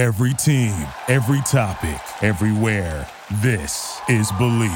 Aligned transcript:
Every 0.00 0.32
team, 0.32 0.86
every 1.08 1.42
topic, 1.42 2.00
everywhere. 2.22 3.06
This 3.42 4.00
is 4.08 4.32
Believe. 4.38 4.70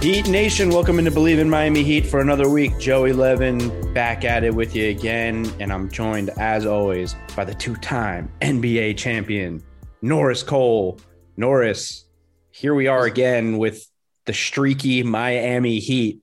Heat 0.00 0.26
Nation, 0.30 0.70
welcome 0.70 0.98
into 0.98 1.10
Believe 1.10 1.38
in 1.38 1.50
Miami 1.50 1.82
Heat 1.82 2.06
for 2.06 2.20
another 2.20 2.48
week. 2.48 2.78
Joey 2.78 3.12
Levin 3.12 3.92
back 3.92 4.24
at 4.24 4.42
it 4.42 4.54
with 4.54 4.74
you 4.74 4.88
again, 4.88 5.52
and 5.60 5.70
I'm 5.70 5.90
joined 5.90 6.30
as 6.38 6.64
always 6.64 7.14
by 7.36 7.44
the 7.44 7.52
two-time 7.52 8.32
NBA 8.40 8.96
champion 8.96 9.62
Norris 10.00 10.42
Cole. 10.42 10.98
Norris, 11.36 12.06
here 12.52 12.74
we 12.74 12.86
are 12.86 13.04
again 13.04 13.58
with 13.58 13.86
the 14.24 14.32
streaky 14.32 15.02
Miami 15.02 15.78
Heat. 15.78 16.22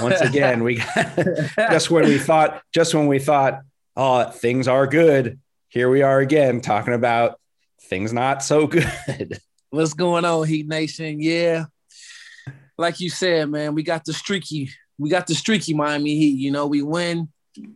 Once 0.00 0.20
again, 0.20 0.62
we 0.62 0.76
got 0.76 1.16
just 1.70 1.90
when 1.90 2.04
we 2.04 2.18
thought, 2.18 2.62
just 2.72 2.94
when 2.94 3.06
we 3.06 3.18
thought, 3.18 3.62
oh, 3.96 4.24
things 4.24 4.68
are 4.68 4.86
good. 4.86 5.40
Here 5.68 5.88
we 5.88 6.02
are 6.02 6.20
again 6.20 6.60
talking 6.60 6.94
about 6.94 7.38
things 7.82 8.12
not 8.12 8.42
so 8.42 8.66
good. 8.66 9.38
What's 9.70 9.94
going 9.94 10.24
on, 10.24 10.46
Heat 10.46 10.66
Nation? 10.66 11.20
Yeah, 11.20 11.66
like 12.76 13.00
you 13.00 13.08
said, 13.08 13.48
man, 13.48 13.74
we 13.74 13.82
got 13.82 14.04
the 14.04 14.12
streaky, 14.12 14.70
we 14.98 15.10
got 15.10 15.26
the 15.26 15.34
streaky 15.34 15.74
Miami 15.74 16.16
Heat. 16.16 16.38
You 16.38 16.50
know, 16.50 16.66
we 16.66 16.82
win, 16.82 17.28
you 17.54 17.70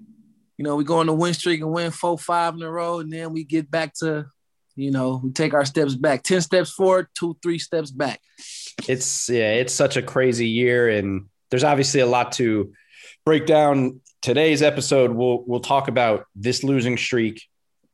know, 0.59 0.77
we 0.77 0.85
go 0.85 0.99
on 0.99 1.07
the 1.07 1.15
win 1.15 1.35
streak 1.35 1.61
and 1.61 1.73
win 1.73 1.93
four, 1.93 2.19
five 2.19 2.55
in 2.55 2.63
a 2.63 2.71
row, 2.71 2.99
and 2.99 3.13
then 3.13 3.33
we 3.33 3.45
get 3.45 3.71
back 3.71 3.95
to, 4.01 4.27
you 4.75 4.91
know, 4.91 5.21
we 5.23 5.31
take 5.31 5.55
our 5.55 5.65
steps 5.65 5.95
back, 5.95 6.25
ten 6.25 6.41
steps 6.41 6.73
forward, 6.73 7.07
two, 7.17 7.37
three 7.43 7.61
steps 7.61 7.93
back. 7.93 8.21
It's 8.89 9.29
yeah, 9.31 9.53
it's 9.53 9.73
such 9.73 9.97
a 9.97 10.03
crazy 10.03 10.49
year, 10.49 10.89
and 10.89 11.27
there's 11.51 11.65
obviously 11.65 12.01
a 12.01 12.07
lot 12.07 12.33
to 12.33 12.73
break 13.25 13.47
down. 13.47 14.01
Today's 14.23 14.63
episode, 14.63 15.11
we'll 15.13 15.43
we'll 15.47 15.61
talk 15.61 15.89
about 15.89 16.27
this 16.35 16.65
losing 16.65 16.97
streak, 16.97 17.43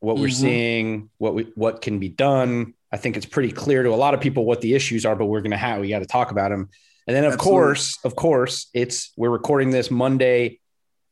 what 0.01 0.17
we're 0.17 0.29
Mhm. 0.29 0.33
seeing, 0.41 1.11
what 1.19 1.35
we 1.35 1.47
what 1.55 1.83
can 1.83 1.99
be 1.99 2.09
done. 2.09 2.75
I 2.93 2.97
think 2.97 3.17
it's 3.17 3.27
pretty 3.27 3.53
clear 3.53 3.83
to 3.83 3.91
a 3.91 3.97
lot 3.97 4.15
of 4.15 4.21
people 4.21 4.45
what 4.45 4.61
the 4.61 4.75
issues 4.75 5.05
are, 5.07 5.17
but 5.17 5.27
we're 5.27 5.41
gonna 5.41 5.57
have 5.57 5.81
we 5.81 5.89
got 5.89 6.01
to 6.01 6.07
talk 6.07 6.31
about 6.31 6.51
them. 6.51 6.69
And 7.07 7.17
then, 7.17 7.25
of 7.25 7.33
Absolutely. 7.35 7.51
course, 7.59 7.99
of 8.05 8.15
course, 8.17 8.69
it's 8.75 9.13
we're 9.17 9.31
recording 9.31 9.71
this 9.71 9.91
Monday, 9.91 10.61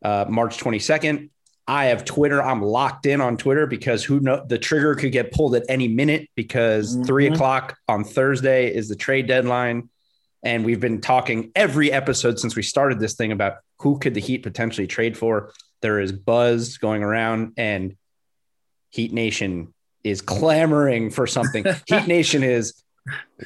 uh, 0.05 0.27
March 0.29 0.59
22nd. 0.59 1.31
I 1.67 1.87
have 1.87 2.05
Twitter. 2.05 2.43
I'm 2.43 2.63
locked 2.63 3.05
in 3.05 3.21
on 3.21 3.37
Twitter 3.37 3.67
because 3.67 4.05
who 4.05 4.21
know 4.21 4.43
the 4.47 4.59
trigger 4.59 4.95
could 4.95 5.13
get 5.13 5.33
pulled 5.33 5.55
at 5.55 5.65
any 5.69 5.87
minute 5.89 6.29
because 6.35 6.97
three 7.07 7.29
Mhm. 7.29 7.35
o'clock 7.35 7.77
on 7.89 8.05
Thursday 8.05 8.73
is 8.75 8.89
the 8.89 8.97
trade 8.97 9.27
deadline. 9.27 9.89
And 10.43 10.65
we've 10.65 10.81
been 10.81 11.01
talking 11.01 11.51
every 11.55 11.91
episode 11.91 12.39
since 12.39 12.55
we 12.55 12.63
started 12.63 13.01
this 13.01 13.15
thing 13.15 13.33
about 13.33 13.57
who 13.81 13.99
could 13.99 14.15
the 14.15 14.21
Heat 14.21 14.43
potentially 14.43 14.87
trade 14.87 15.17
for. 15.17 15.53
There 15.81 16.01
is 16.01 16.13
buzz 16.13 16.79
going 16.79 17.03
around, 17.03 17.55
and 17.57 17.97
Heat 18.91 19.13
Nation 19.13 19.75
is 20.05 20.21
clamoring 20.21 21.11
for 21.11 21.27
something. 21.27 21.65
Heat 21.87 22.07
Nation 22.07 22.43
is 22.43 22.83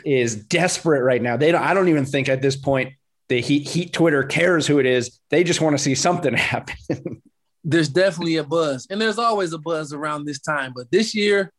is 0.04 0.34
desperate 0.34 1.02
right 1.02 1.22
now. 1.22 1.36
They 1.36 1.52
don't, 1.52 1.62
I 1.62 1.72
don't 1.72 1.88
even 1.88 2.04
think 2.04 2.28
at 2.28 2.42
this 2.42 2.56
point 2.56 2.94
the 3.28 3.40
Heat, 3.40 3.68
Heat 3.68 3.92
Twitter 3.92 4.24
cares 4.24 4.66
who 4.66 4.78
it 4.78 4.86
is. 4.86 5.18
They 5.30 5.44
just 5.44 5.60
want 5.60 5.76
to 5.76 5.82
see 5.82 5.94
something 5.94 6.34
happen. 6.36 6.76
There's 7.64 7.88
definitely 7.88 8.36
a 8.36 8.44
buzz, 8.44 8.86
and 8.90 9.00
there's 9.00 9.18
always 9.18 9.52
a 9.52 9.58
buzz 9.58 9.92
around 9.92 10.24
this 10.24 10.40
time. 10.40 10.72
But 10.74 10.90
this 10.90 11.14
year, 11.14 11.52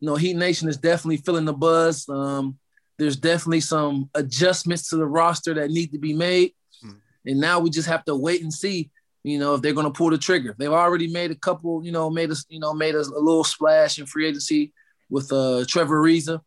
you 0.00 0.06
know, 0.06 0.16
Heat 0.16 0.36
Nation 0.36 0.68
is 0.68 0.76
definitely 0.76 1.16
feeling 1.18 1.46
the 1.46 1.54
buzz. 1.54 2.08
Um, 2.08 2.58
there's 2.98 3.16
definitely 3.16 3.60
some 3.60 4.08
adjustments 4.14 4.88
to 4.90 4.96
the 4.96 5.06
roster 5.06 5.54
that 5.54 5.70
need 5.70 5.92
to 5.92 5.98
be 5.98 6.12
made, 6.14 6.52
Hmm. 6.82 6.92
and 7.26 7.40
now 7.40 7.58
we 7.60 7.70
just 7.70 7.88
have 7.88 8.04
to 8.06 8.14
wait 8.16 8.42
and 8.42 8.52
see. 8.52 8.90
You 9.24 9.38
know, 9.40 9.54
if 9.54 9.62
they're 9.62 9.72
going 9.74 9.86
to 9.92 9.92
pull 9.92 10.10
the 10.10 10.18
trigger. 10.18 10.54
They've 10.56 10.70
already 10.70 11.08
made 11.12 11.32
a 11.32 11.34
couple. 11.34 11.84
You 11.84 11.90
know, 11.90 12.08
made 12.10 12.30
us. 12.30 12.44
You 12.48 12.60
know, 12.60 12.72
made 12.72 12.94
us 12.94 13.08
a 13.08 13.18
little 13.18 13.42
splash 13.44 13.98
in 13.98 14.06
free 14.06 14.28
agency 14.28 14.72
with 15.10 15.32
uh, 15.32 15.64
Trevor 15.66 16.00
Ariza. 16.00 16.40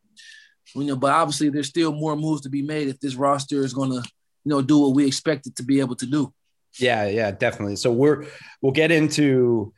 You 0.74 0.84
know, 0.84 0.96
but 0.96 1.12
obviously 1.12 1.50
there's 1.50 1.68
still 1.68 1.92
more 1.92 2.16
moves 2.16 2.40
to 2.42 2.48
be 2.48 2.62
made 2.62 2.88
if 2.88 2.98
this 3.00 3.16
roster 3.16 3.62
is 3.64 3.74
going 3.74 3.90
to, 3.90 3.96
you 4.44 4.50
know, 4.50 4.62
do 4.62 4.78
what 4.78 4.94
we 4.94 5.04
expect 5.06 5.46
it 5.46 5.56
to 5.56 5.62
be 5.64 5.80
able 5.80 5.96
to 5.96 6.06
do. 6.06 6.32
yeah, 6.78 7.06
yeah, 7.08 7.30
definitely. 7.32 7.76
So 7.76 7.90
we're 7.92 8.24
we'll 8.62 8.72
get 8.72 8.90
into 8.92 9.74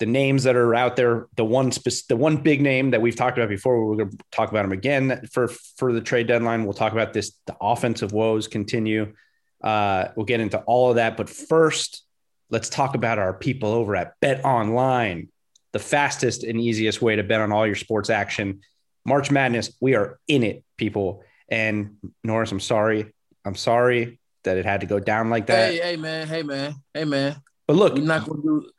the 0.00 0.06
names 0.06 0.42
that 0.44 0.56
are 0.56 0.74
out 0.74 0.96
there. 0.96 1.28
The 1.36 1.44
one 1.44 1.70
spec- 1.70 2.06
the 2.08 2.16
one 2.16 2.38
big 2.38 2.60
name 2.60 2.90
that 2.90 3.00
we've 3.00 3.14
talked 3.14 3.38
about 3.38 3.48
before. 3.48 3.86
We're 3.86 3.96
going 3.96 4.10
to 4.10 4.18
talk 4.32 4.50
about 4.50 4.64
him 4.64 4.72
again 4.72 5.28
for 5.30 5.46
for 5.76 5.92
the 5.92 6.00
trade 6.00 6.26
deadline. 6.26 6.64
We'll 6.64 6.72
talk 6.72 6.92
about 6.92 7.12
this. 7.12 7.36
The 7.46 7.56
offensive 7.60 8.12
woes 8.12 8.48
continue. 8.48 9.14
Uh, 9.62 10.08
we'll 10.16 10.26
get 10.26 10.40
into 10.40 10.58
all 10.62 10.88
of 10.88 10.96
that, 10.96 11.18
but 11.18 11.28
first, 11.28 12.02
let's 12.48 12.70
talk 12.70 12.94
about 12.94 13.18
our 13.18 13.34
people 13.34 13.68
over 13.70 13.94
at 13.94 14.14
Bet 14.20 14.42
Online, 14.42 15.28
the 15.72 15.78
fastest 15.78 16.44
and 16.44 16.58
easiest 16.58 17.02
way 17.02 17.16
to 17.16 17.22
bet 17.22 17.42
on 17.42 17.52
all 17.52 17.66
your 17.66 17.76
sports 17.76 18.08
action. 18.08 18.60
March 19.04 19.30
Madness, 19.30 19.76
we 19.78 19.94
are 19.94 20.18
in 20.28 20.42
it, 20.42 20.64
people. 20.78 21.22
And 21.50 21.96
Norris, 22.24 22.52
I'm 22.52 22.60
sorry. 22.60 23.12
I'm 23.44 23.54
sorry 23.54 24.18
that 24.44 24.56
it 24.56 24.64
had 24.64 24.80
to 24.80 24.86
go 24.86 24.98
down 24.98 25.28
like 25.28 25.46
that. 25.46 25.72
Hey, 25.72 25.80
hey, 25.80 25.96
man. 25.96 26.26
Hey, 26.26 26.42
man. 26.42 26.76
Hey, 26.94 27.04
man. 27.04 27.36
But 27.66 27.76
look, 27.76 27.94
We're 27.94 28.04
not 28.04 28.26
going 28.26 28.40
to 28.40 28.46
do. 28.62 28.70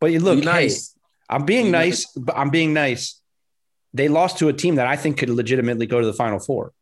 But 0.00 0.12
you 0.12 0.20
look, 0.20 0.40
be 0.40 0.44
nice. 0.44 0.92
hey, 0.92 1.00
I'm 1.30 1.44
being 1.44 1.66
Be 1.66 1.72
nice, 1.72 2.06
but 2.06 2.36
I'm 2.36 2.50
being 2.50 2.72
nice. 2.72 3.20
They 3.94 4.08
lost 4.08 4.38
to 4.38 4.48
a 4.48 4.52
team 4.52 4.76
that 4.76 4.86
I 4.86 4.96
think 4.96 5.18
could 5.18 5.30
legitimately 5.30 5.86
go 5.86 6.00
to 6.00 6.06
the 6.06 6.12
Final 6.12 6.38
Four. 6.38 6.72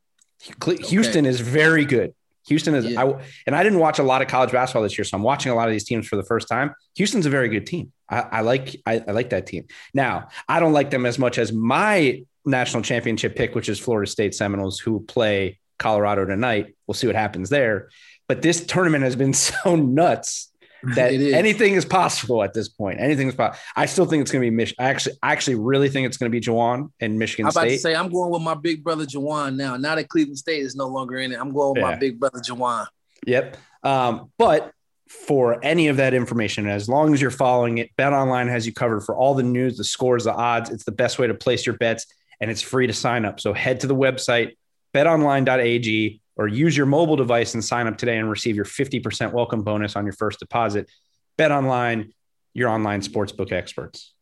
Houston 0.65 1.27
is 1.27 1.41
very 1.41 1.85
good. 1.85 2.15
Houston 2.49 2.75
is, 2.75 2.87
Yeah. 2.87 3.05
I, 3.05 3.25
and 3.47 3.55
I 3.55 3.63
didn't 3.63 3.79
watch 3.79 3.99
a 3.99 4.03
lot 4.03 4.23
of 4.23 4.29
college 4.29 4.53
basketball 4.53 4.83
this 4.83 4.97
year, 4.97 5.05
so 5.05 5.17
I'm 5.17 5.23
watching 5.23 5.53
a 5.53 5.55
lot 5.55 5.69
of 5.69 5.73
these 5.73 5.85
teams 5.85 6.07
for 6.07 6.17
the 6.17 6.23
first 6.23 6.49
time. 6.49 6.75
Houston's 6.97 7.27
a 7.27 7.31
very 7.31 7.49
good 7.49 7.67
team. 7.67 7.93
I, 8.09 8.21
I 8.21 8.41
like, 8.41 8.77
I, 8.87 9.03
I 9.07 9.11
like 9.13 9.31
that 9.31 9.47
team. 9.47 9.67
Now, 9.93 10.29
I 10.49 10.61
don't 10.61 10.73
like 10.73 10.91
them 10.91 11.05
as 11.05 11.19
much 11.19 11.39
as 11.39 11.53
my 11.53 12.23
national 12.47 12.83
championship 12.83 13.37
pick, 13.37 13.55
which 13.55 13.69
is 13.69 13.79
Florida 13.79 14.11
State 14.11 14.35
Seminoles, 14.35 14.79
who 14.79 15.01
play 15.01 15.59
Colorado 15.79 16.25
tonight. 16.25 16.75
We'll 16.87 16.95
see 16.95 17.07
what 17.07 17.17
happens 17.17 17.51
there. 17.51 17.91
But 18.29 18.43
this 18.43 18.65
tournament 18.65 19.05
has 19.05 19.17
been 19.17 19.35
so 19.35 19.77
nuts 19.77 20.48
that 20.95 21.13
anything 21.13 21.75
is 21.75 21.85
possible 21.85 22.43
at 22.43 22.55
this 22.55 22.69
point. 22.69 23.01
Anything 23.01 23.29
is 23.29 23.35
possible. 23.35 23.59
I 23.75 23.87
still 23.87 24.07
think 24.07 24.23
it's 24.23 24.31
going 24.31 24.43
to 24.45 24.51
be 24.51 24.55
Mich. 24.55 24.75
I 24.79 24.85
actually, 24.85 25.17
I 25.23 25.33
actually 25.33 25.57
really 25.57 25.89
think 25.89 26.07
it's 26.07 26.17
going 26.17 26.31
to 26.31 26.37
be 26.37 26.41
Juwan 26.41 26.91
and 27.01 27.19
Michigan 27.19 27.47
I'm 27.47 27.51
about 27.51 27.65
to 27.65 27.71
State. 27.71 27.81
say 27.81 27.95
I'm 27.97 28.11
going 28.11 28.31
with 28.31 28.43
my 28.43 28.55
big 28.55 28.85
brother 28.85 29.05
Juwan 29.05 29.57
now. 29.57 29.77
Now 29.77 29.95
that 29.97 30.09
Cleveland 30.09 30.39
State 30.39 30.63
is 30.63 30.77
no 30.77 30.87
longer 30.87 31.17
in 31.19 31.33
it, 31.33 31.41
I'm 31.41 31.53
going 31.53 31.75
with 31.75 31.83
Yeah. 31.83 31.91
my 31.91 31.97
big 31.97 32.21
brother 32.21 32.39
Juwan. 32.39 32.87
Yep. 33.27 33.57
Um, 33.83 34.31
but 34.39 34.73
for 35.09 35.59
any 35.65 35.89
of 35.89 35.97
that 35.97 36.15
information, 36.15 36.67
as 36.69 36.89
long 36.89 37.15
as 37.15 37.21
you're 37.23 37.31
following 37.31 37.79
it, 37.79 37.91
Bet 37.97 38.13
Online 38.13 38.47
has 38.49 38.67
you 38.67 38.73
covered 38.73 39.01
for 39.01 39.17
all 39.17 39.35
the 39.35 39.43
news, 39.43 39.77
the 39.79 39.85
scores, 39.85 40.25
the 40.25 40.35
odds. 40.35 40.71
It's 40.71 40.85
the 40.85 40.93
best 40.93 41.19
way 41.19 41.27
to 41.27 41.35
place 41.35 41.65
your 41.65 41.77
bets, 41.79 42.07
and 42.41 42.51
it's 42.51 42.61
free 42.61 42.87
to 42.87 42.93
sign 42.93 43.25
up. 43.25 43.41
So 43.41 43.53
head 43.55 43.81
to 43.81 43.87
the 43.87 43.97
website 43.97 44.53
betonline.ag 44.95 46.21
or 46.39 46.47
use 46.47 46.77
your 46.77 46.87
mobile 46.87 47.17
device 47.17 47.55
and 47.55 47.65
sign 47.65 47.87
up 47.87 47.99
today 47.99 48.17
and 48.17 48.31
receive 48.31 48.57
your 48.57 48.65
50% 48.65 49.33
welcome 49.33 49.63
bonus 49.63 49.97
on 49.97 50.05
your 50.07 50.13
first 50.13 50.39
deposit. 50.39 50.89
Bet 51.37 51.51
Online, 51.51 52.13
your 52.55 52.69
online 52.71 53.01
sportsbook 53.01 53.53
experts. 53.53 54.15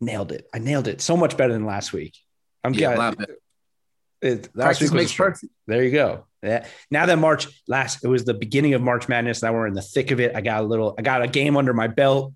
Nailed 0.00 0.32
it. 0.32 0.48
I 0.52 0.58
nailed 0.58 0.88
it. 0.88 1.00
So 1.00 1.16
much 1.16 1.36
better 1.36 1.52
than 1.52 1.66
last 1.66 1.92
week. 1.92 2.16
I'm 2.64 2.72
Yeah, 2.72 2.92
a 2.92 2.96
yeah, 2.96 3.26
it, 4.20 4.48
last 4.54 4.78
Practice 4.78 4.90
week 4.90 5.00
makes 5.02 5.14
perfect. 5.14 5.52
There 5.66 5.84
you 5.84 5.92
go. 5.92 6.26
Yeah. 6.42 6.66
Now 6.90 7.06
that 7.06 7.18
March 7.18 7.46
last, 7.68 8.04
it 8.04 8.08
was 8.08 8.24
the 8.24 8.34
beginning 8.34 8.74
of 8.74 8.82
March 8.82 9.08
Madness. 9.08 9.42
Now 9.42 9.52
we're 9.52 9.66
in 9.66 9.74
the 9.74 9.82
thick 9.82 10.10
of 10.10 10.20
it. 10.20 10.34
I 10.34 10.40
got 10.40 10.62
a 10.62 10.66
little, 10.66 10.94
I 10.98 11.02
got 11.02 11.22
a 11.22 11.28
game 11.28 11.56
under 11.56 11.72
my 11.72 11.88
belt. 11.88 12.32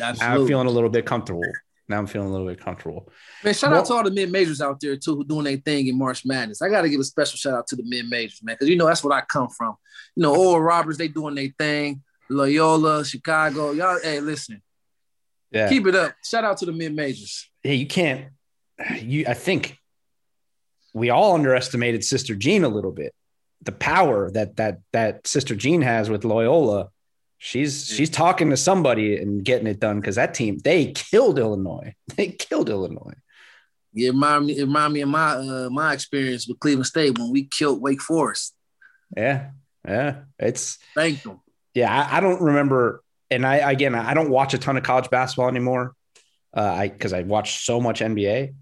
Now 0.00 0.14
I'm 0.20 0.46
feeling 0.46 0.66
a 0.66 0.70
little 0.70 0.90
bit 0.90 1.06
comfortable. 1.06 1.42
Now 1.88 1.98
I'm 1.98 2.06
feeling 2.06 2.28
a 2.28 2.30
little 2.30 2.46
bit 2.46 2.60
comfortable. 2.60 3.08
Man, 3.44 3.54
shout 3.54 3.70
Well- 3.70 3.80
out 3.80 3.86
to 3.86 3.94
all 3.94 4.04
the 4.04 4.10
mid 4.10 4.30
majors 4.30 4.60
out 4.60 4.78
there 4.80 4.96
too 4.96 5.16
who 5.16 5.24
doing 5.24 5.44
their 5.44 5.56
thing 5.56 5.88
in 5.88 5.98
March 5.98 6.24
Madness. 6.24 6.62
I 6.62 6.68
got 6.68 6.82
to 6.82 6.88
give 6.88 7.00
a 7.00 7.04
special 7.04 7.36
shout 7.36 7.54
out 7.54 7.66
to 7.68 7.76
the 7.76 7.82
mid 7.84 8.08
majors, 8.08 8.40
man, 8.42 8.54
because 8.54 8.68
you 8.68 8.76
know 8.76 8.86
that's 8.86 9.02
what 9.04 9.12
I 9.12 9.22
come 9.22 9.48
from. 9.48 9.74
You 10.16 10.22
know, 10.22 10.34
Oral 10.34 10.60
Roberts, 10.62 10.98
they 10.98 11.08
doing 11.08 11.34
their 11.34 11.48
thing. 11.58 12.02
Loyola, 12.30 13.04
Chicago, 13.04 13.72
y'all. 13.72 13.98
Hey, 14.02 14.20
listen, 14.20 14.62
Yeah. 15.50 15.68
keep 15.68 15.86
it 15.86 15.94
up. 15.94 16.14
Shout 16.24 16.44
out 16.44 16.56
to 16.58 16.66
the 16.66 16.72
mid 16.72 16.94
majors. 16.94 17.48
yeah. 17.62 17.72
You 17.72 17.86
can't, 17.86 18.28
you, 19.00 19.24
I 19.28 19.34
think 19.34 19.76
we 20.94 21.10
all 21.10 21.34
underestimated 21.34 22.04
Sister 22.04 22.34
Jean 22.34 22.64
a 22.64 22.68
little 22.68 22.92
bit. 22.92 23.12
The 23.62 23.72
power 23.72 24.30
that, 24.32 24.56
that, 24.56 24.78
that 24.92 25.26
Sister 25.26 25.54
Jean 25.54 25.82
has 25.82 26.08
with 26.10 26.24
Loyola. 26.24 26.88
She's, 27.44 27.86
she's 27.86 28.08
talking 28.08 28.50
to 28.50 28.56
somebody 28.56 29.16
and 29.16 29.44
getting 29.44 29.66
it 29.66 29.80
done 29.80 29.98
because 29.98 30.14
that 30.14 30.32
team, 30.32 30.58
they 30.58 30.92
killed 30.92 31.40
Illinois. 31.40 31.92
They 32.16 32.28
killed 32.28 32.70
Illinois. 32.70 33.14
Yeah, 33.92 34.10
it 34.10 34.12
remind 34.12 34.46
me, 34.46 34.58
it 34.58 34.62
remind 34.62 34.92
me 34.92 35.00
of 35.00 35.08
my 35.08 35.32
uh, 35.32 35.68
my 35.68 35.92
experience 35.92 36.46
with 36.46 36.60
Cleveland 36.60 36.86
State 36.86 37.18
when 37.18 37.32
we 37.32 37.44
killed 37.44 37.82
Wake 37.82 38.00
Forest. 38.00 38.54
Yeah. 39.16 39.50
Yeah. 39.84 40.20
It's, 40.38 40.78
Thank 40.94 41.24
them. 41.24 41.40
yeah, 41.74 41.90
I, 41.92 42.18
I 42.18 42.20
don't 42.20 42.40
remember. 42.40 43.02
And 43.28 43.44
I, 43.44 43.56
again, 43.72 43.96
I 43.96 44.14
don't 44.14 44.30
watch 44.30 44.54
a 44.54 44.58
ton 44.58 44.76
of 44.76 44.84
college 44.84 45.10
basketball 45.10 45.48
anymore. 45.48 45.96
Uh, 46.56 46.60
I, 46.62 46.88
cause 46.90 47.12
I 47.12 47.22
watch 47.22 47.64
so 47.64 47.80
much 47.80 48.00
NBA, 48.00 48.54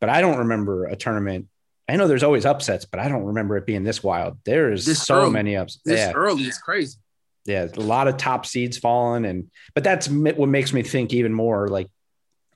but 0.00 0.10
I 0.10 0.20
don't 0.20 0.38
remember 0.38 0.84
a 0.84 0.94
tournament. 0.94 1.48
I 1.88 1.96
know 1.96 2.06
there's 2.06 2.22
always 2.22 2.46
upsets, 2.46 2.84
but 2.84 3.00
I 3.00 3.08
don't 3.08 3.24
remember 3.24 3.56
it 3.56 3.66
being 3.66 3.82
this 3.82 4.00
wild. 4.04 4.38
There 4.44 4.70
is 4.70 4.86
This 4.86 5.02
so 5.02 5.22
early. 5.22 5.30
many 5.30 5.56
ups. 5.56 5.80
This 5.84 5.98
yeah. 5.98 6.12
early 6.12 6.44
is 6.44 6.58
crazy. 6.58 6.98
Yeah, 7.44 7.66
a 7.74 7.80
lot 7.80 8.06
of 8.08 8.16
top 8.16 8.46
seeds 8.46 8.78
falling, 8.78 9.24
and 9.24 9.50
but 9.74 9.82
that's 9.82 10.08
what 10.08 10.48
makes 10.48 10.72
me 10.72 10.82
think 10.82 11.12
even 11.12 11.32
more 11.32 11.68
like 11.68 11.88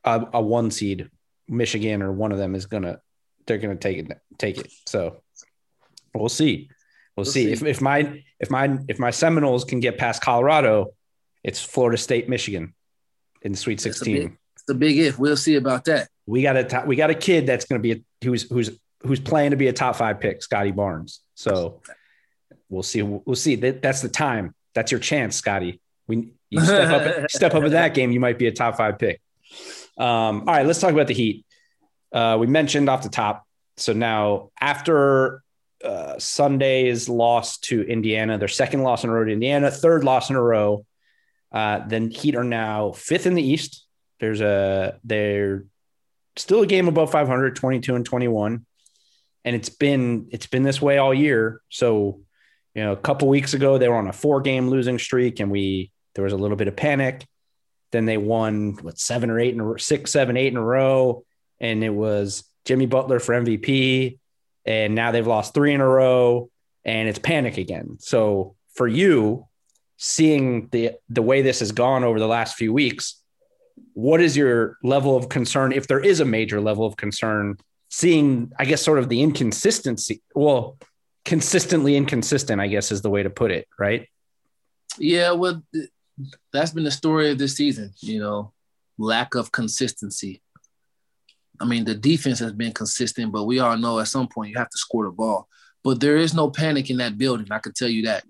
a, 0.05 0.27
a 0.35 0.41
one 0.41 0.71
seed, 0.71 1.11
Michigan 1.49 2.03
or 2.03 2.13
one 2.13 2.33
of 2.33 2.39
them 2.39 2.55
is 2.55 2.67
gonna 2.67 3.01
they're 3.47 3.59
gonna 3.59 3.77
take 3.77 3.99
it 3.99 4.21
take 4.39 4.59
it. 4.59 4.73
So 4.87 5.23
we'll 6.15 6.29
see. 6.29 6.69
We'll, 7.17 7.25
we'll 7.25 7.33
see. 7.33 7.47
see. 7.47 7.53
If 7.53 7.63
if 7.63 7.81
my 7.81 8.23
if 8.39 8.51
my 8.51 8.79
if 8.89 8.99
my 8.99 9.11
Seminoles 9.11 9.65
can 9.65 9.81
get 9.81 9.99
past 9.99 10.23
Colorado, 10.23 10.93
it's 11.43 11.61
Florida 11.61 11.97
State, 11.97 12.29
Michigan 12.29 12.75
in 13.43 13.53
the 13.53 13.59
Sweet 13.59 13.81
Sixteen. 13.81 14.17
It's, 14.17 14.25
big, 14.25 14.39
it's 14.55 14.65
the 14.67 14.75
big 14.75 14.99
if. 14.99 15.19
We'll 15.19 15.37
see 15.37 15.55
about 15.55 15.85
that. 15.85 16.09
We 16.27 16.43
got 16.43 16.57
a 16.57 16.85
we 16.87 16.97
got 16.97 17.11
a 17.11 17.15
kid 17.15 17.47
that's 17.47 17.65
going 17.67 17.81
to 17.81 17.83
be 17.83 17.93
a, 17.93 18.25
who's 18.25 18.43
who's 18.51 18.71
who's 19.03 19.21
playing 19.21 19.53
to 19.53 19.57
be 19.57 19.69
a 19.69 19.73
top 19.73 19.95
five 19.95 20.21
pick, 20.21 20.43
Scottie 20.43 20.73
Barnes. 20.73 21.21
So 21.35 21.83
we'll 22.69 22.83
see. 22.83 23.03
We'll 23.03 23.37
see. 23.37 23.55
That, 23.55 23.81
that's 23.81 24.03
the 24.03 24.09
time. 24.09 24.56
That's 24.77 24.93
your 24.93 25.01
chance, 25.01 25.37
Scottie. 25.37 25.81
We 26.07 26.35
you 26.51 26.61
step 26.61 26.91
up 26.91 27.31
step 27.31 27.55
up 27.55 27.65
in 27.65 27.73
that 27.73 27.95
game, 27.95 28.13
you 28.13 28.21
might 28.21 28.39
be 28.39 28.47
a 28.47 28.53
top 28.53 28.77
five 28.77 28.99
pick. 28.99 29.23
Um, 29.97 30.41
all 30.41 30.55
right, 30.55 30.67
let's 30.67 30.79
talk 30.79 30.93
about 30.93 31.07
the 31.07 31.15
Heat. 31.15 31.47
Uh, 32.13 32.37
we 32.39 32.47
mentioned 32.47 32.91
off 32.91 33.03
the 33.03 33.09
top. 33.09 33.47
So 33.79 33.95
now 33.95 34.51
after 34.61 35.43
uh, 35.83 36.19
Sunday's 36.19 37.09
loss 37.09 37.57
to 37.61 37.83
Indiana, 37.83 38.37
their 38.37 38.49
second 38.49 38.83
loss 38.83 39.03
in 39.03 39.09
a 39.09 39.15
row 39.15 39.25
to 39.25 39.33
Indiana, 39.33 39.71
third 39.71 40.05
loss 40.05 40.29
in 40.29 40.37
a 40.37 40.43
row. 40.43 40.85
Uh, 41.51 41.81
then 41.89 42.11
Heat 42.11 42.37
are 42.37 42.45
now 42.45 42.93
fifth 42.93 43.27
in 43.27 43.33
the 43.33 43.43
East. 43.43 43.87
There's 44.21 44.43
a 44.43 45.01
they're 45.05 45.65
still 46.37 46.61
a 46.61 46.67
game 46.67 46.87
above 46.87 47.11
500, 47.11 47.57
22 47.57 47.95
and 47.95 48.05
21, 48.05 48.67
and 49.47 49.57
it's 49.57 49.71
been 49.71 50.29
it's 50.33 50.47
been 50.47 50.65
this 50.65 50.83
way 50.83 50.99
all 50.99 51.15
year. 51.15 51.63
So 51.71 52.21
you 52.77 52.83
know, 52.83 52.93
a 52.93 52.97
couple 52.97 53.27
weeks 53.27 53.55
ago 53.55 53.79
they 53.79 53.89
were 53.89 53.97
on 53.97 54.07
a 54.07 54.13
four 54.13 54.43
game 54.43 54.69
losing 54.69 54.99
streak, 54.99 55.41
and 55.41 55.51
we 55.51 55.91
there 56.15 56.25
was 56.25 56.35
a 56.35 56.37
little 56.37 56.59
bit 56.59 56.69
of 56.69 56.77
panic. 56.77 57.27
Then 57.91 58.05
they 58.05 58.19
won 58.19 58.75
what 58.83 58.99
seven 58.99 59.31
or 59.31 59.41
eight 59.41 59.55
in 59.55 59.61
a 59.63 59.79
six, 59.79 60.13
seven, 60.13 60.37
eight 60.37 60.53
in 60.53 60.59
a 60.59 60.63
row, 60.63 61.25
and 61.59 61.83
it 61.83 61.91
was 61.91 62.45
Jimmy 62.67 62.85
Butler 62.85 63.19
for 63.19 63.35
MVP. 63.35 64.19
And 64.67 64.95
now 64.95 65.11
they've 65.11 65.27
lost 65.27 65.55
three 65.55 65.73
in 65.73 65.81
a 65.81 65.89
row, 65.89 66.51
and 66.85 67.09
it's 67.09 67.19
panic 67.19 67.57
again. 67.57 67.97
So 67.99 68.57
for 68.75 68.87
you, 68.87 69.47
seeing 69.97 70.69
the 70.69 70.93
the 71.09 71.23
way 71.23 71.41
this 71.41 71.61
has 71.61 71.73
gone 71.73 72.05
over 72.05 72.19
the 72.19 72.29
last 72.29 72.57
few 72.57 72.75
weeks, 72.75 73.23
what 73.95 74.21
is 74.21 74.37
your 74.37 74.77
level 74.83 75.17
of 75.17 75.31
concern, 75.31 75.73
if 75.73 75.87
there 75.87 76.01
is 76.01 76.21
a 76.21 76.27
major 76.27 76.61
level 76.61 76.85
of 76.85 76.99
concern, 76.99 77.57
seeing, 77.89 78.53
I 78.59 78.67
guess, 78.67 78.83
sort 78.83 78.99
of 78.99 79.09
the 79.09 79.23
inconsistency? 79.23 80.21
Well, 80.35 80.77
consistently 81.27 81.97
inconsistent, 81.97 82.61
I 82.61 82.69
guess, 82.69 82.91
is 82.91 83.03
the 83.03 83.11
way 83.11 83.23
to 83.23 83.29
put 83.29 83.51
it, 83.51 83.69
right? 83.79 84.09
Yeah, 84.99 85.33
well, 85.33 85.63
that's 86.53 86.71
been 86.71 86.85
the 86.85 86.91
story 86.91 87.31
of 87.31 87.37
this 87.37 87.57
season, 87.57 87.93
you 88.01 88.21
know, 88.21 88.53
lack 88.97 89.35
of 89.35 89.53
consistency. 89.53 90.41
I 91.61 91.65
mean, 91.67 91.85
the 91.85 91.95
defense 91.95 92.39
has 92.39 92.53
been 92.53 92.73
consistent, 92.73 93.33
but 93.33 93.45
we 93.45 93.59
all 93.59 93.77
know 93.77 93.99
at 93.99 94.09
some 94.09 94.29
point 94.29 94.51
you 94.51 94.59
have 94.59 94.71
to 94.71 94.79
score 94.79 95.05
the 95.05 95.11
ball. 95.11 95.49
But 95.83 96.01
there 96.01 96.17
is 96.17 96.33
no 96.33 96.51
panic 96.51 96.91
in 96.91 96.99
that 96.99 97.19
building. 97.19 97.49
I 97.51 97.59
can 97.59 97.73
tell 97.73 97.89
you 97.89 98.05
that. 98.05 98.25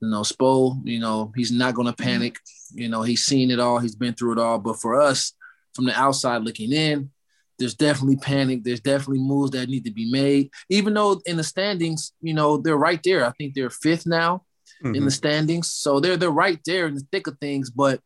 You 0.00 0.10
know, 0.10 0.22
Spo, 0.22 0.80
you 0.84 0.98
know, 0.98 1.32
he's 1.36 1.52
not 1.52 1.74
going 1.74 1.86
to 1.86 1.92
panic. 1.92 2.38
You 2.74 2.88
know, 2.88 3.02
he's 3.02 3.24
seen 3.24 3.52
it 3.52 3.60
all, 3.60 3.78
he's 3.78 3.94
been 3.94 4.14
through 4.14 4.32
it 4.32 4.38
all. 4.38 4.58
But 4.58 4.80
for 4.80 5.00
us, 5.00 5.32
from 5.74 5.84
the 5.84 5.98
outside 5.98 6.42
looking 6.42 6.72
in, 6.72 7.10
there's 7.58 7.74
definitely 7.74 8.16
panic. 8.16 8.64
There's 8.64 8.80
definitely 8.80 9.20
moves 9.20 9.52
that 9.52 9.68
need 9.68 9.84
to 9.84 9.92
be 9.92 10.10
made. 10.10 10.50
Even 10.68 10.94
though 10.94 11.20
in 11.26 11.36
the 11.36 11.44
standings, 11.44 12.12
you 12.20 12.34
know, 12.34 12.56
they're 12.56 12.76
right 12.76 13.00
there. 13.04 13.24
I 13.24 13.30
think 13.32 13.54
they're 13.54 13.70
fifth 13.70 14.06
now 14.06 14.44
mm-hmm. 14.82 14.94
in 14.94 15.04
the 15.04 15.10
standings. 15.10 15.70
So 15.70 16.00
they're 16.00 16.16
they're 16.16 16.30
right 16.30 16.60
there 16.64 16.86
in 16.86 16.94
the 16.94 17.06
thick 17.12 17.26
of 17.26 17.38
things. 17.38 17.70
But 17.70 18.00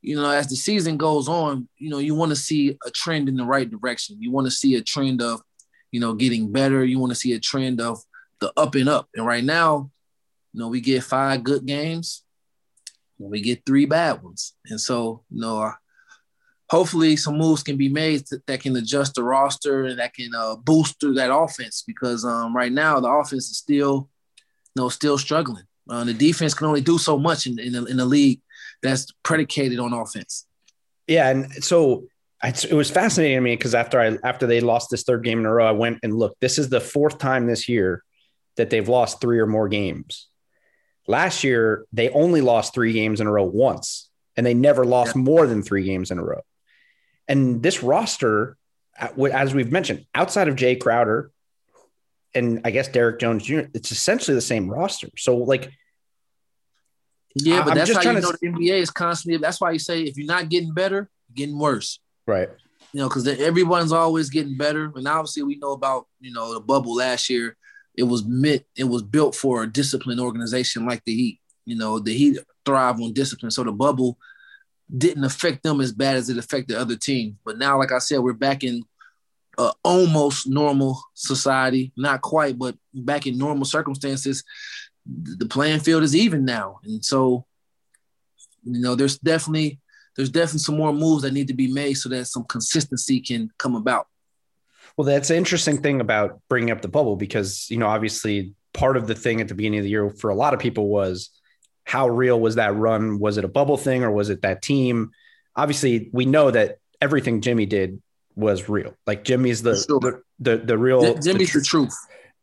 you 0.00 0.16
know, 0.16 0.30
as 0.30 0.48
the 0.48 0.56
season 0.56 0.96
goes 0.96 1.28
on, 1.28 1.68
you 1.76 1.90
know, 1.90 1.98
you 1.98 2.14
want 2.14 2.30
to 2.30 2.36
see 2.36 2.76
a 2.86 2.90
trend 2.90 3.28
in 3.28 3.36
the 3.36 3.44
right 3.44 3.68
direction. 3.68 4.20
You 4.20 4.30
want 4.30 4.46
to 4.46 4.50
see 4.50 4.76
a 4.76 4.82
trend 4.82 5.20
of, 5.20 5.42
you 5.90 6.00
know, 6.00 6.14
getting 6.14 6.52
better. 6.52 6.84
You 6.84 6.98
want 6.98 7.10
to 7.10 7.18
see 7.18 7.32
a 7.32 7.40
trend 7.40 7.80
of 7.80 7.98
the 8.40 8.52
up 8.56 8.74
and 8.76 8.88
up. 8.88 9.08
And 9.16 9.26
right 9.26 9.42
now, 9.42 9.90
you 10.52 10.60
know, 10.60 10.68
we 10.68 10.80
get 10.80 11.02
five 11.02 11.42
good 11.42 11.66
games, 11.66 12.22
and 13.18 13.30
we 13.30 13.40
get 13.40 13.66
three 13.66 13.86
bad 13.86 14.22
ones. 14.22 14.54
And 14.66 14.80
so, 14.80 15.24
you 15.30 15.40
know, 15.40 15.72
hopefully 16.70 17.16
some 17.16 17.38
moves 17.38 17.62
can 17.62 17.76
be 17.76 17.88
made 17.88 18.24
that 18.46 18.60
can 18.60 18.76
adjust 18.76 19.14
the 19.14 19.22
roster 19.22 19.84
and 19.84 19.98
that 19.98 20.14
can 20.14 20.30
uh, 20.34 20.56
boost 20.56 21.00
that 21.00 21.34
offense 21.34 21.82
because 21.86 22.24
um, 22.24 22.54
right 22.54 22.72
now 22.72 23.00
the 23.00 23.08
offense 23.08 23.48
is 23.50 23.56
still, 23.56 24.08
you 24.74 24.82
know, 24.82 24.88
still 24.88 25.18
struggling. 25.18 25.64
Uh, 25.88 26.04
the 26.04 26.14
defense 26.14 26.52
can 26.52 26.66
only 26.66 26.82
do 26.82 26.98
so 26.98 27.18
much 27.18 27.46
in, 27.46 27.58
in, 27.58 27.72
the, 27.72 27.84
in 27.86 27.96
the 27.96 28.04
league 28.04 28.40
that's 28.82 29.10
predicated 29.22 29.78
on 29.78 29.92
offense. 29.92 30.46
Yeah, 31.06 31.30
and 31.30 31.52
so 31.64 32.04
it 32.44 32.74
was 32.74 32.90
fascinating 32.90 33.38
to 33.38 33.40
me 33.40 33.56
because 33.56 33.74
after 33.74 33.98
I 33.98 34.18
after 34.22 34.46
they 34.46 34.60
lost 34.60 34.90
this 34.90 35.02
third 35.02 35.24
game 35.24 35.40
in 35.40 35.46
a 35.46 35.52
row, 35.52 35.66
I 35.66 35.72
went 35.72 36.00
and 36.02 36.14
looked. 36.14 36.40
This 36.40 36.58
is 36.58 36.68
the 36.68 36.80
fourth 36.80 37.18
time 37.18 37.46
this 37.46 37.68
year 37.68 38.04
that 38.56 38.68
they've 38.68 38.88
lost 38.88 39.20
three 39.20 39.38
or 39.38 39.46
more 39.46 39.68
games. 39.68 40.28
Last 41.06 41.42
year, 41.42 41.86
they 41.94 42.10
only 42.10 42.42
lost 42.42 42.74
three 42.74 42.92
games 42.92 43.22
in 43.22 43.26
a 43.26 43.32
row 43.32 43.44
once, 43.44 44.10
and 44.36 44.44
they 44.44 44.52
never 44.52 44.84
lost 44.84 45.16
yeah. 45.16 45.22
more 45.22 45.46
than 45.46 45.62
three 45.62 45.84
games 45.84 46.10
in 46.10 46.18
a 46.18 46.22
row. 46.22 46.42
And 47.28 47.62
this 47.62 47.82
roster, 47.82 48.56
uh, 48.98 49.08
as 49.24 49.54
we've 49.54 49.70
mentioned, 49.70 50.06
outside 50.14 50.48
of 50.48 50.56
Jae 50.56 50.80
Crowder 50.80 51.30
and 52.34 52.60
I 52.64 52.70
guess 52.70 52.88
Derrick 52.88 53.20
Jones 53.20 53.44
Jr., 53.44 53.62
it's 53.74 53.92
essentially 53.92 54.34
the 54.34 54.40
same 54.40 54.68
roster. 54.68 55.08
So, 55.16 55.36
like, 55.36 55.70
yeah, 57.34 57.62
but 57.62 57.72
I'm 57.72 57.78
that's 57.78 57.92
how 57.92 58.02
you 58.02 58.20
know 58.20 58.32
to... 58.32 58.38
the 58.40 58.48
NBA 58.48 58.80
is 58.80 58.90
constantly. 58.90 59.38
That's 59.38 59.60
why 59.60 59.72
you 59.72 59.78
say 59.78 60.02
if 60.02 60.16
you're 60.16 60.26
not 60.26 60.48
getting 60.48 60.72
better, 60.72 61.10
getting 61.34 61.58
worse. 61.58 62.00
Right. 62.26 62.48
You 62.92 63.00
know, 63.00 63.08
because 63.08 63.26
everyone's 63.26 63.92
always 63.92 64.30
getting 64.30 64.56
better, 64.56 64.92
and 64.94 65.06
obviously 65.06 65.42
we 65.42 65.56
know 65.56 65.72
about 65.72 66.06
you 66.20 66.32
know 66.32 66.54
the 66.54 66.60
bubble 66.60 66.96
last 66.96 67.28
year. 67.28 67.56
It 67.96 68.04
was 68.04 68.24
meant, 68.24 68.62
it 68.76 68.84
was 68.84 69.02
built 69.02 69.34
for 69.34 69.64
a 69.64 69.66
disciplined 69.66 70.20
organization 70.20 70.86
like 70.86 71.02
the 71.04 71.14
Heat. 71.14 71.40
You 71.64 71.76
know, 71.76 71.98
the 71.98 72.14
Heat 72.14 72.38
thrive 72.64 73.00
on 73.00 73.12
discipline, 73.12 73.50
so 73.50 73.64
the 73.64 73.72
bubble 73.72 74.18
didn't 74.96 75.24
affect 75.24 75.62
them 75.62 75.80
as 75.80 75.92
bad 75.92 76.16
as 76.16 76.30
it 76.30 76.38
affected 76.38 76.76
other 76.76 76.96
teams. 76.96 77.36
But 77.44 77.58
now, 77.58 77.78
like 77.78 77.92
I 77.92 77.98
said, 77.98 78.20
we're 78.20 78.32
back 78.32 78.64
in 78.64 78.84
uh, 79.58 79.72
almost 79.82 80.46
normal 80.46 81.02
society, 81.14 81.92
not 81.96 82.22
quite, 82.22 82.58
but 82.58 82.76
back 82.94 83.26
in 83.26 83.36
normal 83.36 83.64
circumstances 83.64 84.44
the 85.08 85.46
playing 85.46 85.80
field 85.80 86.02
is 86.02 86.14
even 86.14 86.44
now, 86.44 86.80
and 86.84 87.04
so 87.04 87.46
you 88.64 88.80
know 88.80 88.94
there's 88.94 89.18
definitely 89.18 89.80
there's 90.16 90.30
definitely 90.30 90.60
some 90.60 90.76
more 90.76 90.92
moves 90.92 91.22
that 91.22 91.32
need 91.32 91.48
to 91.48 91.54
be 91.54 91.72
made 91.72 91.94
so 91.94 92.08
that 92.08 92.26
some 92.26 92.44
consistency 92.44 93.20
can 93.20 93.50
come 93.58 93.74
about. 93.74 94.06
Well, 94.96 95.06
that's 95.06 95.30
an 95.30 95.36
interesting 95.36 95.80
thing 95.80 96.00
about 96.00 96.40
bringing 96.48 96.70
up 96.70 96.82
the 96.82 96.88
bubble 96.88 97.16
because 97.16 97.70
you 97.70 97.78
know 97.78 97.86
obviously 97.86 98.54
part 98.74 98.96
of 98.96 99.06
the 99.06 99.14
thing 99.14 99.40
at 99.40 99.48
the 99.48 99.54
beginning 99.54 99.78
of 99.78 99.84
the 99.84 99.90
year 99.90 100.10
for 100.10 100.30
a 100.30 100.34
lot 100.34 100.54
of 100.54 100.60
people 100.60 100.88
was 100.88 101.30
how 101.88 102.08
real 102.08 102.38
was 102.38 102.56
that 102.56 102.76
run? 102.76 103.18
Was 103.18 103.38
it 103.38 103.44
a 103.44 103.48
bubble 103.48 103.78
thing 103.78 104.04
or 104.04 104.10
was 104.10 104.28
it 104.28 104.42
that 104.42 104.60
team? 104.60 105.12
Obviously, 105.56 106.10
we 106.12 106.26
know 106.26 106.50
that 106.50 106.78
everything 107.00 107.40
Jimmy 107.40 107.64
did 107.64 108.02
was 108.36 108.68
real. 108.68 108.94
Like 109.06 109.24
Jimmy's 109.24 109.62
the 109.62 109.74
sure. 109.74 109.98
the, 109.98 110.22
the, 110.38 110.56
the 110.58 110.78
real 110.78 111.00
Jimmy's 111.18 111.54
the, 111.54 111.60
the 111.60 111.64
truth. 111.64 111.96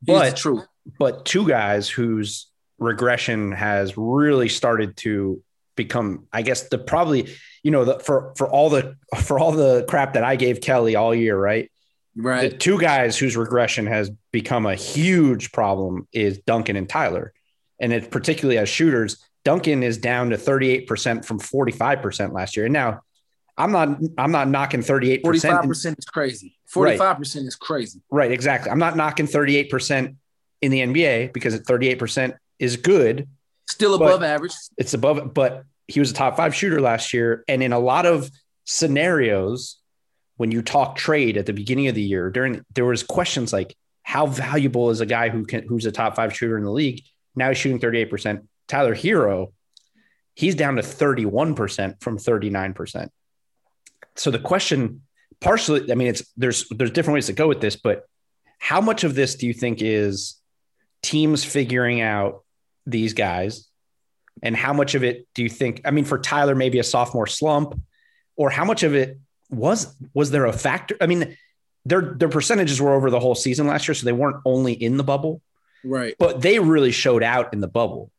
He's 0.06 0.16
but 0.16 0.30
the 0.32 0.36
truth. 0.36 0.66
But 0.98 1.26
two 1.26 1.48
guys 1.48 1.88
whose 1.88 2.48
regression 2.80 3.52
has 3.52 3.96
really 3.98 4.50
started 4.50 4.98
to 4.98 5.42
become 5.76 6.28
i 6.32 6.42
guess 6.42 6.70
the 6.70 6.78
probably 6.78 7.34
you 7.64 7.72
know 7.72 7.86
the, 7.86 8.00
for 8.00 8.34
for 8.38 8.50
all 8.50 8.70
the 8.70 8.96
for 9.18 9.40
all 9.40 9.52
the 9.52 9.86
crap 9.90 10.14
that 10.14 10.24
i 10.24 10.36
gave 10.36 10.62
kelly 10.62 10.96
all 10.96 11.14
year 11.14 11.38
right 11.38 11.72
right 12.16 12.52
the 12.52 12.58
two 12.58 12.80
guys 12.80 13.18
whose 13.18 13.36
regression 13.36 13.86
has 13.86 14.10
become 14.32 14.66
a 14.66 14.76
huge 14.76 15.52
problem 15.52 16.08
is 16.14 16.40
duncan 16.40 16.76
and 16.76 16.90
tyler 16.90 17.34
and 17.80 17.92
it 17.92 18.10
particularly 18.10 18.58
as 18.58 18.70
shooters 18.70 19.24
duncan 19.46 19.82
is 19.84 19.98
down 19.98 20.32
to 20.32 20.38
38% 20.38 21.24
from 21.24 21.40
45% 21.40 22.34
last 22.34 22.58
year 22.58 22.66
and 22.66 22.74
now 22.74 23.02
i'm 23.58 23.72
not 23.72 23.98
i'm 24.18 24.32
not 24.32 24.50
knocking 24.50 24.82
38% 24.82 25.22
45% 25.22 25.98
is 25.98 26.06
crazy 26.06 26.58
45% 26.70 27.00
right. 27.00 27.20
is 27.22 27.56
crazy 27.56 28.02
right 28.12 28.32
exactly 28.32 28.70
i'm 28.70 28.80
not 28.80 28.98
knocking 28.98 29.28
38% 29.28 30.18
in 30.62 30.72
the 30.72 30.82
nba 30.82 31.32
because 31.32 31.54
at 31.54 31.64
38% 31.64 32.36
is 32.60 32.78
good. 32.78 33.28
Still 33.68 33.96
above 33.96 34.24
average. 34.24 34.54
It's 34.78 34.94
above, 34.94 35.34
but 35.34 35.64
he 35.88 36.00
was 36.00 36.12
a 36.12 36.14
top 36.14 36.38
five 36.38 36.56
shooter 36.56 36.82
last 36.82 37.14
year. 37.14 37.44
And 37.48 37.64
in 37.64 37.74
a 37.74 37.80
lot 37.80 38.06
of 38.06 38.30
scenarios, 38.66 39.78
when 40.38 40.52
you 40.52 40.62
talk 40.62 40.96
trade 40.96 41.38
at 41.38 41.46
the 41.46 41.54
beginning 41.54 41.88
of 41.88 41.96
the 41.96 42.02
year, 42.02 42.30
during 42.30 42.64
there 42.74 42.86
was 42.86 43.04
questions 43.04 43.52
like, 43.54 43.76
how 44.04 44.28
valuable 44.28 44.92
is 44.92 45.02
a 45.02 45.06
guy 45.06 45.30
who 45.30 45.46
can 45.46 45.68
who's 45.68 45.86
a 45.86 45.92
top 45.92 46.16
five 46.16 46.36
shooter 46.36 46.58
in 46.58 46.64
the 46.64 46.72
league? 46.72 47.02
Now 47.36 47.50
he's 47.50 47.58
shooting 47.58 47.80
38%. 47.80 48.46
Tyler 48.68 48.96
Herro, 48.96 49.54
he's 50.34 50.56
down 50.56 50.76
to 50.78 50.82
31% 50.82 52.02
from 52.02 52.18
39%. 52.18 53.10
So 54.16 54.32
the 54.32 54.40
question 54.40 55.02
partially, 55.42 55.92
I 55.92 55.96
mean, 55.96 56.08
it's 56.08 56.24
there's 56.38 56.68
there's 56.70 56.92
different 56.92 57.16
ways 57.16 57.28
to 57.28 57.34
go 57.34 57.48
with 57.48 57.62
this, 57.62 57.76
but 57.76 58.04
how 58.58 58.82
much 58.82 59.04
of 59.04 59.16
this 59.16 59.36
do 59.36 59.48
you 59.48 59.54
think 59.54 59.82
is 59.82 60.40
teams 61.04 61.44
figuring 61.44 62.02
out 62.02 62.44
these 62.86 63.14
guys 63.14 63.68
And 64.44 64.56
how 64.56 64.74
much 64.74 64.96
of 64.96 65.04
it 65.04 65.28
do 65.34 65.44
you 65.44 65.50
think? 65.50 65.82
I 65.86 65.92
mean, 65.92 66.06
for 66.06 66.20
Tyler, 66.20 66.56
maybe 66.56 66.80
a 66.80 66.84
sophomore 66.84 67.28
slump, 67.28 67.80
or 68.36 68.50
how 68.50 68.66
much 68.66 68.84
of 68.84 68.94
it 68.94 69.18
was 69.50 69.96
was 70.14 70.32
there 70.32 70.46
a 70.46 70.54
factor? 70.54 70.98
I 71.00 71.08
mean, 71.08 71.38
their 71.86 72.02
their 72.02 72.30
percentages 72.30 72.82
were 72.82 72.94
over 72.94 73.10
the 73.10 73.20
whole 73.20 73.36
season 73.36 73.68
last 73.68 73.88
year, 73.88 73.96
so 73.96 74.06
they 74.06 74.12
weren't 74.12 74.42
only 74.46 74.74
in 74.74 74.98
the 74.98 75.04
bubble, 75.04 75.42
right? 75.84 76.16
But 76.20 76.42
they 76.42 76.60
really 76.60 76.92
showed 76.92 77.24
out 77.24 77.54
in 77.54 77.62
the 77.62 77.68
bubble. 77.68 78.12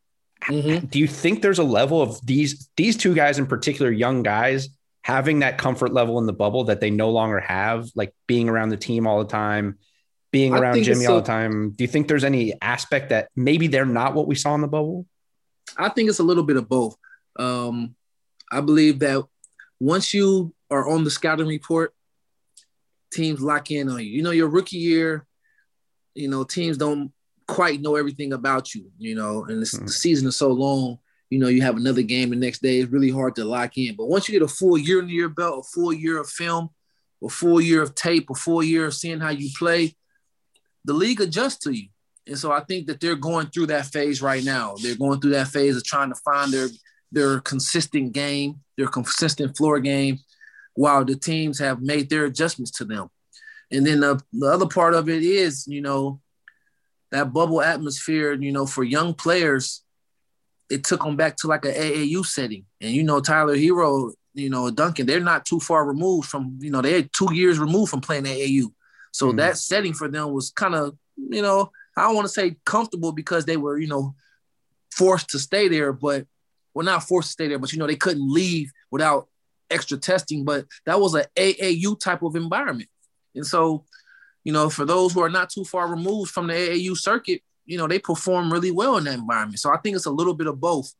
Mm-hmm. 0.44 0.86
Do 0.86 0.98
you 0.98 1.06
think 1.06 1.42
there's 1.42 1.58
a 1.58 1.64
level 1.64 2.02
of 2.02 2.24
these 2.24 2.68
these 2.76 2.96
two 2.96 3.14
guys 3.14 3.38
in 3.38 3.46
particular, 3.46 3.90
young 3.90 4.22
guys, 4.22 4.68
having 5.02 5.40
that 5.40 5.58
comfort 5.58 5.92
level 5.92 6.18
in 6.18 6.26
the 6.26 6.32
bubble 6.32 6.64
that 6.64 6.80
they 6.80 6.90
no 6.90 7.10
longer 7.10 7.40
have, 7.40 7.88
like 7.94 8.14
being 8.26 8.48
around 8.48 8.68
the 8.68 8.76
team 8.76 9.06
all 9.06 9.18
the 9.18 9.30
time, 9.30 9.78
being 10.30 10.54
I 10.54 10.58
around 10.58 10.82
Jimmy 10.82 11.06
all 11.06 11.18
a- 11.18 11.20
the 11.20 11.26
time? 11.26 11.70
Do 11.70 11.84
you 11.84 11.88
think 11.88 12.08
there's 12.08 12.24
any 12.24 12.54
aspect 12.60 13.10
that 13.10 13.28
maybe 13.34 13.66
they're 13.66 13.86
not 13.86 14.14
what 14.14 14.26
we 14.26 14.34
saw 14.34 14.54
in 14.54 14.60
the 14.60 14.68
bubble? 14.68 15.06
I 15.76 15.88
think 15.88 16.08
it's 16.08 16.20
a 16.20 16.24
little 16.24 16.44
bit 16.44 16.56
of 16.56 16.68
both. 16.68 16.96
Um, 17.38 17.96
I 18.50 18.60
believe 18.60 19.00
that 19.00 19.24
once 19.80 20.14
you 20.14 20.54
are 20.70 20.88
on 20.88 21.04
the 21.04 21.10
scouting 21.10 21.48
report, 21.48 21.92
teams 23.12 23.40
lock 23.40 23.70
in 23.70 23.88
on 23.88 23.98
you. 23.98 24.06
You 24.06 24.22
know, 24.22 24.30
your 24.30 24.48
rookie 24.48 24.78
year, 24.78 25.26
you 26.14 26.28
know, 26.28 26.44
teams 26.44 26.76
don't 26.76 27.12
quite 27.46 27.80
know 27.80 27.96
everything 27.96 28.32
about 28.32 28.74
you, 28.74 28.90
you 28.98 29.14
know, 29.14 29.44
and 29.44 29.62
the, 29.62 29.66
Mhm. 29.66 29.86
the 29.86 29.92
season 29.92 30.28
is 30.28 30.36
so 30.36 30.48
long, 30.48 30.98
you 31.30 31.38
know, 31.38 31.48
you 31.48 31.62
have 31.62 31.76
another 31.76 32.02
game 32.02 32.30
the 32.30 32.36
next 32.36 32.62
day. 32.62 32.78
It's 32.78 32.90
really 32.90 33.10
hard 33.10 33.36
to 33.36 33.44
lock 33.44 33.76
in. 33.78 33.96
But 33.96 34.06
once 34.08 34.28
you 34.28 34.32
get 34.32 34.44
a 34.44 34.48
full 34.48 34.78
year 34.78 35.00
under 35.00 35.12
your 35.12 35.28
belt, 35.28 35.66
a 35.66 35.68
full 35.74 35.92
year 35.92 36.18
of 36.18 36.28
film, 36.28 36.70
a 37.22 37.28
full 37.28 37.60
year 37.60 37.82
of 37.82 37.94
tape, 37.94 38.30
a 38.30 38.34
full 38.34 38.62
year 38.62 38.86
of 38.86 38.94
seeing 38.94 39.20
how 39.20 39.30
you 39.30 39.50
play, 39.58 39.96
the 40.84 40.92
league 40.92 41.20
adjusts 41.20 41.58
to 41.58 41.72
you. 41.72 41.88
And 42.26 42.38
so 42.38 42.50
I 42.50 42.60
think 42.60 42.86
that 42.88 43.00
they're 43.00 43.14
going 43.16 43.48
through 43.48 43.66
that 43.66 43.86
phase 43.86 44.20
right 44.20 44.42
now. 44.42 44.74
They're 44.82 44.96
going 44.96 45.20
through 45.20 45.30
that 45.32 45.48
phase 45.48 45.76
of 45.76 45.84
trying 45.84 46.10
to 46.10 46.20
find 46.24 46.52
their 46.52 46.68
their 47.12 47.38
consistent 47.40 48.12
game, 48.12 48.56
their 48.76 48.88
consistent 48.88 49.56
floor 49.56 49.78
game, 49.78 50.18
while 50.74 51.04
the 51.04 51.14
teams 51.14 51.58
have 51.60 51.80
made 51.80 52.10
their 52.10 52.24
adjustments 52.24 52.72
to 52.72 52.84
them. 52.84 53.08
And 53.70 53.86
then 53.86 54.00
the, 54.00 54.20
the 54.32 54.46
other 54.46 54.66
part 54.66 54.92
of 54.92 55.08
it 55.08 55.22
is, 55.22 55.66
you 55.68 55.80
know, 55.80 56.20
that 57.16 57.32
bubble 57.32 57.62
atmosphere, 57.62 58.34
you 58.34 58.52
know, 58.52 58.66
for 58.66 58.84
young 58.84 59.14
players, 59.14 59.82
it 60.68 60.84
took 60.84 61.02
them 61.02 61.16
back 61.16 61.36
to 61.36 61.46
like 61.46 61.64
an 61.64 61.72
AAU 61.72 62.24
setting. 62.24 62.64
And 62.80 62.92
you 62.92 63.02
know, 63.02 63.20
Tyler 63.20 63.56
Herro, 63.56 64.12
you 64.34 64.50
know, 64.50 64.70
Duncan, 64.70 65.06
they're 65.06 65.20
not 65.20 65.46
too 65.46 65.60
far 65.60 65.86
removed 65.86 66.28
from, 66.28 66.58
you 66.60 66.70
know, 66.70 66.82
they're 66.82 67.02
two 67.02 67.32
years 67.32 67.58
removed 67.58 67.90
from 67.90 68.00
playing 68.00 68.24
AAU. 68.24 68.72
So 69.12 69.32
Mhm. 69.32 69.36
that 69.38 69.56
setting 69.58 69.94
for 69.94 70.08
them 70.08 70.32
was 70.32 70.50
kind 70.50 70.74
of, 70.74 70.96
you 71.16 71.40
know, 71.40 71.70
I 71.96 72.02
don't 72.02 72.14
want 72.14 72.26
to 72.26 72.32
say 72.32 72.56
comfortable 72.64 73.12
because 73.12 73.46
they 73.46 73.56
were, 73.56 73.78
you 73.78 73.86
know, 73.86 74.14
forced 74.90 75.30
to 75.30 75.38
stay 75.38 75.68
there, 75.68 75.92
but 75.92 76.26
well, 76.74 76.84
not 76.84 77.08
forced 77.08 77.28
to 77.28 77.32
stay 77.32 77.48
there, 77.48 77.58
but 77.58 77.72
you 77.72 77.78
know, 77.78 77.86
they 77.86 77.96
couldn't 77.96 78.30
leave 78.30 78.70
without 78.90 79.28
extra 79.70 79.96
testing. 79.96 80.44
But 80.44 80.66
that 80.84 81.00
was 81.00 81.14
a 81.14 81.24
AAU 81.36 81.98
type 81.98 82.22
of 82.22 82.36
environment. 82.36 82.90
And 83.34 83.46
so, 83.46 83.84
you 84.46 84.52
know, 84.52 84.70
for 84.70 84.84
those 84.84 85.12
who 85.12 85.20
are 85.22 85.28
not 85.28 85.50
too 85.50 85.64
far 85.64 85.88
removed 85.88 86.30
from 86.30 86.46
the 86.46 86.52
AAU 86.52 86.96
circuit, 86.96 87.42
you 87.64 87.76
know, 87.76 87.88
they 87.88 87.98
perform 87.98 88.52
really 88.52 88.70
well 88.70 88.96
in 88.96 89.02
that 89.02 89.14
environment. 89.14 89.58
So 89.58 89.72
I 89.72 89.76
think 89.78 89.96
it's 89.96 90.06
a 90.06 90.10
little 90.10 90.34
bit 90.34 90.46
of 90.46 90.60
both. 90.60 90.94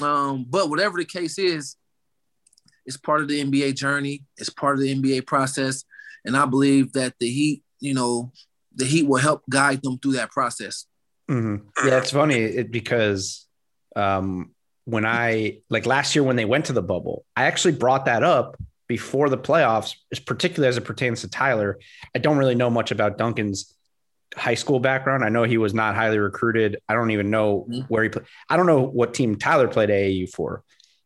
Um, 0.00 0.46
but 0.48 0.70
whatever 0.70 0.96
the 0.96 1.04
case 1.04 1.40
is, 1.40 1.74
it's 2.86 2.96
part 2.96 3.20
of 3.20 3.26
the 3.26 3.42
NBA 3.42 3.74
journey, 3.74 4.22
it's 4.36 4.48
part 4.48 4.76
of 4.76 4.80
the 4.80 4.94
NBA 4.94 5.26
process. 5.26 5.82
And 6.24 6.36
I 6.36 6.46
believe 6.46 6.92
that 6.92 7.14
the 7.18 7.28
Heat, 7.28 7.64
you 7.80 7.94
know, 7.94 8.30
the 8.72 8.84
Heat 8.84 9.08
will 9.08 9.20
help 9.20 9.42
guide 9.50 9.82
them 9.82 9.98
through 9.98 10.12
that 10.12 10.30
process. 10.30 10.86
Mhm. 11.28 11.64
Yeah, 11.84 11.98
it's 11.98 12.12
funny 12.12 12.62
because 12.62 13.48
um, 13.96 14.52
when 14.84 15.04
I 15.04 15.62
like 15.68 15.84
last 15.84 16.14
year 16.14 16.22
when 16.22 16.36
they 16.36 16.44
went 16.44 16.66
to 16.66 16.72
the 16.72 16.82
bubble, 16.82 17.24
I 17.34 17.46
actually 17.46 17.72
brought 17.72 18.04
that 18.04 18.22
up 18.22 18.56
before 18.96 19.30
the 19.30 19.38
playoffs, 19.38 19.94
is 20.10 20.20
particularly 20.20 20.68
as 20.68 20.76
it 20.76 20.82
pertains 20.84 21.22
to 21.22 21.28
Tyler. 21.28 21.78
I 22.14 22.18
don't 22.18 22.36
really 22.36 22.54
know 22.54 22.68
much 22.68 22.90
about 22.90 23.16
Duncan's 23.16 23.74
high 24.36 24.54
school 24.54 24.80
background. 24.80 25.24
I 25.24 25.30
know 25.30 25.44
he 25.44 25.56
was 25.56 25.72
not 25.72 25.94
highly 25.94 26.18
recruited. 26.18 26.76
I 26.90 26.92
don't 26.94 27.10
even 27.10 27.30
know 27.30 27.66
Mhm. 27.70 27.86
where 27.88 28.02
he 28.02 28.10
played. 28.10 28.26
I 28.50 28.58
don't 28.58 28.66
know 28.66 28.82
what 28.82 29.14
team 29.14 29.36
Tyler 29.36 29.66
played 29.68 29.88
AAU 29.88 30.26
for, 30.26 30.62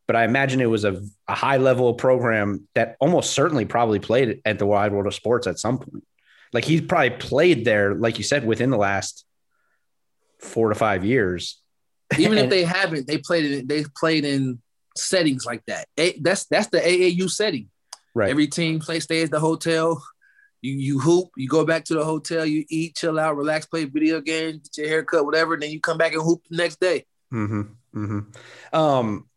but 0.09 0.17
I 0.17 0.25
imagine 0.25 0.61
it 0.61 0.67
was 0.67 0.85
a, 0.85 1.01
a 1.29 1.35
high 1.37 1.59
level 1.59 1.95
program 1.95 2.67
that 2.75 2.97
almost 2.99 3.33
certainly 3.35 3.65
probably 3.67 4.01
played 4.01 4.41
at 4.45 4.59
the 4.59 4.67
Wide 4.67 4.91
World 4.93 5.07
of 5.07 5.15
Sports 5.15 5.47
at 5.47 5.61
some 5.61 5.79
point. 5.79 6.05
Like 6.53 6.65
he's 6.65 6.81
probably 6.81 7.11
played 7.11 7.65
there, 7.65 7.95
like 7.95 8.19
you 8.19 8.25
said, 8.25 8.45
within 8.45 8.71
the 8.71 8.77
last 8.79 9.25
four 10.41 10.71
to 10.71 10.75
five 10.75 11.05
years. 11.05 11.61
Even 12.19 12.39
if 12.39 12.51
they 12.51 12.65
haven't, 12.65 13.07
they 13.07 13.19
played 13.19 13.45
in 13.45 13.67
they 13.69 13.85
played 13.97 14.25
in 14.25 14.61
settings 14.97 15.45
like 15.45 15.63
that. 15.67 15.87
That's 16.21 16.47
that's 16.47 16.69
the 16.69 16.79
AAU 16.81 17.29
setting. 17.29 17.69
Right. 18.17 18.31
Every 18.31 18.47
team 18.47 18.81
play 18.81 19.01
stays 19.01 19.25
at 19.25 19.31
the 19.31 19.41
hotel. 19.41 20.03
You 20.63 20.73
you 20.73 20.99
hoop, 20.99 21.29
you 21.37 21.49
go 21.49 21.67
back 21.67 21.85
to 21.85 21.95
the 21.95 22.03
hotel, 22.05 22.47
you 22.47 22.65
eat, 22.71 22.97
chill 22.97 23.19
out, 23.19 23.37
relax, 23.37 23.67
play 23.67 23.85
video 23.85 24.23
games, 24.23 24.71
get 24.71 24.83
your 24.83 24.89
haircut, 24.89 25.27
whatever. 25.27 25.53
And 25.53 25.63
then 25.63 25.71
you 25.71 25.81
come 25.81 25.99
back 25.99 26.15
and 26.15 26.23
hoop 26.23 26.41
the 26.49 26.57
next 26.57 26.81
day. 26.81 27.05
hmm 27.31 27.61
hmm 27.93 28.21
Um, 28.73 29.29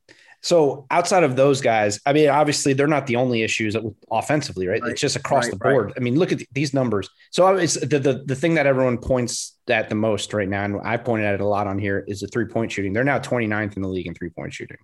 so 0.41 0.85
outside 0.89 1.23
of 1.25 1.35
those 1.35 1.59
guys, 1.59 1.99
I 2.05 2.13
mean, 2.13 2.29
obviously 2.29 2.71
they're 2.71 2.87
not 2.87 3.05
the 3.05 3.17
only 3.17 3.43
issues 3.43 3.75
offensively, 4.09 4.65
right? 4.67 4.81
Right, 4.81 4.91
It's 4.93 5.01
just 5.01 5.17
across 5.17 5.43
right, 5.43 5.51
the 5.51 5.59
board. 5.59 5.85
right. 5.87 5.93
I 5.97 5.99
mean, 5.99 6.17
look 6.17 6.31
at 6.31 6.39
these 6.53 6.73
numbers. 6.73 7.09
So 7.31 7.53
it's 7.57 7.73
the, 7.73 7.99
the 7.99 8.23
the 8.25 8.35
thing 8.35 8.53
that 8.55 8.65
everyone 8.65 8.97
points 8.99 9.57
at 9.67 9.89
the 9.89 9.95
most 9.95 10.33
right 10.33 10.47
now, 10.47 10.63
and 10.63 10.79
I 10.85 10.95
pointed 10.95 11.25
at 11.27 11.33
it 11.35 11.41
a 11.41 11.45
lot 11.45 11.67
on 11.67 11.77
here, 11.77 12.05
is 12.07 12.21
the 12.21 12.27
three 12.27 12.45
point 12.45 12.71
shooting. 12.71 12.93
They're 12.93 13.03
now 13.03 13.19
29th 13.19 13.75
in 13.75 13.81
the 13.81 13.89
league 13.89 14.07
in 14.07 14.13
three 14.13 14.29
point 14.29 14.53
shooting. 14.53 14.77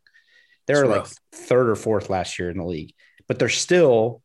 They're 0.67 0.85
like 0.85 1.03
rough. 1.03 1.13
third 1.31 1.69
or 1.69 1.75
fourth 1.75 2.09
last 2.09 2.37
year 2.37 2.49
in 2.49 2.57
the 2.57 2.65
league, 2.65 2.93
but 3.27 3.39
they're 3.39 3.49
still 3.49 4.21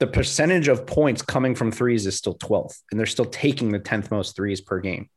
the 0.00 0.06
percentage 0.06 0.68
of 0.68 0.86
points 0.86 1.22
coming 1.22 1.54
from 1.54 1.70
threes 1.70 2.06
is 2.06 2.16
still 2.16 2.34
12th, 2.34 2.80
and 2.90 2.98
they're 2.98 3.06
still 3.06 3.24
taking 3.24 3.70
the 3.70 3.78
10th 3.78 4.10
most 4.10 4.36
threes 4.36 4.60
per 4.60 4.80
game. 4.80 5.08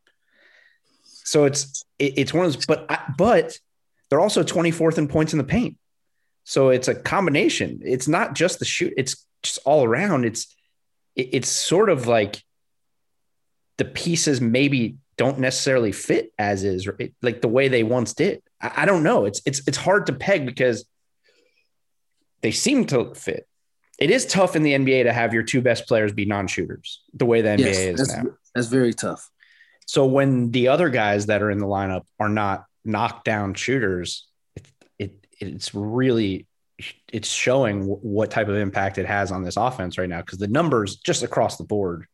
So 1.03 1.45
it's 1.45 1.83
it, 1.99 2.13
it's 2.17 2.33
one 2.33 2.45
of 2.45 2.53
those, 2.53 2.65
but 2.65 2.89
but 3.17 3.57
they're 4.09 4.19
also 4.19 4.43
24th 4.43 4.97
in 4.97 5.07
points 5.07 5.33
in 5.33 5.37
the 5.37 5.43
paint. 5.43 5.77
So 6.45 6.69
it's 6.69 6.87
a 6.87 6.95
combination. 6.95 7.81
It's 7.83 8.07
not 8.07 8.33
just 8.33 8.59
the 8.59 8.65
shoot. 8.65 8.93
It's 8.95 9.25
just 9.43 9.59
all 9.65 9.83
around. 9.83 10.25
It's 10.25 10.55
it, 11.15 11.29
it's 11.33 11.49
sort 11.49 11.89
of 11.89 12.07
like 12.07 12.41
the 13.77 13.85
pieces 13.85 14.39
maybe 14.39 14.97
don't 15.17 15.39
necessarily 15.39 15.91
fit 15.91 16.31
as 16.37 16.63
is, 16.63 16.87
like 17.21 17.41
the 17.41 17.47
way 17.47 17.67
they 17.67 17.83
once 17.83 18.13
did. 18.13 18.41
I, 18.61 18.83
I 18.83 18.85
don't 18.85 19.03
know. 19.03 19.25
It's 19.25 19.41
it's 19.45 19.67
it's 19.67 19.77
hard 19.77 20.05
to 20.05 20.13
peg 20.13 20.45
because 20.45 20.85
they 22.41 22.51
seem 22.51 22.85
to 22.87 23.13
fit. 23.15 23.47
It 23.99 24.11
is 24.11 24.25
tough 24.25 24.55
in 24.55 24.63
the 24.63 24.73
NBA 24.73 25.03
to 25.03 25.13
have 25.13 25.33
your 25.33 25.43
two 25.43 25.61
best 25.61 25.87
players 25.87 26.13
be 26.13 26.25
non-shooters, 26.25 27.01
the 27.13 27.25
way 27.25 27.41
the 27.41 27.49
NBA 27.49 27.59
Yes, 27.59 27.77
is 27.77 27.97
that's, 27.97 28.23
now. 28.23 28.31
that's 28.53 28.67
very 28.67 28.93
tough. 28.93 29.27
So 29.87 30.05
when 30.05 30.51
the 30.51 30.67
other 30.67 30.89
guys 30.89 31.27
that 31.27 31.41
are 31.41 31.49
in 31.49 31.57
the 31.57 31.65
lineup 31.65 32.03
are 32.19 32.29
not 32.29 32.65
knockdown 32.85 33.53
shooters, 33.55 34.27
it, 34.55 34.67
it 34.99 35.27
it's 35.39 35.73
really 35.73 36.45
it's 37.11 37.29
showing 37.29 37.85
what 37.85 38.29
type 38.29 38.49
of 38.49 38.55
impact 38.55 38.99
it 38.99 39.07
has 39.07 39.31
on 39.31 39.43
this 39.43 39.57
offense 39.57 39.97
right 39.97 40.09
now 40.09 40.21
because 40.21 40.37
the 40.37 40.47
numbers 40.47 40.97
just 40.97 41.23
across 41.23 41.57
the 41.57 41.63
board. 41.63 42.05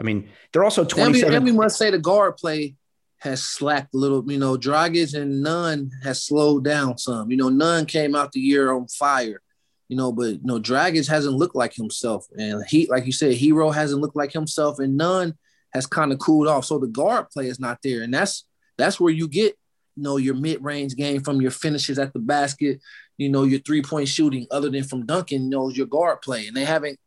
I 0.00 0.04
mean, 0.04 0.30
they're 0.52 0.64
also 0.64 0.82
And 0.82 0.92
we, 0.92 1.20
27. 1.20 1.34
and 1.34 1.44
we 1.44 1.52
must 1.52 1.76
say 1.76 1.90
the 1.90 1.98
guard 1.98 2.36
play 2.38 2.74
has 3.22 3.40
slacked 3.42 3.94
a 3.94 3.96
little. 3.96 4.24
You 4.30 4.38
know, 4.38 4.56
Dragic 4.56 5.14
and 5.14 5.42
Nunn 5.42 5.90
has 6.02 6.24
slowed 6.24 6.64
down 6.64 6.98
some. 6.98 7.30
You 7.30 7.36
know, 7.36 7.48
Nunn 7.48 7.86
came 7.86 8.16
out 8.16 8.32
the 8.32 8.40
year 8.40 8.72
on 8.72 8.88
fire. 8.88 9.40
You 9.88 9.96
know, 9.96 10.10
but 10.10 10.34
you 10.34 10.40
know, 10.42 10.58
Dragic 10.58 11.08
hasn't 11.08 11.36
looked 11.36 11.54
like 11.54 11.74
himself, 11.74 12.26
and 12.36 12.64
he, 12.66 12.86
like 12.86 13.06
you 13.06 13.12
said, 13.12 13.36
Herro 13.36 13.72
hasn't 13.72 14.00
looked 14.00 14.16
like 14.16 14.32
himself, 14.32 14.78
and 14.78 14.96
Nunn 14.96 15.34
has 15.72 15.86
kind 15.86 16.12
of 16.12 16.18
cooled 16.18 16.48
off. 16.48 16.64
So 16.64 16.78
the 16.78 16.86
guard 16.86 17.30
play 17.30 17.46
is 17.46 17.60
not 17.60 17.78
there, 17.84 18.02
and 18.02 18.12
that's 18.12 18.44
that's 18.76 18.98
where 18.98 19.12
you 19.12 19.28
get 19.28 19.56
you 19.96 20.02
know 20.02 20.16
your 20.16 20.34
mid 20.34 20.64
range 20.64 20.96
game 20.96 21.22
from 21.22 21.40
your 21.40 21.50
finishes 21.50 21.98
at 21.98 22.12
the 22.12 22.18
basket. 22.18 22.80
You 23.18 23.28
know, 23.28 23.44
your 23.44 23.60
three 23.60 23.82
point 23.82 24.08
shooting, 24.08 24.46
other 24.50 24.70
than 24.70 24.82
from 24.82 25.06
Duncan, 25.06 25.44
you 25.44 25.50
know, 25.50 25.68
your 25.68 25.86
guard 25.86 26.22
play, 26.22 26.48
and 26.48 26.56
they 26.56 26.64
haven't 26.64 26.98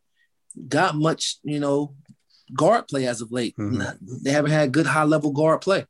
got 0.67 0.95
much. 0.95 1.37
You 1.43 1.59
know, 1.59 1.95
guard 2.53 2.87
play 2.87 3.07
as 3.07 3.19
of 3.19 3.31
late. 3.31 3.55
Mhm. 3.57 3.97
They 4.23 4.31
haven't 4.31 4.51
had 4.51 4.71
good 4.71 4.85
high 4.85 5.03
level 5.03 5.31
guard 5.31 5.61
play. 5.61 5.85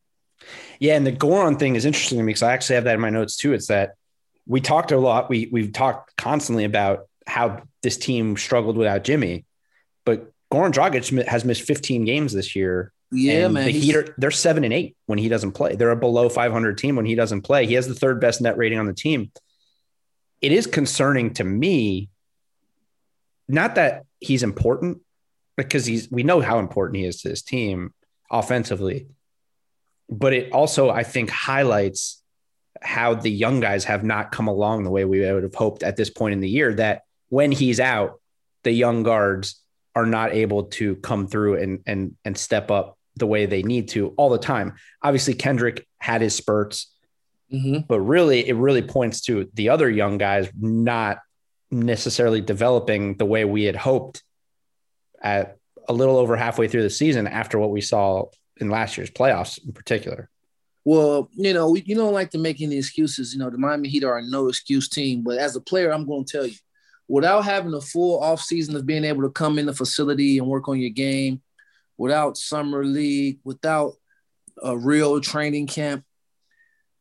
Yeah, 0.79 0.95
and 0.95 1.05
the 1.05 1.11
Goran 1.11 1.57
thing 1.57 1.75
is 1.75 1.85
interesting 1.85 2.17
to 2.17 2.23
me 2.23 2.29
because 2.29 2.43
I 2.43 2.53
actually 2.53 2.75
have 2.75 2.85
that 2.85 2.95
in 2.95 3.01
my 3.01 3.09
notes 3.09 3.37
too. 3.37 3.53
It's 3.53 3.67
that 3.67 3.95
we 4.47 4.61
talked 4.61 4.91
a 4.91 4.97
lot. 4.97 5.29
We 5.29 5.49
we've 5.51 5.73
talked 5.73 6.15
constantly 6.17 6.63
about 6.65 7.07
how 7.27 7.63
this 7.81 7.97
team 7.97 8.37
struggled 8.37 8.77
without 8.77 9.03
Jimmy, 9.03 9.45
but 10.05 10.31
Goran 10.51 10.71
Dragic 10.71 11.25
has 11.27 11.43
missed 11.43 11.63
15 11.63 12.05
games 12.05 12.33
this 12.33 12.55
year. 12.55 12.91
Yeah, 13.11 13.45
and 13.45 13.53
man. 13.53 13.65
The 13.65 13.71
Heat 13.71 13.95
are 13.95 14.15
they're 14.17 14.31
seven 14.31 14.63
and 14.63 14.73
eight 14.73 14.95
when 15.05 15.19
he 15.19 15.29
doesn't 15.29 15.53
play. 15.53 15.75
They're 15.75 15.91
a 15.91 15.95
below 15.95 16.29
500 16.29 16.77
team 16.77 16.95
when 16.95 17.05
he 17.05 17.15
doesn't 17.15 17.41
play. 17.41 17.65
He 17.65 17.75
has 17.75 17.87
the 17.87 17.95
third 17.95 18.19
best 18.19 18.41
net 18.41 18.57
rating 18.57 18.79
on 18.79 18.85
the 18.85 18.93
team. 18.93 19.31
It 20.41 20.51
is 20.51 20.67
concerning 20.67 21.33
to 21.35 21.43
me, 21.43 22.09
not 23.47 23.75
that 23.75 24.05
he's 24.19 24.43
important, 24.43 25.01
because 25.55 25.85
he's 25.85 26.09
we 26.11 26.23
know 26.23 26.41
how 26.41 26.59
important 26.59 26.97
he 26.97 27.05
is 27.05 27.21
to 27.21 27.29
this 27.29 27.41
team 27.41 27.93
offensively, 28.29 29.07
but 30.09 30.33
it 30.33 30.51
also 30.51 30.89
I 30.89 31.03
think 31.03 31.29
highlights 31.29 32.21
how 32.81 33.15
the 33.15 33.31
young 33.31 33.59
guys 33.59 33.83
have 33.85 34.03
not 34.03 34.31
come 34.31 34.47
along 34.47 34.83
the 34.83 34.91
way 34.91 35.05
we 35.05 35.19
would 35.19 35.43
have 35.43 35.55
hoped 35.55 35.83
at 35.83 35.95
this 35.95 36.09
point 36.09 36.33
in 36.33 36.39
the 36.39 36.49
year. 36.49 36.73
That 36.73 37.03
when 37.29 37.51
he's 37.51 37.79
out, 37.79 38.21
the 38.63 38.71
young 38.71 39.03
guards 39.03 39.61
are 39.95 40.05
not 40.05 40.33
able 40.33 40.63
to 40.63 40.95
come 40.97 41.27
through 41.27 41.61
and 41.61 41.79
and 41.85 42.15
and 42.25 42.37
step 42.37 42.69
up 42.69 42.97
the 43.15 43.27
way 43.27 43.45
they 43.45 43.63
need 43.63 43.87
to 43.89 44.09
all 44.17 44.29
the 44.29 44.37
time. 44.37 44.75
Obviously, 45.01 45.33
Kendrick 45.33 45.87
had 45.99 46.21
his 46.21 46.35
spurts, 46.35 46.93
mm-hmm. 47.51 47.79
but 47.87 48.01
really, 48.01 48.47
it 48.47 48.55
really 48.55 48.81
points 48.81 49.21
to 49.21 49.49
the 49.53 49.69
other 49.69 49.89
young 49.89 50.17
guys 50.17 50.49
not 50.59 51.19
necessarily 51.71 52.41
developing 52.41 53.15
the 53.17 53.25
way 53.25 53.45
we 53.45 53.63
had 53.63 53.75
hoped 53.75 54.23
at 55.21 55.57
a 55.87 55.93
little 55.93 56.17
over 56.17 56.35
halfway 56.35 56.67
through 56.67 56.83
the 56.83 56.89
season 56.89 57.27
after 57.27 57.57
what 57.57 57.71
we 57.71 57.81
saw 57.81 58.25
in 58.57 58.69
last 58.69 58.97
year's 58.97 59.11
playoffs 59.11 59.63
in 59.63 59.73
particular. 59.73 60.29
Well, 60.83 61.29
you 61.33 61.53
know, 61.53 61.75
you 61.75 61.95
don't 61.95 62.13
like 62.13 62.29
to 62.31 62.37
make 62.37 62.61
any 62.61 62.77
excuses. 62.77 63.33
You 63.33 63.39
know, 63.39 63.49
the 63.49 63.57
Miami 63.57 63.89
Heat 63.89 64.03
are 64.03 64.17
a 64.17 64.21
no 64.21 64.47
excuse 64.47 64.87
team, 64.87 65.23
but 65.23 65.37
as 65.37 65.55
a 65.55 65.61
player, 65.61 65.91
I'm 65.91 66.05
going 66.05 66.25
to 66.25 66.31
tell 66.31 66.45
you, 66.45 66.55
without 67.07 67.41
having 67.41 67.73
a 67.73 67.81
full 67.81 68.21
off 68.21 68.41
season 68.41 68.75
of 68.75 68.85
being 68.85 69.03
able 69.03 69.23
to 69.23 69.31
come 69.31 69.57
in 69.57 69.65
the 69.65 69.73
facility 69.73 70.37
and 70.37 70.47
work 70.47 70.69
on 70.69 70.79
your 70.79 70.91
game, 70.91 71.41
without 71.97 72.37
summer 72.37 72.85
league, 72.85 73.39
without 73.43 73.93
a 74.61 74.77
real 74.77 75.19
training 75.19 75.67
camp, 75.67 76.03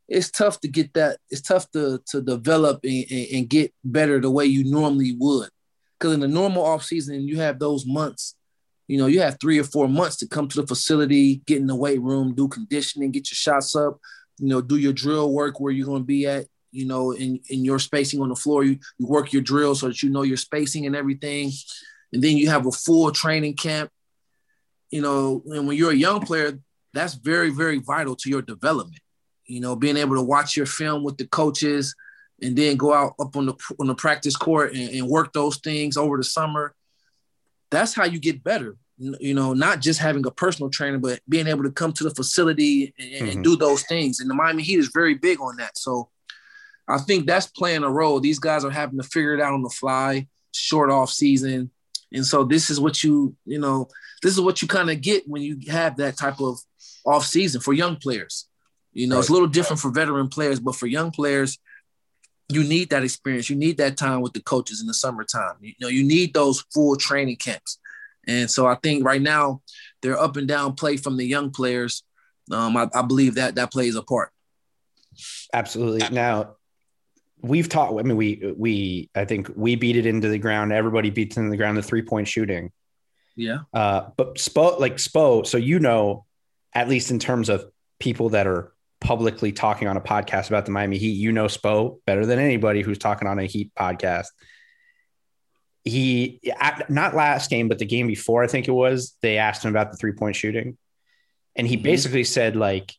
it's 0.08 0.30
tough 0.30 0.60
to 0.60 0.68
get 0.68 0.94
that. 0.94 1.18
It's 1.30 1.42
tough 1.42 1.70
to 1.72 2.00
to 2.06 2.22
develop 2.22 2.80
and, 2.84 3.04
and 3.10 3.48
get 3.48 3.74
better 3.84 4.18
the 4.18 4.30
way 4.30 4.46
you 4.46 4.64
normally 4.64 5.14
would. 5.18 5.50
Because 5.98 6.14
in 6.14 6.20
the 6.20 6.28
normal 6.28 6.64
off 6.64 6.84
season, 6.84 7.28
you 7.28 7.38
have 7.38 7.58
those 7.58 7.86
months 7.86 8.34
you 8.86 8.98
know, 8.98 9.06
you 9.06 9.20
have 9.20 9.38
three 9.40 9.58
or 9.58 9.64
four 9.64 9.88
months 9.88 10.16
to 10.16 10.28
come 10.28 10.48
to 10.48 10.60
the 10.60 10.66
facility, 10.66 11.36
get 11.46 11.60
in 11.60 11.66
the 11.66 11.74
weight 11.74 12.00
room, 12.00 12.34
do 12.34 12.48
conditioning, 12.48 13.10
get 13.10 13.30
your 13.30 13.36
shots 13.36 13.74
up, 13.74 13.98
you 14.38 14.48
know, 14.48 14.60
do 14.60 14.76
your 14.76 14.92
drill 14.92 15.32
work 15.32 15.58
where 15.58 15.72
you're 15.72 15.86
going 15.86 16.02
to 16.02 16.06
be 16.06 16.26
at, 16.26 16.46
you 16.70 16.86
know, 16.86 17.12
in, 17.12 17.40
in 17.48 17.64
your 17.64 17.78
spacing 17.78 18.20
on 18.20 18.28
the 18.28 18.36
floor. 18.36 18.64
You, 18.64 18.78
you 18.98 19.06
work 19.06 19.32
your 19.32 19.42
drill 19.42 19.74
so 19.74 19.88
that 19.88 20.02
you 20.02 20.10
know 20.10 20.22
your 20.22 20.36
spacing 20.36 20.86
and 20.86 20.94
everything. 20.94 21.50
And 22.12 22.22
then 22.22 22.36
you 22.36 22.50
have 22.50 22.66
a 22.66 22.72
full 22.72 23.10
training 23.10 23.56
camp, 23.56 23.90
you 24.90 25.00
know, 25.00 25.42
and 25.46 25.66
when 25.66 25.76
you're 25.76 25.92
a 25.92 25.96
young 25.96 26.20
player, 26.20 26.58
that's 26.92 27.14
very, 27.14 27.50
very 27.50 27.78
vital 27.78 28.14
to 28.16 28.30
your 28.30 28.42
development. 28.42 29.00
You 29.46 29.60
know, 29.60 29.76
being 29.76 29.96
able 29.96 30.14
to 30.16 30.22
watch 30.22 30.56
your 30.56 30.66
film 30.66 31.02
with 31.02 31.16
the 31.16 31.26
coaches 31.26 31.94
and 32.40 32.56
then 32.56 32.76
go 32.76 32.94
out 32.94 33.14
up 33.20 33.36
on 33.36 33.46
the 33.46 33.54
on 33.78 33.86
the 33.86 33.94
practice 33.94 34.36
court 34.36 34.74
and, 34.74 34.90
and 34.90 35.08
work 35.08 35.32
those 35.32 35.58
things 35.58 35.96
over 35.96 36.16
the 36.16 36.24
summer 36.24 36.74
that's 37.74 37.94
how 37.94 38.04
you 38.04 38.18
get 38.18 38.44
better 38.44 38.76
you 38.98 39.34
know, 39.34 39.52
not 39.54 39.80
just 39.80 39.98
having 39.98 40.24
a 40.26 40.30
personal 40.30 40.70
trainer, 40.70 40.98
but 40.98 41.20
being 41.28 41.48
able 41.48 41.64
to 41.64 41.70
come 41.70 41.92
to 41.92 42.04
the 42.04 42.14
facility 42.14 42.94
and, 42.98 43.08
mm-hmm. 43.10 43.28
and, 43.28 43.44
do 43.44 43.56
those 43.56 43.82
things. 43.84 44.20
And 44.20 44.30
the 44.30 44.34
Miami 44.34 44.62
Heat 44.62 44.78
is 44.78 44.90
very 44.94 45.14
big 45.14 45.40
on 45.40 45.56
that. 45.56 45.76
So 45.76 46.10
I 46.86 46.98
think 46.98 47.26
that's 47.26 47.46
playing 47.46 47.82
a 47.82 47.90
role. 47.90 48.20
These 48.20 48.38
guys 48.38 48.64
are 48.64 48.70
having 48.70 48.98
to 48.98 49.06
figure 49.06 49.34
it 49.34 49.40
out 49.40 49.52
on 49.52 49.62
the 49.62 49.70
fly, 49.70 50.28
short 50.52 50.90
off 50.90 51.10
season. 51.10 51.70
And 52.12 52.24
so 52.24 52.44
this 52.44 52.70
is 52.70 52.78
what 52.78 53.02
you, 53.02 53.34
you 53.44 53.58
know, 53.58 53.88
this 54.22 54.32
is 54.32 54.40
what 54.40 54.62
you 54.62 54.68
kind 54.68 54.90
of 54.90 55.00
get 55.00 55.24
when 55.26 55.42
you 55.42 55.58
have 55.70 55.96
that 55.96 56.16
type 56.16 56.40
of 56.40 56.58
off 57.04 57.26
season 57.26 57.60
for 57.60 57.72
young 57.72 57.96
players. 57.96 58.46
You 58.92 59.08
know, 59.08 59.16
right. 59.16 59.20
it's 59.20 59.28
a 59.28 59.32
little 59.32 59.48
different 59.48 59.80
for 59.80 59.90
veteran 59.90 60.28
players, 60.28 60.60
but 60.60 60.76
for 60.76 60.86
young 60.86 61.10
players, 61.10 61.58
you 62.48 62.62
need 62.64 62.90
that 62.90 63.04
experience. 63.04 63.48
You 63.48 63.56
need 63.56 63.78
that 63.78 63.96
time 63.96 64.20
with 64.20 64.32
the 64.32 64.42
coaches 64.42 64.80
in 64.80 64.86
the 64.86 64.94
summertime. 64.94 65.56
You 65.60 65.74
know, 65.80 65.88
you 65.88 66.04
need 66.04 66.34
those 66.34 66.64
full 66.72 66.96
training 66.96 67.36
camps. 67.36 67.78
And 68.26 68.50
so 68.50 68.66
I 68.66 68.76
think 68.76 69.04
right 69.04 69.22
now 69.22 69.62
their 70.02 70.18
up 70.18 70.36
and 70.36 70.48
down 70.48 70.74
play 70.74 70.96
from 70.96 71.16
the 71.16 71.26
young 71.26 71.50
players, 71.50 72.02
um, 72.50 72.76
I, 72.76 72.88
I 72.94 73.02
believe 73.02 73.36
that 73.36 73.54
that 73.56 73.72
plays 73.72 73.96
a 73.96 74.02
part. 74.02 74.30
Absolutely. 75.52 76.08
Now 76.10 76.56
we've 77.40 77.68
talked. 77.68 77.98
I 77.98 78.02
mean, 78.02 78.16
we 78.16 78.52
we 78.56 79.10
I 79.14 79.24
think 79.24 79.50
we 79.54 79.76
beat 79.76 79.96
it 79.96 80.06
into 80.06 80.28
the 80.28 80.38
ground. 80.38 80.72
Everybody 80.72 81.10
beats 81.10 81.36
into 81.36 81.50
the 81.50 81.56
ground 81.56 81.76
the 81.76 81.82
three 81.82 82.02
point 82.02 82.28
shooting. 82.28 82.72
Yeah. 83.36 83.60
Uh, 83.72 84.08
but 84.16 84.36
Spo 84.36 84.78
like 84.78 84.96
Spo, 84.96 85.46
so 85.46 85.56
you 85.56 85.78
know, 85.78 86.24
at 86.74 86.88
least 86.88 87.10
in 87.10 87.18
terms 87.18 87.48
of 87.48 87.70
people 87.98 88.30
that 88.30 88.46
are 88.46 88.73
publicly 89.04 89.52
talking 89.52 89.86
on 89.86 89.98
a 89.98 90.00
podcast 90.00 90.48
about 90.48 90.64
the 90.64 90.72
Miami 90.72 90.96
Heat, 90.96 91.12
you 91.12 91.30
know 91.30 91.44
Spo 91.44 91.98
better 92.06 92.24
than 92.24 92.38
anybody 92.38 92.80
who's 92.80 92.98
talking 92.98 93.28
on 93.28 93.38
a 93.38 93.44
Heat 93.44 93.70
podcast. 93.78 94.28
He 95.84 96.40
not 96.88 97.14
last 97.14 97.50
game, 97.50 97.68
but 97.68 97.78
the 97.78 97.84
game 97.84 98.06
before, 98.06 98.42
I 98.42 98.46
think 98.46 98.66
it 98.66 98.72
was, 98.72 99.16
they 99.20 99.36
asked 99.36 99.62
him 99.62 99.70
about 99.70 99.90
the 99.90 99.98
three 99.98 100.12
point 100.12 100.34
shooting. 100.34 100.78
And 101.54 101.66
he 101.66 101.76
mm-hmm. 101.76 101.84
basically 101.84 102.24
said, 102.24 102.56
like, 102.56 102.94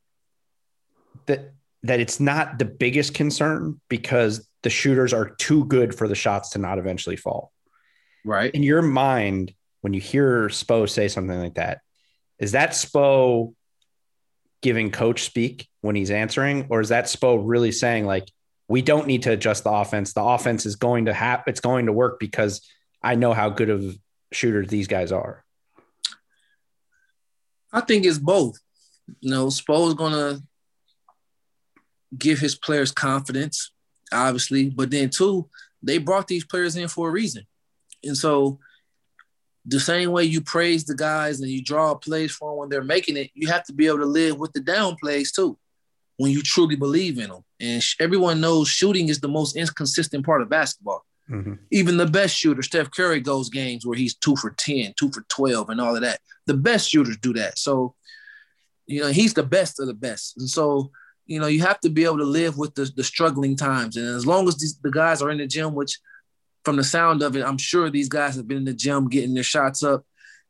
that 1.25 1.53
that 1.81 1.99
it's 1.99 2.19
not 2.19 2.59
the 2.59 2.65
biggest 2.65 3.15
concern 3.15 3.81
because 3.89 4.47
the 4.61 4.69
shooters 4.69 5.11
are 5.11 5.29
too 5.29 5.65
good 5.65 5.95
for 5.95 6.07
the 6.07 6.15
shots 6.15 6.51
to 6.51 6.59
not 6.59 6.77
eventually 6.77 7.15
fall. 7.15 7.51
Right. 8.23 8.53
In 8.53 8.61
your 8.61 8.83
mind, 8.83 9.53
when 9.81 9.93
you 9.93 10.01
hear 10.01 10.49
Spo 10.49 10.87
say 10.87 11.07
something 11.07 11.39
like 11.39 11.55
that, 11.55 11.81
is 12.37 12.51
that 12.51 12.71
Spo 12.71 13.54
giving 14.61 14.91
coach 14.91 15.23
speak 15.23 15.67
when 15.81 15.95
he's 15.95 16.11
answering, 16.11 16.67
or 16.69 16.81
is 16.81 16.89
that 16.89 17.05
Spo 17.05 17.41
really 17.43 17.71
saying 17.71 18.05
like 18.05 18.27
we 18.67 18.81
don't 18.81 19.07
need 19.07 19.23
to 19.23 19.31
adjust 19.31 19.63
the 19.63 19.71
offense? 19.71 20.13
The 20.13 20.23
offense 20.23 20.65
is 20.65 20.75
going 20.75 21.05
to 21.05 21.13
have 21.13 21.43
it's 21.47 21.59
going 21.59 21.85
to 21.87 21.93
work 21.93 22.19
because 22.19 22.67
I 23.01 23.15
know 23.15 23.33
how 23.33 23.49
good 23.49 23.69
of 23.69 23.97
shooters 24.31 24.67
these 24.67 24.87
guys 24.87 25.11
are. 25.11 25.43
I 27.71 27.81
think 27.81 28.05
it's 28.05 28.17
both. 28.17 28.57
You 29.19 29.29
know, 29.29 29.47
Spo 29.47 29.87
is 29.89 29.93
gonna 29.93 30.39
give 32.17 32.39
his 32.39 32.55
players 32.55 32.91
confidence, 32.91 33.71
obviously, 34.11 34.69
but 34.69 34.89
then 34.91 35.09
too, 35.09 35.49
they 35.83 35.97
brought 35.97 36.27
these 36.27 36.45
players 36.45 36.75
in 36.75 36.87
for 36.87 37.09
a 37.09 37.11
reason. 37.11 37.45
And 38.03 38.17
so 38.17 38.59
the 39.65 39.79
same 39.79 40.11
way 40.11 40.23
you 40.23 40.41
praise 40.41 40.85
the 40.85 40.95
guys 40.95 41.41
and 41.41 41.49
you 41.49 41.63
draw 41.63 41.95
plays 41.95 42.31
for 42.31 42.51
them 42.51 42.57
when 42.59 42.69
they're 42.69 42.83
making 42.83 43.17
it, 43.17 43.31
you 43.33 43.47
have 43.47 43.63
to 43.65 43.73
be 43.73 43.87
able 43.87 43.99
to 43.99 44.05
live 44.05 44.37
with 44.37 44.53
the 44.53 44.59
down 44.59 44.95
plays 45.01 45.31
too, 45.31 45.57
when 46.17 46.31
you 46.31 46.41
truly 46.41 46.75
believe 46.75 47.17
in 47.17 47.29
them. 47.29 47.43
And 47.59 47.81
sh- 47.81 47.95
everyone 47.99 48.41
knows 48.41 48.67
shooting 48.67 49.09
is 49.09 49.19
the 49.19 49.27
most 49.27 49.55
inconsistent 49.55 50.25
part 50.25 50.41
of 50.41 50.49
basketball. 50.49 51.03
Mm-hmm. 51.29 51.53
Even 51.71 51.97
the 51.97 52.05
best 52.05 52.35
shooter, 52.35 52.61
Steph 52.61 52.91
Curry, 52.91 53.19
goes 53.19 53.49
games 53.49 53.85
where 53.85 53.97
he's 53.97 54.15
two 54.15 54.35
for 54.35 54.51
10, 54.51 54.93
two 54.97 55.11
for 55.11 55.25
12, 55.29 55.69
and 55.69 55.81
all 55.81 55.95
of 55.95 56.03
that. 56.03 56.19
The 56.45 56.53
best 56.53 56.89
shooters 56.89 57.17
do 57.17 57.33
that. 57.33 57.57
So, 57.57 57.95
you 58.85 59.01
know, 59.01 59.07
he's 59.07 59.33
the 59.33 59.41
best 59.41 59.79
of 59.79 59.87
the 59.87 59.95
best. 59.95 60.37
And 60.37 60.47
so, 60.47 60.91
you 61.25 61.39
know, 61.39 61.47
you 61.47 61.61
have 61.61 61.79
to 61.79 61.89
be 61.89 62.03
able 62.03 62.19
to 62.19 62.25
live 62.25 62.59
with 62.59 62.75
the, 62.75 62.91
the 62.95 63.03
struggling 63.03 63.55
times. 63.55 63.97
And 63.97 64.05
as 64.05 64.27
long 64.27 64.47
as 64.47 64.57
these, 64.57 64.77
the 64.77 64.91
guys 64.91 65.23
are 65.23 65.31
in 65.31 65.39
the 65.39 65.47
gym, 65.47 65.73
which– 65.73 65.97
from 66.65 66.75
the 66.75 66.83
sound 66.83 67.21
of 67.21 67.37
it, 67.37 67.45
I'm 67.45 67.59
sure 67.59 67.89
these 67.89 68.09
guys 68.09 68.35
have 68.35 68.47
been 68.47 68.57
in 68.57 68.65
the 68.65 68.73
gym 68.73 69.07
getting 69.07 69.35
their 69.35 69.43
shots 69.43 69.83
up. 69.83 70.03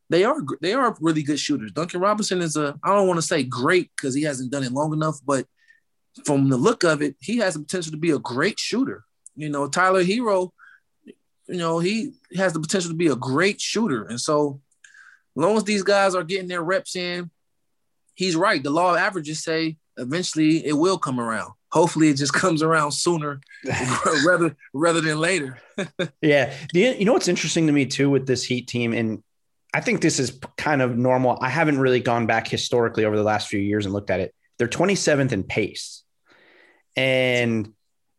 They 0.10 0.24
are 0.24 0.38
they 0.62 0.74
are 0.74 0.96
really 1.02 1.24
good 1.24 1.40
shooters. 1.40 1.72
Duncan 1.72 2.00
Robinson 2.00 2.42
is 2.42 2.56
a 2.56 2.80
I 2.84 2.96
don't 2.96 3.08
want 3.08 3.18
to 3.18 3.26
say 3.26 3.44
great 3.44 3.92
because 3.96 4.16
he 4.16 4.24
hasn't 4.24 4.52
done 4.52 4.64
it 4.64 4.72
long 4.72 4.94
enough, 4.94 5.20
but 5.26 5.46
from 6.24 6.50
the 6.50 6.58
look 6.58 6.84
of 6.84 7.02
it, 7.02 7.16
he 7.20 7.38
has 7.38 7.56
the 7.56 7.60
potential 7.60 7.92
to 7.92 7.98
be 7.98 8.12
a 8.12 8.20
great 8.20 8.60
shooter. 8.60 9.04
You 9.36 9.50
know, 9.50 9.68
Tyler 9.68 10.04
Herro, 10.04 10.52
you 11.06 11.58
know, 11.58 11.80
he 11.80 12.14
has 12.36 12.54
the 12.54 12.60
potential 12.60 12.92
to 12.92 12.98
be 12.98 13.08
a 13.08 13.16
great 13.16 13.60
shooter. 13.60 14.06
And 14.06 14.22
so, 14.22 14.62
as 15.36 15.44
long 15.44 15.58
as 15.58 15.64
these 15.66 15.84
guys 15.84 16.16
are 16.16 16.24
getting 16.24 16.48
their 16.48 16.64
reps 16.64 16.96
in, 16.96 17.30
he's 18.14 18.36
right. 18.36 18.64
The 18.64 18.70
law 18.70 18.92
of 18.92 18.98
averages 18.98 19.44
say 19.44 19.78
eventually 19.98 20.66
it 20.66 20.74
will 20.74 20.98
come 20.98 21.20
around 21.20 21.52
hopefully 21.76 22.08
it 22.08 22.16
just 22.16 22.34
comes 22.44 22.64
around 22.64 22.94
sooner 22.94 23.42
rather 24.26 24.56
rather 24.74 25.02
than 25.02 25.20
later. 25.20 25.60
yeah. 26.22 26.54
You 26.74 27.06
know 27.06 27.14
what's 27.14 27.28
interesting 27.28 27.68
to 27.68 27.74
me 27.74 27.86
too 27.86 28.10
with 28.10 28.26
this 28.26 28.44
Heat 28.44 28.68
team, 28.68 28.94
and 28.94 29.22
I 29.74 29.82
think 29.82 30.02
this 30.02 30.20
is 30.20 30.40
kind 30.58 30.82
of 30.82 30.98
normal. 30.98 31.38
I 31.42 31.50
haven't 31.50 31.80
really 31.80 32.00
gone 32.00 32.26
back 32.26 32.48
historically 32.48 33.06
over 33.06 33.18
the 33.18 33.24
last 33.24 33.50
few 33.50 33.60
years 33.60 33.86
and 33.86 33.94
looked 33.94 34.10
at 34.10 34.22
it. 34.22 34.34
They're 34.58 34.70
27th 34.70 35.34
in 35.34 35.44
pace. 35.44 36.04
And 36.96 37.74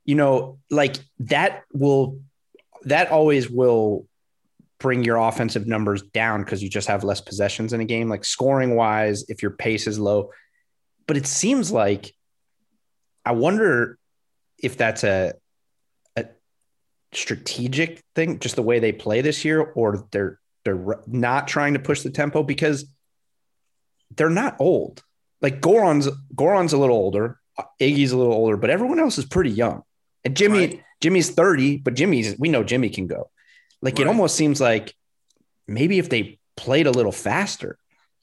you 0.04 0.14
know, 0.14 0.58
like 0.70 0.96
that 1.20 1.64
will 1.72 2.20
that 2.82 3.10
always 3.10 3.50
will 3.50 4.06
bring 4.78 5.02
your 5.02 5.16
offensive 5.16 5.66
numbers 5.66 6.02
down 6.02 6.44
because 6.44 6.62
you 6.62 6.68
just 6.68 6.88
have 6.88 7.02
less 7.02 7.20
possessions 7.20 7.72
in 7.72 7.80
a 7.80 7.84
game, 7.84 8.08
like 8.08 8.24
scoring 8.24 8.76
wise, 8.76 9.24
if 9.28 9.42
your 9.42 9.52
pace 9.52 9.86
is 9.86 9.98
low. 9.98 10.30
But 11.06 11.16
it 11.16 11.26
seems 11.26 11.72
like 11.72 12.14
I 13.26 13.32
wonder 13.32 13.98
if 14.62 14.76
that's 14.78 15.02
a 15.04 15.34
a 16.14 16.26
strategic 17.12 18.02
thing, 18.14 18.38
just 18.38 18.56
the 18.56 18.62
way 18.62 18.78
they 18.78 18.92
play 18.92 19.20
this 19.20 19.44
year, 19.44 19.60
or 19.60 20.06
they're 20.12 20.38
they're 20.64 21.00
not 21.06 21.48
trying 21.48 21.74
to 21.74 21.80
push 21.80 22.02
the 22.02 22.10
tempo 22.10 22.44
because 22.44 22.86
they're 24.16 24.30
not 24.30 24.56
old. 24.60 25.02
Like 25.42 25.60
Goron's 25.60 26.08
Goran's 26.34 26.72
a 26.72 26.78
little 26.78 26.96
older, 26.96 27.40
Iggy's 27.80 28.12
a 28.12 28.16
little 28.16 28.32
older, 28.32 28.56
but 28.56 28.70
everyone 28.70 29.00
else 29.00 29.18
is 29.18 29.24
pretty 29.24 29.50
young. 29.50 29.82
And 30.24 30.36
Jimmy 30.36 30.58
right. 30.58 30.82
Jimmy's 31.00 31.30
30, 31.30 31.78
but 31.78 31.94
Jimmy's 31.94 32.38
we 32.38 32.48
know 32.48 32.62
Jimmy 32.62 32.90
can 32.90 33.08
go. 33.08 33.30
Like 33.82 33.94
right. 33.94 34.02
it 34.02 34.06
almost 34.06 34.36
seems 34.36 34.60
like 34.60 34.94
maybe 35.66 35.98
if 35.98 36.08
they 36.08 36.38
played 36.56 36.86
a 36.86 36.92
little 36.92 37.12
faster, 37.12 37.76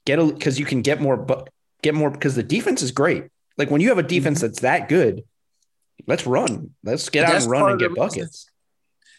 get 0.06 0.18
a 0.18 0.24
because 0.24 0.58
you 0.58 0.64
can 0.64 0.82
get 0.82 1.00
more 1.00 1.16
but 1.16 1.50
get 1.82 1.94
more 1.94 2.10
because 2.10 2.34
the 2.34 2.42
defense 2.42 2.82
is 2.82 2.90
great. 2.90 3.24
Like 3.56 3.70
when 3.70 3.80
you 3.80 3.88
have 3.88 3.98
a 3.98 4.02
defense 4.02 4.38
mm-hmm. 4.38 4.46
that's 4.48 4.60
that 4.60 4.88
good, 4.88 5.22
let's 6.06 6.26
run. 6.26 6.70
Let's 6.82 7.08
get 7.08 7.24
out 7.24 7.34
and 7.42 7.50
run 7.50 7.70
and 7.70 7.80
get 7.80 7.94
buckets. 7.94 8.50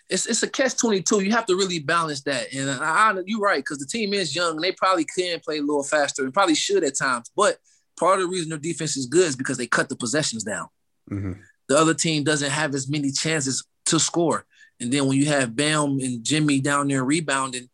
it's 0.10 0.26
it's 0.26 0.44
a 0.44 0.50
catch 0.50 0.78
twenty 0.78 1.02
two. 1.02 1.22
You 1.22 1.32
have 1.32 1.46
to 1.48 1.56
really 1.56 1.80
balance 1.80 2.22
that. 2.24 2.54
And 2.54 2.70
I, 2.70 3.12
I, 3.12 3.16
you're 3.26 3.40
right 3.40 3.58
because 3.60 3.80
the 3.80 3.86
team 3.86 4.14
is 4.14 4.36
young 4.36 4.56
and 4.56 4.62
they 4.62 4.72
probably 4.72 5.06
can 5.06 5.40
play 5.40 5.58
a 5.58 5.62
little 5.62 5.84
faster 5.84 6.24
and 6.24 6.34
probably 6.34 6.56
should 6.56 6.84
at 6.84 6.98
times. 6.98 7.32
But 7.36 7.58
part 7.98 8.20
of 8.20 8.26
the 8.26 8.32
reason 8.32 8.50
their 8.50 8.58
defense 8.58 8.98
is 8.98 9.06
good 9.06 9.28
is 9.28 9.36
because 9.36 9.58
they 9.58 9.68
cut 9.68 9.90
the 9.90 9.96
possessions 9.96 10.44
down. 10.44 10.68
Mhm. 11.10 11.40
The 11.68 11.78
other 11.78 11.94
team 11.94 12.24
doesn't 12.24 12.52
have 12.52 12.76
as 12.76 12.90
many 12.90 13.12
chances 13.12 13.66
to 13.86 14.00
score. 14.00 14.46
And 14.80 14.92
then 14.92 15.08
when 15.08 15.18
you 15.18 15.26
have 15.28 15.56
Bam 15.56 16.00
and 16.02 16.24
Jimmy 16.24 16.60
down 16.60 16.90
there 16.90 17.04
rebounding, 17.04 17.70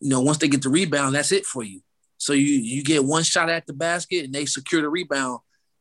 you 0.00 0.10
know, 0.10 0.20
once 0.20 0.38
they 0.38 0.48
get 0.48 0.62
the 0.62 0.68
rebound, 0.68 1.14
that's 1.14 1.32
it 1.32 1.46
for 1.46 1.62
you. 1.62 1.80
So 2.18 2.34
you 2.34 2.44
you 2.44 2.84
get 2.84 3.04
one 3.04 3.22
shot 3.22 3.48
at 3.48 3.66
the 3.66 3.72
basket 3.72 4.26
and 4.26 4.34
they 4.34 4.44
secure 4.44 4.82
the 4.82 4.88
rebound. 4.88 5.40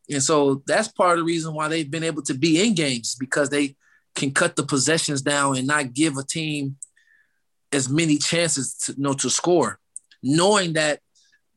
And 0.10 0.24
so 0.24 0.64
that's 0.66 0.88
part 0.88 1.14
of 1.14 1.20
the 1.20 1.26
reason 1.26 1.54
why 1.54 1.68
they've 1.68 1.90
been 1.90 2.04
able 2.04 2.24
to 2.24 2.34
be 2.34 2.66
in 2.66 2.74
games 2.74 3.16
because 3.20 3.50
they 3.50 3.76
can 4.16 4.32
cut 4.32 4.56
the 4.56 4.64
possessions 4.64 5.22
down 5.22 5.58
and 5.58 5.68
not 5.68 5.94
give 5.94 6.18
a 6.18 6.24
team 6.24 6.78
as 7.72 7.90
many 7.90 8.18
chances 8.18 8.74
to 8.74 8.94
you 8.94 9.04
know 9.04 9.14
to 9.14 9.30
score, 9.30 9.80
knowing 10.24 10.74
that 10.74 11.00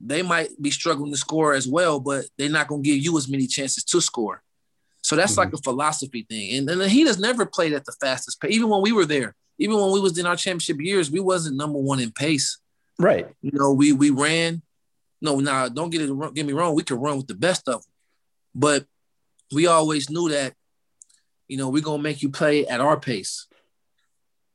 they 0.00 0.22
might 0.22 0.50
be 0.60 0.70
struggling 0.70 1.12
to 1.12 1.16
score 1.16 1.54
as 1.54 1.66
well, 1.66 2.00
but 2.00 2.26
they're 2.36 2.50
not 2.50 2.68
going 2.68 2.82
to 2.82 2.88
give 2.88 3.02
you 3.02 3.16
as 3.16 3.28
many 3.28 3.46
chances 3.46 3.84
to 3.84 4.00
score. 4.00 4.42
So 5.00 5.16
that's 5.16 5.36
like 5.36 5.48
mm-hmm. 5.48 5.56
a 5.56 5.62
philosophy 5.62 6.26
thing. 6.28 6.56
And, 6.56 6.70
and 6.70 6.80
the 6.80 6.88
Heat 6.88 7.06
has 7.06 7.18
never 7.18 7.46
played 7.46 7.72
at 7.72 7.84
the 7.84 7.94
fastest 8.00 8.40
pace. 8.40 8.52
Even 8.52 8.68
when 8.68 8.82
we 8.82 8.92
were 8.92 9.04
there, 9.04 9.34
even 9.58 9.78
when 9.78 9.92
we 9.92 10.00
was 10.00 10.18
in 10.18 10.26
our 10.26 10.36
championship 10.36 10.80
years, 10.80 11.10
we 11.10 11.20
wasn't 11.20 11.56
number 11.56 11.78
one 11.78 12.00
in 12.00 12.10
pace. 12.10 12.58
Right. 12.98 13.28
You 13.42 13.52
know, 13.52 13.72
we 13.72 13.92
we 13.92 14.10
ran. 14.10 14.62
No, 15.20 15.38
now 15.38 15.68
don't 15.68 15.90
get 15.90 16.02
it 16.02 16.34
get 16.34 16.46
me 16.46 16.52
wrong. 16.52 16.74
We 16.74 16.82
could 16.82 17.00
run 17.00 17.16
with 17.16 17.26
the 17.26 17.34
best 17.34 17.68
of 17.68 17.82
them, 17.82 17.91
but 18.54 18.86
we 19.52 19.66
always 19.66 20.10
knew 20.10 20.28
that, 20.30 20.54
you 21.48 21.56
know, 21.56 21.68
we're 21.68 21.82
gonna 21.82 22.02
make 22.02 22.22
you 22.22 22.30
play 22.30 22.66
at 22.66 22.80
our 22.80 22.98
pace. 22.98 23.46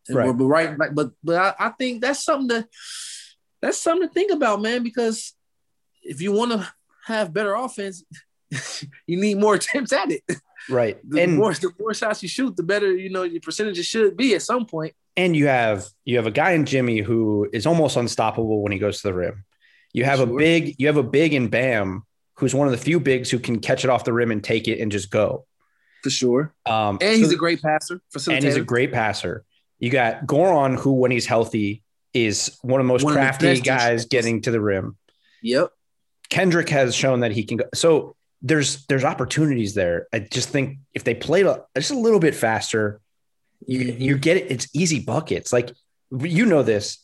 And 0.07 0.17
Right. 0.17 0.37
But 0.37 0.45
right, 0.45 0.77
but 0.95 1.11
but 1.23 1.35
I, 1.35 1.67
I 1.67 1.69
think 1.69 2.01
that's 2.01 2.23
something 2.23 2.49
to 2.49 2.67
that's 3.61 3.79
something 3.79 4.07
to 4.07 4.13
think 4.13 4.31
about, 4.31 4.61
man. 4.61 4.83
Because 4.83 5.33
if 6.03 6.21
you 6.21 6.31
want 6.31 6.51
to 6.51 6.67
have 7.05 7.33
better 7.33 7.53
offense, 7.55 8.03
you 9.07 9.19
need 9.19 9.37
more 9.37 9.55
attempts 9.59 9.93
at 9.93 10.11
it. 10.11 10.23
Right. 10.69 10.97
The 11.07 11.23
and 11.23 11.37
more 11.37 11.53
the 11.53 11.71
more 11.79 11.93
shots 11.93 12.23
you 12.23 12.29
shoot, 12.29 12.55
the 12.55 12.63
better 12.63 12.95
you 12.95 13.09
know 13.09 13.23
your 13.23 13.41
percentages 13.41 13.85
should 13.85 14.17
be 14.17 14.35
at 14.35 14.41
some 14.41 14.65
point. 14.65 14.93
and 15.15 15.35
you 15.35 15.47
have 15.47 15.85
you 16.05 16.17
have 16.17 16.27
a 16.27 16.31
guy 16.31 16.51
in 16.51 16.65
Jimmy 16.65 16.99
who 16.99 17.47
is 17.53 17.65
almost 17.65 17.97
unstoppable 17.97 18.63
when 18.63 18.71
he 18.71 18.79
goes 18.79 19.01
to 19.01 19.07
the 19.07 19.13
rim. 19.13 19.43
You 19.93 20.05
have 20.05 20.19
a 20.19 20.25
big 20.25 20.75
you 20.77 20.87
have 20.87 20.97
a 20.97 21.03
big 21.03 21.33
in 21.33 21.49
Bam 21.49 22.03
who's 22.37 22.53
one 22.55 22.67
of 22.67 22.71
the 22.71 22.77
few 22.77 22.99
bigs 22.99 23.29
who 23.29 23.39
can 23.39 23.59
catch 23.59 23.83
it 23.83 23.89
off 23.89 24.03
the 24.03 24.13
rim 24.13 24.31
and 24.31 24.43
take 24.43 24.67
it 24.67 24.79
and 24.79 24.91
just 24.91 25.09
go. 25.09 25.45
For 26.03 26.09
sure. 26.09 26.53
Um, 26.65 26.99
And 27.01 27.17
he's 27.17 27.29
so- 27.29 27.35
a 27.35 27.37
great 27.37 27.61
passer. 27.61 28.01
And 28.29 28.43
he's 28.43 28.55
a 28.55 28.61
great 28.63 28.91
passer. 28.91 29.43
You 29.79 29.89
got 29.89 30.25
Goran, 30.25 30.77
who 30.79 30.93
when 30.93 31.11
he's 31.11 31.25
healthy 31.25 31.83
is 32.13 32.57
one 32.61 32.79
of 32.79 32.85
the 32.85 32.91
most 32.93 33.03
One 33.03 33.13
of 33.13 33.15
the 33.15 33.19
crafty 33.21 33.61
guys 33.61 34.05
getting 34.05 34.41
to 34.43 34.51
the 34.51 34.61
rim. 34.61 34.97
Yep. 35.43 35.69
Kendrick 36.29 36.69
has 36.69 36.95
shown 36.95 37.19
that 37.21 37.31
he 37.31 37.43
can 37.43 37.57
go. 37.57 37.65
So 37.73 38.15
there's 38.41 38.85
there's 38.87 39.03
opportunities 39.03 39.73
there. 39.75 40.07
I 40.13 40.19
just 40.19 40.49
think 40.49 40.79
if 40.93 41.03
they 41.03 41.13
played 41.15 41.45
a, 41.45 41.63
just 41.75 41.91
a 41.91 41.97
little 41.97 42.19
bit 42.19 42.35
faster, 42.35 42.99
you 43.65 43.79
you 43.79 44.17
get 44.17 44.37
it. 44.37 44.51
It's 44.51 44.67
easy 44.73 44.99
buckets. 44.99 45.53
Like 45.53 45.71
you 46.11 46.45
know 46.45 46.63
this 46.63 46.99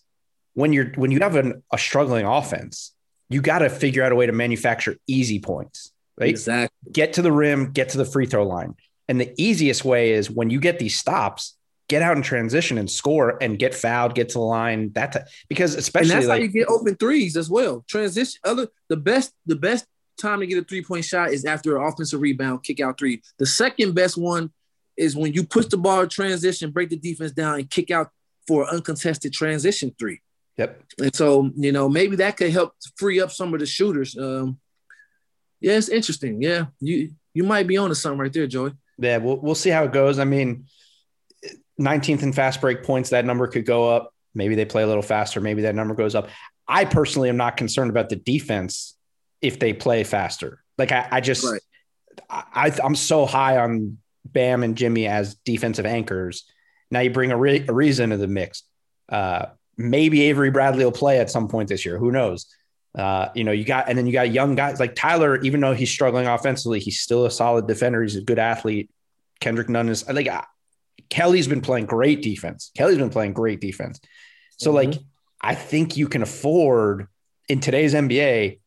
when 0.54 0.74
you're 0.74 0.92
when 0.96 1.12
you 1.12 1.20
have 1.20 1.36
an, 1.36 1.64
a 1.72 1.78
struggling 1.78 2.26
offense, 2.26 2.94
you 3.34 3.42
got 3.42 3.60
to 3.60 3.70
figure 3.70 4.04
out 4.04 4.12
a 4.12 4.16
way 4.16 4.26
to 4.26 4.32
manufacture 4.32 4.98
easy 5.08 5.40
points. 5.40 5.92
Right? 6.18 6.30
Exactly. 6.30 6.92
Get 6.92 7.14
to 7.14 7.22
the 7.22 7.32
rim, 7.32 7.72
get 7.72 7.90
to 7.90 7.98
the 7.98 8.06
free 8.06 8.26
throw 8.26 8.46
line, 8.46 8.76
and 9.08 9.20
the 9.20 9.34
easiest 9.38 9.84
way 9.84 10.12
is 10.14 10.30
when 10.30 10.50
you 10.50 10.60
get 10.60 10.80
these 10.80 10.98
stops. 10.98 11.58
Get 11.90 12.02
out 12.02 12.16
in 12.16 12.24
transition 12.24 12.78
and 12.78 12.90
score 12.90 13.38
and 13.42 13.60
get 13.60 13.76
fouled, 13.76 14.16
get 14.16 14.30
to 14.30 14.36
the 14.36 14.40
line. 14.40 14.94
That 14.94 15.12
ti- 15.12 15.20
because 15.50 15.74
And 15.74 15.80
especially 15.80 16.10
that's 16.12 16.28
like 16.28 16.40
how 16.40 16.44
you 16.44 16.48
get 16.48 16.70
open 16.70 16.96
threes 16.96 17.36
as 17.36 17.50
well. 17.50 17.84
Transition. 17.88 18.40
Other 18.46 18.70
the 18.88 18.96
best 18.96 19.34
the 19.46 19.58
best 19.58 19.86
time 20.18 20.40
to 20.40 20.48
get 20.48 20.58
a 20.58 20.64
three 20.64 20.84
point 20.84 21.04
shot 21.04 21.32
is 21.32 21.44
after 21.44 21.78
an 21.78 21.84
offensive 21.84 22.22
rebound, 22.22 22.64
kick 22.64 22.80
out 22.80 22.98
three. 22.98 23.22
The 23.38 23.46
second 23.46 23.96
best 23.96 24.18
one 24.18 24.52
is 24.96 25.16
when 25.16 25.34
you 25.34 25.44
push 25.44 25.66
the 25.66 25.78
ball 25.78 26.08
transition, 26.08 26.72
break 26.72 26.90
the 26.90 26.96
defense 26.96 27.34
down, 27.34 27.56
and 27.56 27.70
kick 27.70 27.92
out 27.92 28.12
for 28.48 28.64
an 28.64 28.70
uncontested 28.70 29.34
transition 29.34 29.94
three. 30.00 30.22
Yep, 30.58 30.84
And 31.00 31.16
so 31.16 31.50
you 31.56 31.72
know 31.72 31.90
maybe 31.90 32.18
that 32.18 32.38
could 32.38 32.52
help 32.52 32.74
free 32.96 33.20
up 33.20 33.32
some 33.32 33.54
of 33.54 33.60
the 33.60 33.66
shooters. 33.66 34.16
Um, 34.18 34.60
yeah, 35.60 35.74
it's 35.74 35.90
interesting. 35.90 36.42
Yeah, 36.42 36.66
you 36.80 37.12
you 37.34 37.44
might 37.44 37.68
be 37.68 37.78
on 37.78 37.90
to 37.90 37.96
something 37.96 38.20
right 38.20 38.32
there, 38.32 38.46
Joey. 38.48 38.74
Yeah, 39.00 39.18
we'll 39.18 39.38
we'll 39.38 39.56
see 39.56 39.72
how 39.72 39.84
it 39.84 39.92
goes. 39.92 40.20
I 40.20 40.26
mean, 40.26 40.68
19th 41.80 42.24
and 42.24 42.36
fast 42.36 42.62
break 42.62 42.84
points, 42.84 43.10
that 43.10 43.26
number 43.26 43.48
could 43.48 43.66
go 43.66 43.90
up. 43.90 44.14
Maybe 44.36 44.56
they 44.56 44.66
play 44.66 44.84
a 44.84 44.88
little 44.88 45.02
faster. 45.02 45.42
Maybe 45.42 45.64
that 45.64 45.76
number 45.76 45.96
goes 45.96 46.16
up. 46.16 46.30
I 46.68 46.86
personally 46.86 47.30
am 47.30 47.38
not 47.38 47.58
concerned 47.58 47.90
about 47.90 48.10
the 48.10 48.16
defense 48.16 48.96
if 49.42 49.60
they 49.60 49.74
play 49.74 50.04
faster. 50.04 50.64
Like 50.78 50.92
I, 50.92 51.08
I 51.12 51.22
just, 51.22 51.44
Right. 51.44 51.62
I, 52.30 52.72
I'm 52.84 52.96
so 52.96 53.26
high 53.26 53.58
on 53.58 53.98
Bam 54.26 54.64
and 54.64 54.76
Jimmy 54.76 55.08
as 55.08 55.36
defensive 55.36 55.86
anchors. 55.86 56.46
Now 56.90 57.02
you 57.02 57.10
bring 57.12 57.32
a, 57.32 57.38
re- 57.38 57.66
Ariza 57.66 58.10
to 58.10 58.18
the 58.18 58.28
mix. 58.28 58.64
Uh, 59.10 59.48
maybe 59.78 60.24
Avery 60.24 60.52
Bradley 60.52 60.84
will 60.84 60.92
play 60.92 61.20
at 61.20 61.30
some 61.32 61.48
point 61.48 61.70
this 61.70 61.86
year. 61.86 61.98
Who 61.98 62.12
knows? 62.12 62.46
Uh, 62.98 63.30
you 63.34 63.44
know, 63.44 63.52
you 63.52 63.64
got, 63.64 63.90
and 63.90 63.98
then 63.98 64.06
you 64.06 64.14
got 64.14 64.32
young 64.32 64.54
guys 64.56 64.80
like 64.80 64.94
Tyler, 64.96 65.40
even 65.42 65.60
though 65.62 65.74
he's 65.74 65.90
struggling 65.90 66.28
offensively, 66.28 66.80
he's 66.80 67.00
still 67.00 67.26
a 67.26 67.32
solid 67.32 67.66
defender. 67.68 68.04
He's 68.04 68.16
a 68.16 68.22
good 68.22 68.38
athlete. 68.40 68.92
Kendrick 69.40 69.68
Nunn 69.70 69.90
is 69.90 70.08
like, 70.08 70.28
uh, 70.28 70.44
Kelly's 71.10 71.48
been 71.48 71.62
playing 71.62 71.88
great 71.88 72.22
defense. 72.22 72.72
Kelly's 72.78 72.98
been 73.00 73.10
playing 73.10 73.34
great 73.34 73.60
defense. 73.60 74.00
So, 74.58 74.72
Mhm. 74.72 74.76
like, 74.76 74.94
I 75.42 75.56
think 75.56 75.98
you 75.98 76.08
can 76.08 76.22
afford 76.22 77.08
in 77.50 77.60
today's 77.60 77.94
NBA, 77.96 78.60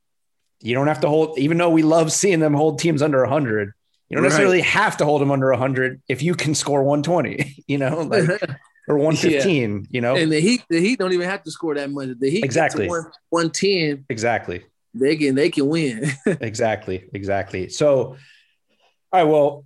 you 0.61 0.75
don't 0.75 0.89
have 0.89 1.01
to 1.01 1.09
hold, 1.09 1.39
even 1.39 1.57
though 1.57 1.71
we 1.71 1.83
love 1.83 2.11
seeing 2.13 2.41
them 2.41 2.53
hold 2.55 2.79
teams 2.81 3.03
under 3.03 3.23
100, 3.23 3.73
you 4.09 4.17
don't 4.17 4.23
Right. 4.25 4.29
necessarily 4.29 4.61
have 4.61 4.97
to 4.99 5.05
hold 5.05 5.21
them 5.23 5.31
under 5.31 5.51
100 5.53 6.03
if 6.09 6.23
you 6.23 6.35
can 6.35 6.55
score 6.55 6.83
120, 6.83 7.63
you 7.69 7.79
know, 7.79 8.03
like, 8.03 8.25
or 8.89 8.97
115, 8.99 9.89
you 9.91 10.01
know? 10.01 10.17
and 10.17 10.31
the 10.31 10.41
Heat, 10.41 10.63
the 10.69 10.81
Heat 10.81 10.99
don't 10.99 11.13
even 11.13 11.29
have 11.29 11.43
to 11.45 11.51
score 11.51 11.75
that 11.75 11.91
much. 11.91 12.11
The 12.19 12.31
Heat 12.31 12.45
Exactly. 12.45 12.89
one 12.89 13.05
one 13.31 13.51
ten, 13.51 14.05
exactly. 14.09 14.65
they 14.95 15.17
can 15.17 15.35
they 15.35 15.51
can 15.51 15.69
win. 15.69 16.11
exactly 16.27 17.09
exactly 17.13 17.69
so 17.69 18.17
all 19.13 19.25
right 19.25 19.25
well 19.25 19.65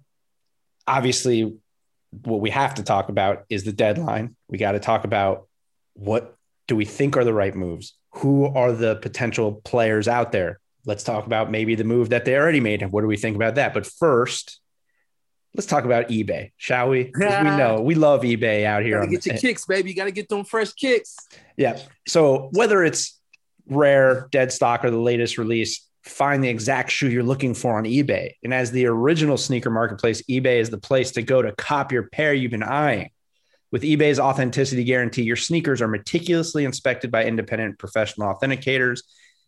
obviously 0.86 1.56
what 2.24 2.40
we 2.40 2.50
have 2.50 2.74
to 2.74 2.82
talk 2.82 3.08
about 3.08 3.44
is 3.48 3.64
the 3.64 3.72
deadline 3.72 4.34
we 4.48 4.58
got 4.58 4.72
to 4.72 4.80
talk 4.80 5.04
about 5.04 5.46
what 5.94 6.34
do 6.66 6.74
we 6.74 6.84
think 6.84 7.16
are 7.16 7.24
the 7.24 7.32
right 7.32 7.54
moves 7.54 7.94
who 8.14 8.46
are 8.46 8.72
the 8.72 8.96
potential 8.96 9.60
players 9.64 10.08
out 10.08 10.32
there 10.32 10.58
let's 10.86 11.04
talk 11.04 11.26
about 11.26 11.50
maybe 11.50 11.74
the 11.74 11.84
move 11.84 12.08
that 12.08 12.24
they 12.24 12.34
already 12.36 12.60
made 12.60 12.82
and 12.82 12.90
what 12.90 13.02
do 13.02 13.06
we 13.06 13.16
think 13.16 13.36
about 13.36 13.54
that 13.54 13.72
but 13.74 13.86
first 13.86 14.60
let's 15.54 15.66
talk 15.66 15.84
about 15.84 16.08
ebay 16.08 16.52
shall 16.56 16.88
we 16.88 17.10
we 17.18 17.26
know 17.26 17.80
we 17.80 17.94
love 17.94 18.22
ebay 18.22 18.64
out 18.64 18.82
here 18.82 18.96
gotta 18.96 19.06
on 19.06 19.10
get 19.10 19.22
the- 19.22 19.30
your 19.30 19.38
kicks, 19.40 19.66
baby. 19.66 19.90
You 19.90 19.96
gotta 19.96 20.10
get 20.12 20.28
them 20.28 20.44
fresh 20.44 20.72
kicks. 20.72 21.16
yeah. 21.56 21.78
So 22.06 22.48
whether 22.52 22.84
it's 22.84 23.18
rare, 23.66 24.28
dead 24.32 24.52
stock, 24.52 24.84
or 24.84 24.90
the 24.90 24.98
latest 24.98 25.38
release, 25.38 25.86
find 26.02 26.42
the 26.42 26.48
exact 26.48 26.90
shoe 26.90 27.08
you're 27.10 27.22
looking 27.22 27.54
for 27.54 27.76
on 27.78 27.84
eBay. 27.84 28.32
And 28.42 28.52
as 28.54 28.70
the 28.72 28.86
original 28.86 29.36
sneaker 29.36 29.70
marketplace, 29.70 30.22
eBay 30.22 30.58
is 30.60 30.70
the 30.70 30.78
place 30.78 31.12
to 31.12 31.22
go 31.22 31.40
to 31.42 31.52
cop 31.52 31.92
your 31.92 32.04
pair 32.04 32.32
you've 32.34 32.50
been 32.50 32.62
eyeing. 32.62 33.10
With 33.70 33.82
eBay's 33.82 34.18
authenticity 34.18 34.82
guarantee, 34.82 35.22
your 35.22 35.36
sneakers 35.36 35.80
are 35.80 35.86
meticulously 35.88 36.64
inspected 36.64 37.12
by 37.12 37.24
independent 37.24 37.78
professional 37.78 38.34
authenticators. 38.34 39.02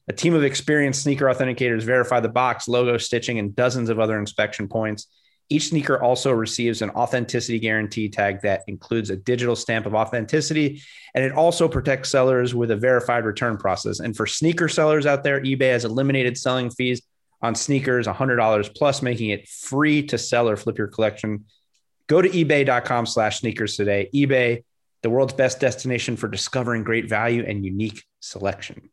A 0.09 0.13
team 0.13 0.35
of 0.35 0.45
experienced 0.45 1.03
sneaker 1.03 1.25
authenticators 1.27 1.83
verify 1.83 2.21
the 2.21 2.29
box, 2.29 2.69
logo, 2.69 2.99
stitching, 2.99 3.39
and 3.41 3.57
dozens 3.57 3.89
of 3.89 3.99
other 3.99 4.19
inspection 4.19 4.69
points. 4.69 5.09
Each 5.53 5.69
sneaker 5.69 6.03
also 6.03 6.33
receives 6.33 6.81
an 6.81 6.89
authenticity 6.91 7.59
guarantee 7.59 8.09
tag 8.09 8.41
that 8.41 8.63
includes 8.69 9.11
a 9.11 9.17
digital 9.17 9.55
stamp 9.55 9.85
of 9.85 9.95
authenticity 9.95 10.81
and 11.15 11.23
it 11.23 11.33
also 11.33 11.69
protects 11.69 12.11
sellers 12.11 12.55
with 12.55 12.71
a 12.71 12.77
verified 12.77 13.27
return 13.27 13.59
process. 13.59 14.01
And 14.01 14.17
for 14.17 14.27
sneaker 14.27 14.67
sellers 14.67 15.05
out 15.05 15.25
there, 15.25 15.43
eBay 15.43 15.73
has 15.73 15.85
eliminated 15.85 16.39
selling 16.39 16.71
fees 16.71 17.03
on 17.43 17.55
sneakers, 17.55 18.07
$100 18.07 18.75
plus, 18.75 19.03
making 19.03 19.29
it 19.29 19.47
free 19.47 20.03
to 20.05 20.17
sell 20.17 20.49
or 20.49 20.57
flip 20.57 20.79
your 20.79 20.87
collection. 20.87 21.45
Go 22.07 22.23
to 22.23 22.31
ebay.com 22.31 23.05
slash 23.05 23.41
sneakers 23.41 23.77
today. 23.77 24.09
eBay, 24.15 24.65
the 25.03 25.11
world's 25.11 25.35
best 25.35 25.61
destination 25.61 26.17
for 26.17 26.29
discovering 26.29 26.83
great 26.83 27.11
value 27.11 27.45
and 27.47 27.63
unique 27.63 28.05
selection. 28.21 28.89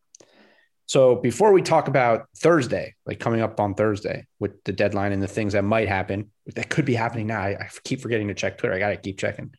So 0.90 1.16
before 1.16 1.54
we 1.54 1.62
talk 1.62 1.88
about 1.88 2.26
Thursday, 2.36 2.96
like 3.06 3.20
coming 3.20 3.42
up 3.42 3.60
on 3.60 3.76
Thursday 3.76 4.26
with 4.40 4.64
the 4.64 4.72
deadline 4.72 5.12
and 5.12 5.22
the 5.22 5.28
things 5.28 5.54
that 5.54 5.64
might 5.64 5.88
happen, 5.88 6.32
that 6.56 6.68
could 6.68 6.84
be 6.84 6.96
happening 6.96 7.28
now. 7.28 7.42
I, 7.42 7.50
I 7.50 7.70
keep 7.84 8.02
forgetting 8.02 8.30
to 8.30 8.34
check 8.34 8.58
Twitter. 8.58 8.74
I 8.74 8.80
got 8.80 8.90
to 8.90 8.98
keep 8.98 9.20
checking. 9.20 9.54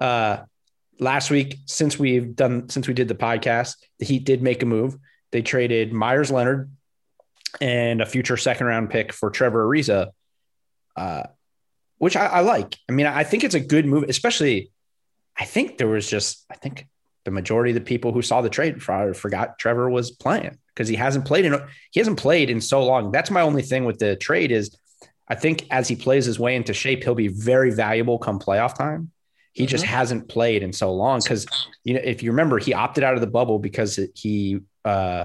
Uh, 0.00 0.38
last 0.98 1.30
week, 1.30 1.58
since 1.66 1.96
we've 1.96 2.34
done, 2.34 2.68
since 2.70 2.88
we 2.88 2.94
did 2.94 3.06
the 3.06 3.14
podcast, 3.14 3.76
the 4.00 4.04
Heat 4.04 4.24
did 4.24 4.42
make 4.42 4.64
a 4.64 4.66
move. 4.66 4.98
They 5.30 5.42
traded 5.42 5.92
Meyers 5.92 6.32
Leonard 6.32 6.72
and 7.60 8.00
a 8.00 8.06
future 8.06 8.36
second 8.36 8.66
round 8.66 8.90
pick 8.90 9.12
for 9.12 9.30
Trevor 9.30 9.64
Ariza. 9.68 10.10
Uh, 10.96 11.22
which 11.98 12.16
I, 12.16 12.26
I 12.26 12.40
like. 12.40 12.76
I 12.88 12.92
mean, 12.92 13.06
I 13.06 13.22
think 13.22 13.44
it's 13.44 13.54
a 13.54 13.60
good 13.60 13.86
move, 13.86 14.06
especially. 14.08 14.72
I 15.38 15.44
think 15.44 15.78
there 15.78 15.86
was 15.86 16.10
just 16.10 16.44
I 16.50 16.56
think 16.56 16.88
the 17.24 17.30
majority 17.30 17.70
of 17.70 17.74
the 17.74 17.80
people 17.80 18.12
who 18.12 18.22
saw 18.22 18.40
the 18.40 18.50
trade 18.50 18.82
forgot 18.82 19.58
Trevor 19.58 19.88
was 19.90 20.10
playing 20.10 20.58
because 20.68 20.88
he 20.88 20.96
hasn't 20.96 21.24
played 21.24 21.44
in 21.44 21.58
he 21.90 22.00
hasn't 22.00 22.18
played 22.18 22.50
in 22.50 22.60
so 22.60 22.84
long. 22.84 23.10
That's 23.10 23.30
my 23.30 23.40
only 23.40 23.62
thing 23.62 23.84
with 23.84 23.98
the 23.98 24.16
trade 24.16 24.52
is 24.52 24.76
I 25.26 25.34
think 25.34 25.66
as 25.70 25.88
he 25.88 25.96
plays 25.96 26.26
his 26.26 26.38
way 26.38 26.54
into 26.54 26.74
shape, 26.74 27.02
he'll 27.02 27.14
be 27.14 27.28
very 27.28 27.70
valuable 27.70 28.18
come 28.18 28.38
playoff 28.38 28.76
time. 28.76 29.10
He 29.52 29.62
mm-hmm. 29.62 29.70
just 29.70 29.84
hasn't 29.84 30.28
played 30.28 30.62
in 30.62 30.72
so 30.72 30.92
long 30.92 31.20
because 31.22 31.46
you 31.84 31.94
know 31.94 32.00
if 32.04 32.22
you 32.22 32.30
remember 32.30 32.58
he 32.58 32.74
opted 32.74 33.04
out 33.04 33.14
of 33.14 33.20
the 33.20 33.26
bubble 33.26 33.58
because 33.58 33.98
he 34.14 34.60
uh, 34.84 35.24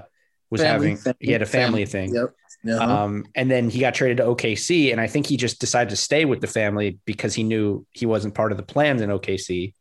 was 0.50 0.62
family, 0.62 0.92
having 0.92 1.16
he 1.20 1.32
had 1.32 1.42
a 1.42 1.46
family, 1.46 1.86
family. 1.86 2.08
thing. 2.08 2.16
Yep. 2.16 2.36
Uh-huh. 2.68 3.04
Um, 3.04 3.26
and 3.36 3.50
then 3.50 3.70
he 3.70 3.80
got 3.80 3.94
traded 3.94 4.18
to 4.18 4.24
OKC, 4.24 4.92
and 4.92 5.00
I 5.00 5.08
think 5.08 5.28
he 5.28 5.38
just 5.38 5.60
decided 5.60 5.90
to 5.92 5.96
stay 5.96 6.26
with 6.26 6.42
the 6.42 6.48
family 6.48 7.00
because 7.06 7.34
he 7.34 7.44
knew 7.44 7.86
he 7.92 8.06
wasn't 8.06 8.36
part 8.36 8.52
of 8.52 8.58
the 8.58 8.64
plans 8.64 9.02
in 9.02 9.10
OKC. 9.10 9.74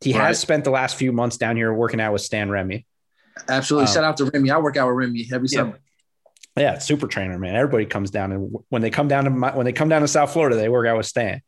He 0.00 0.12
right. 0.12 0.26
has 0.28 0.38
spent 0.38 0.64
the 0.64 0.70
last 0.70 0.96
few 0.96 1.12
months 1.12 1.36
down 1.36 1.56
here 1.56 1.72
working 1.72 2.00
out 2.00 2.12
with 2.12 2.22
Stan 2.22 2.50
Remy. 2.50 2.86
Absolutely. 3.48 3.88
Um, 3.88 3.94
Shout 3.94 4.04
out 4.04 4.16
to 4.18 4.26
Remy. 4.26 4.50
I 4.50 4.58
work 4.58 4.76
out 4.76 4.88
with 4.88 4.96
Remy 4.96 5.28
every 5.32 5.48
yeah. 5.50 5.58
summer. 5.58 5.78
Yeah, 6.56 6.78
super 6.78 7.06
trainer, 7.06 7.38
man. 7.38 7.54
Everybody 7.54 7.84
comes 7.84 8.10
down, 8.10 8.32
and 8.32 8.56
when 8.70 8.80
they 8.80 8.88
come 8.88 9.08
down 9.08 9.24
to 9.24 9.30
my, 9.30 9.54
when 9.54 9.66
they 9.66 9.72
come 9.72 9.90
down 9.90 10.00
to 10.00 10.08
South 10.08 10.32
Florida, 10.32 10.56
they 10.56 10.70
work 10.70 10.86
out 10.86 10.96
with 10.96 11.06
Stan. 11.06 11.42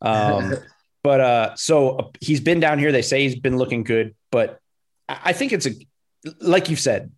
Um, 0.00 0.54
but 1.02 1.20
uh, 1.20 1.54
so 1.56 1.96
uh, 1.96 2.08
he's 2.20 2.40
been 2.40 2.60
down 2.60 2.78
here. 2.78 2.92
They 2.92 3.02
say 3.02 3.22
he's 3.22 3.38
been 3.38 3.56
looking 3.56 3.82
good, 3.82 4.14
but 4.30 4.60
I 5.08 5.32
think 5.32 5.52
it's 5.52 5.66
a 5.66 5.70
like 6.40 6.70
you 6.70 6.76
said, 6.76 7.12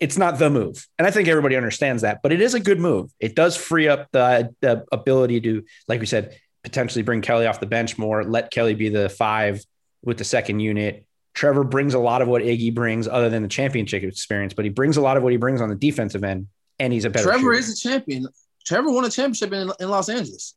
it's 0.00 0.18
not 0.18 0.38
the 0.38 0.50
move. 0.50 0.86
And 0.98 1.06
I 1.06 1.10
think 1.10 1.28
everybody 1.28 1.56
understands 1.56 2.02
that, 2.02 2.20
but 2.22 2.32
it 2.32 2.40
is 2.40 2.54
a 2.54 2.60
good 2.60 2.80
move. 2.80 3.10
It 3.20 3.36
does 3.36 3.56
free 3.56 3.88
up 3.88 4.08
the, 4.10 4.52
the 4.60 4.84
ability 4.90 5.40
to, 5.42 5.64
like 5.86 6.00
we 6.00 6.06
said, 6.06 6.36
potentially 6.64 7.02
bring 7.02 7.20
Kelly 7.20 7.46
off 7.46 7.60
the 7.60 7.66
bench 7.66 7.98
more, 7.98 8.24
let 8.24 8.50
Kelly 8.50 8.74
be 8.74 8.88
the 8.88 9.08
five 9.08 9.64
with 10.02 10.18
the 10.18 10.24
second 10.24 10.60
unit. 10.60 11.06
Trevor 11.34 11.64
brings 11.64 11.94
a 11.94 11.98
lot 11.98 12.20
of 12.20 12.28
what 12.28 12.42
Iggy 12.42 12.74
brings, 12.74 13.08
other 13.08 13.30
than 13.30 13.42
the 13.42 13.48
championship 13.48 14.02
experience, 14.02 14.52
but 14.52 14.64
he 14.64 14.70
brings 14.70 14.96
a 14.96 15.00
lot 15.00 15.16
of 15.16 15.22
what 15.22 15.32
he 15.32 15.38
brings 15.38 15.60
on 15.60 15.68
the 15.70 15.74
defensive 15.74 16.24
end, 16.24 16.48
and 16.78 16.92
he's 16.92 17.04
a 17.04 17.10
better. 17.10 17.24
Trevor 17.24 17.54
shooter. 17.54 17.70
is 17.70 17.70
a 17.70 17.88
champion. 17.88 18.26
Trevor 18.66 18.90
won 18.90 19.04
a 19.04 19.10
championship 19.10 19.52
in, 19.52 19.70
in 19.80 19.88
Los 19.88 20.08
Angeles. 20.08 20.54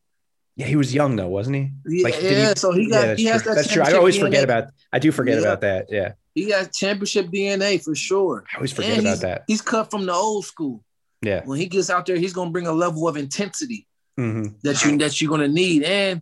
Yeah, 0.57 0.67
he 0.67 0.75
was 0.75 0.93
young 0.93 1.15
though, 1.15 1.27
wasn't 1.27 1.55
he? 1.57 2.03
Like, 2.03 2.21
yeah, 2.21 2.49
he, 2.49 2.55
so 2.55 2.71
he 2.71 2.89
got 2.89 3.07
yeah, 3.07 3.15
he 3.15 3.25
has 3.25 3.43
that. 3.43 3.55
That's 3.55 3.71
true. 3.71 3.83
I 3.83 3.93
always 3.93 4.17
DNA. 4.17 4.21
forget 4.21 4.43
about. 4.43 4.67
I 4.93 4.99
do 4.99 5.11
forget 5.11 5.35
yeah. 5.35 5.41
about 5.41 5.61
that. 5.61 5.87
Yeah. 5.89 6.13
He 6.33 6.47
got 6.47 6.71
championship 6.71 7.27
DNA 7.27 7.83
for 7.83 7.95
sure. 7.95 8.45
I 8.51 8.57
always 8.57 8.71
forget 8.71 8.97
and 8.97 9.07
about 9.07 9.19
that. 9.19 9.43
He's 9.47 9.61
cut 9.61 9.91
from 9.91 10.05
the 10.05 10.13
old 10.13 10.45
school. 10.45 10.83
Yeah. 11.21 11.41
When 11.43 11.59
he 11.59 11.65
gets 11.65 11.89
out 11.89 12.05
there, 12.05 12.17
he's 12.17 12.33
gonna 12.33 12.51
bring 12.51 12.67
a 12.67 12.73
level 12.73 13.07
of 13.07 13.17
intensity 13.17 13.87
mm-hmm. 14.17 14.55
that 14.63 14.83
you 14.83 14.97
that 14.99 15.19
you're 15.19 15.29
gonna 15.29 15.49
need. 15.49 15.83
And 15.83 16.21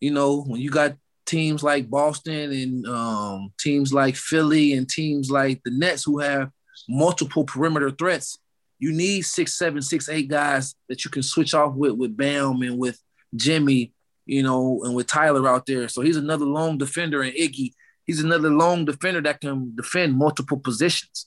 you 0.00 0.10
know, 0.10 0.42
when 0.42 0.60
you 0.60 0.70
got 0.70 0.96
teams 1.26 1.62
like 1.62 1.90
Boston 1.90 2.52
and 2.52 2.86
um, 2.86 3.52
teams 3.58 3.92
like 3.92 4.16
Philly 4.16 4.72
and 4.72 4.88
teams 4.88 5.30
like 5.30 5.60
the 5.64 5.72
Nets 5.72 6.04
who 6.04 6.18
have 6.20 6.50
multiple 6.88 7.44
perimeter 7.44 7.90
threats, 7.90 8.38
you 8.78 8.92
need 8.92 9.22
six, 9.22 9.54
seven, 9.54 9.82
six, 9.82 10.08
eight 10.08 10.28
guys 10.28 10.74
that 10.88 11.04
you 11.04 11.10
can 11.10 11.22
switch 11.22 11.54
off 11.54 11.74
with 11.74 11.92
with 11.92 12.16
Bam 12.16 12.62
and 12.62 12.78
with 12.78 13.00
Jimmy, 13.34 13.92
you 14.24 14.42
know, 14.42 14.82
and 14.84 14.94
with 14.94 15.06
Tyler 15.06 15.48
out 15.48 15.66
there. 15.66 15.88
So 15.88 16.02
he's 16.02 16.16
another 16.16 16.46
long 16.46 16.78
defender 16.78 17.22
and 17.22 17.34
Iggy 17.34 17.72
he's 18.06 18.22
another 18.22 18.50
long 18.50 18.84
defender 18.84 19.20
that 19.20 19.40
can 19.40 19.74
defend 19.74 20.14
multiple 20.14 20.58
positions. 20.58 21.26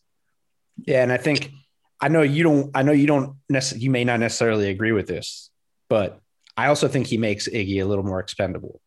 Yeah, 0.86 1.04
and 1.04 1.12
I 1.12 1.18
think 1.18 1.52
I 2.02 2.08
know 2.08 2.22
you 2.22 2.44
don't. 2.44 2.72
I 2.74 2.84
know 2.84 2.94
you 2.94 3.06
don't. 3.06 3.36
Necessarily, 3.50 3.84
you 3.84 3.92
may 3.92 4.04
not 4.06 4.20
necessarily 4.20 4.70
agree 4.70 4.94
with 4.94 5.08
this, 5.08 5.52
but 5.90 6.22
I 6.58 6.68
also 6.68 6.88
think 6.88 7.08
he 7.08 7.18
makes 7.18 7.48
Iggy 7.48 7.84
a 7.84 7.86
little 7.86 8.06
more 8.06 8.20
expendable 8.20 8.82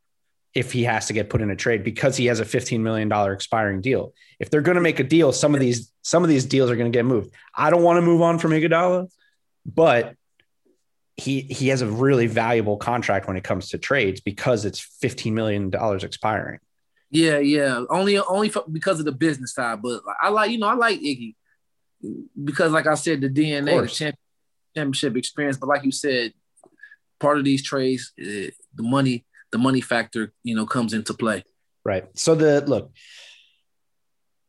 if 0.54 0.72
he 0.72 0.84
has 0.84 1.06
to 1.06 1.12
get 1.12 1.30
put 1.30 1.40
in 1.40 1.50
a 1.50 1.56
trade 1.56 1.82
because 1.82 2.16
he 2.16 2.26
has 2.26 2.40
a 2.40 2.44
$15 2.44 2.80
million 2.80 3.10
expiring 3.32 3.80
deal. 3.80 4.12
If 4.38 4.50
they're 4.50 4.60
going 4.60 4.74
to 4.74 4.82
make 4.82 5.00
a 5.00 5.04
deal, 5.04 5.32
some 5.32 5.54
of 5.54 5.60
these 5.60 5.92
some 6.02 6.22
of 6.22 6.28
these 6.28 6.44
deals 6.44 6.70
are 6.70 6.76
going 6.76 6.90
to 6.90 6.96
get 6.96 7.04
moved. 7.04 7.32
I 7.54 7.70
don't 7.70 7.82
want 7.82 7.96
to 7.98 8.02
move 8.02 8.20
on 8.22 8.38
from 8.38 8.50
Iguodala, 8.50 9.10
but 9.64 10.14
he 11.16 11.42
he 11.42 11.68
has 11.68 11.82
a 11.82 11.86
really 11.86 12.26
valuable 12.26 12.76
contract 12.76 13.28
when 13.28 13.36
it 13.36 13.44
comes 13.44 13.70
to 13.70 13.78
trades 13.78 14.20
because 14.20 14.64
it's 14.64 14.80
$15 15.02 15.32
million 15.32 15.72
expiring. 16.02 16.58
Yeah, 17.10 17.38
yeah. 17.38 17.84
Only 17.90 18.18
only 18.18 18.48
for, 18.48 18.64
because 18.70 18.98
of 18.98 19.04
the 19.04 19.12
business 19.12 19.54
side, 19.54 19.82
but 19.82 20.02
I 20.20 20.30
like 20.30 20.50
you 20.50 20.58
know 20.58 20.68
I 20.68 20.74
like 20.74 21.00
Iggy 21.00 21.34
because 22.42 22.72
like 22.72 22.86
I 22.86 22.94
said 22.94 23.20
the 23.20 23.28
DNA, 23.28 23.82
the 23.82 24.22
championship 24.74 25.16
experience. 25.16 25.58
But 25.58 25.68
like 25.68 25.84
you 25.84 25.92
said, 25.92 26.32
part 27.20 27.38
of 27.38 27.44
these 27.44 27.62
trades, 27.62 28.12
uh, 28.18 28.50
the 28.74 28.82
money, 28.82 29.24
the 29.52 29.58
money 29.58 29.80
factor, 29.80 30.32
you 30.42 30.56
know, 30.56 30.66
comes 30.66 30.92
into 30.92 31.14
play. 31.14 31.44
Right. 31.84 32.06
So 32.14 32.34
the 32.34 32.62
look 32.62 32.92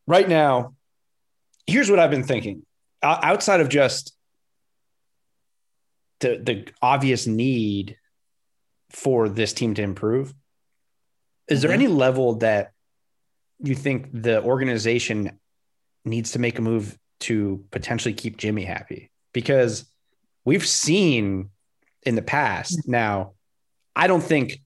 right 0.07 0.27
now, 0.27 0.75
here's 1.67 1.89
what 1.89 1.99
I've 1.99 2.11
been 2.11 2.23
thinking. 2.23 2.63
outside 3.03 3.59
of 3.59 3.69
just 3.69 4.15
the 6.19 6.37
the 6.37 6.67
obvious 6.81 7.27
need 7.27 7.97
for 8.91 9.27
this 9.27 9.53
team 9.53 9.73
to 9.75 9.81
improve, 9.81 10.33
is 11.47 11.61
there 11.61 11.71
mm-hmm. 11.71 11.81
any 11.81 11.87
level 11.87 12.35
that 12.35 12.71
you 13.59 13.75
think 13.75 14.09
the 14.13 14.41
organization 14.43 15.39
needs 16.05 16.31
to 16.31 16.39
make 16.39 16.59
a 16.59 16.61
move 16.61 16.97
to 17.21 17.63
potentially 17.71 18.13
keep 18.13 18.37
Jimmy 18.37 18.63
happy? 18.63 19.11
Because 19.33 19.85
we've 20.45 20.65
seen 20.65 21.49
in 22.03 22.15
the 22.15 22.21
past 22.21 22.87
now, 22.87 23.33
I 23.95 24.07
don't 24.07 24.23
think 24.23 24.62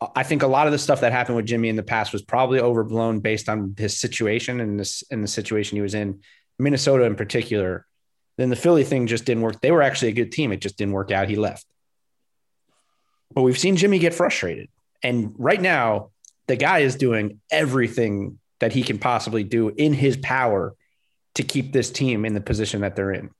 I 0.00 0.22
think 0.22 0.42
a 0.42 0.46
lot 0.46 0.66
of 0.66 0.72
the 0.72 0.78
stuff 0.78 1.00
that 1.00 1.12
happened 1.12 1.36
with 1.36 1.46
Jimmy 1.46 1.68
in 1.68 1.76
the 1.76 1.82
past 1.82 2.12
was 2.12 2.22
probably 2.22 2.60
overblown 2.60 3.18
based 3.20 3.48
on 3.48 3.74
his 3.76 3.96
situation 3.96 4.60
and 4.60 4.78
this 4.78 5.02
in 5.10 5.22
the 5.22 5.28
situation 5.28 5.76
he 5.76 5.82
was 5.82 5.94
in, 5.94 6.20
Minnesota 6.58 7.04
in 7.04 7.16
particular. 7.16 7.84
Then 8.36 8.50
the 8.50 8.56
Philly 8.56 8.84
thing 8.84 9.08
just 9.08 9.24
didn't 9.24 9.42
work. 9.42 9.60
They 9.60 9.72
were 9.72 9.82
actually 9.82 10.08
a 10.08 10.14
good 10.14 10.30
team. 10.30 10.52
It 10.52 10.60
just 10.60 10.78
didn't 10.78 10.94
work 10.94 11.10
out. 11.10 11.28
He 11.28 11.34
left. 11.34 11.66
But 13.34 13.42
we've 13.42 13.58
seen 13.58 13.76
Jimmy 13.76 13.98
get 13.98 14.14
frustrated. 14.14 14.68
And 15.02 15.34
right 15.36 15.60
now, 15.60 16.10
the 16.46 16.56
guy 16.56 16.78
is 16.78 16.94
doing 16.94 17.40
everything 17.50 18.38
that 18.60 18.72
he 18.72 18.82
can 18.82 18.98
possibly 18.98 19.44
do 19.44 19.68
in 19.68 19.92
his 19.92 20.16
power 20.16 20.74
to 21.34 21.42
keep 21.42 21.72
this 21.72 21.90
team 21.90 22.24
in 22.24 22.34
the 22.34 22.40
position 22.40 22.80
that 22.80 22.96
they're 22.96 23.12
in. 23.12 23.30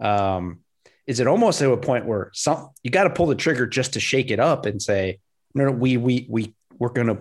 Um, 0.00 0.60
is 1.06 1.20
it 1.20 1.26
almost 1.26 1.58
to 1.58 1.72
a 1.72 1.76
point 1.76 2.06
where 2.06 2.30
some 2.32 2.70
you 2.82 2.90
got 2.90 3.04
to 3.04 3.10
pull 3.10 3.26
the 3.26 3.34
trigger 3.34 3.66
just 3.66 3.94
to 3.94 4.00
shake 4.00 4.30
it 4.30 4.40
up 4.40 4.66
and 4.66 4.80
say, 4.80 5.18
no, 5.54 5.66
no, 5.66 5.72
we 5.72 5.96
we 5.96 6.26
we 6.28 6.54
we're 6.78 6.90
gonna 6.90 7.18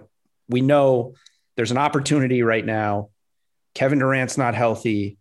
we 0.47 0.61
know 0.61 1.13
there's 1.55 1.71
an 1.71 1.77
opportunity 1.77 2.41
right 2.43 2.65
now. 2.65 3.09
Kevin 3.75 3.99
Durant's 3.99 4.37
not 4.37 4.55
healthy. 4.55 5.17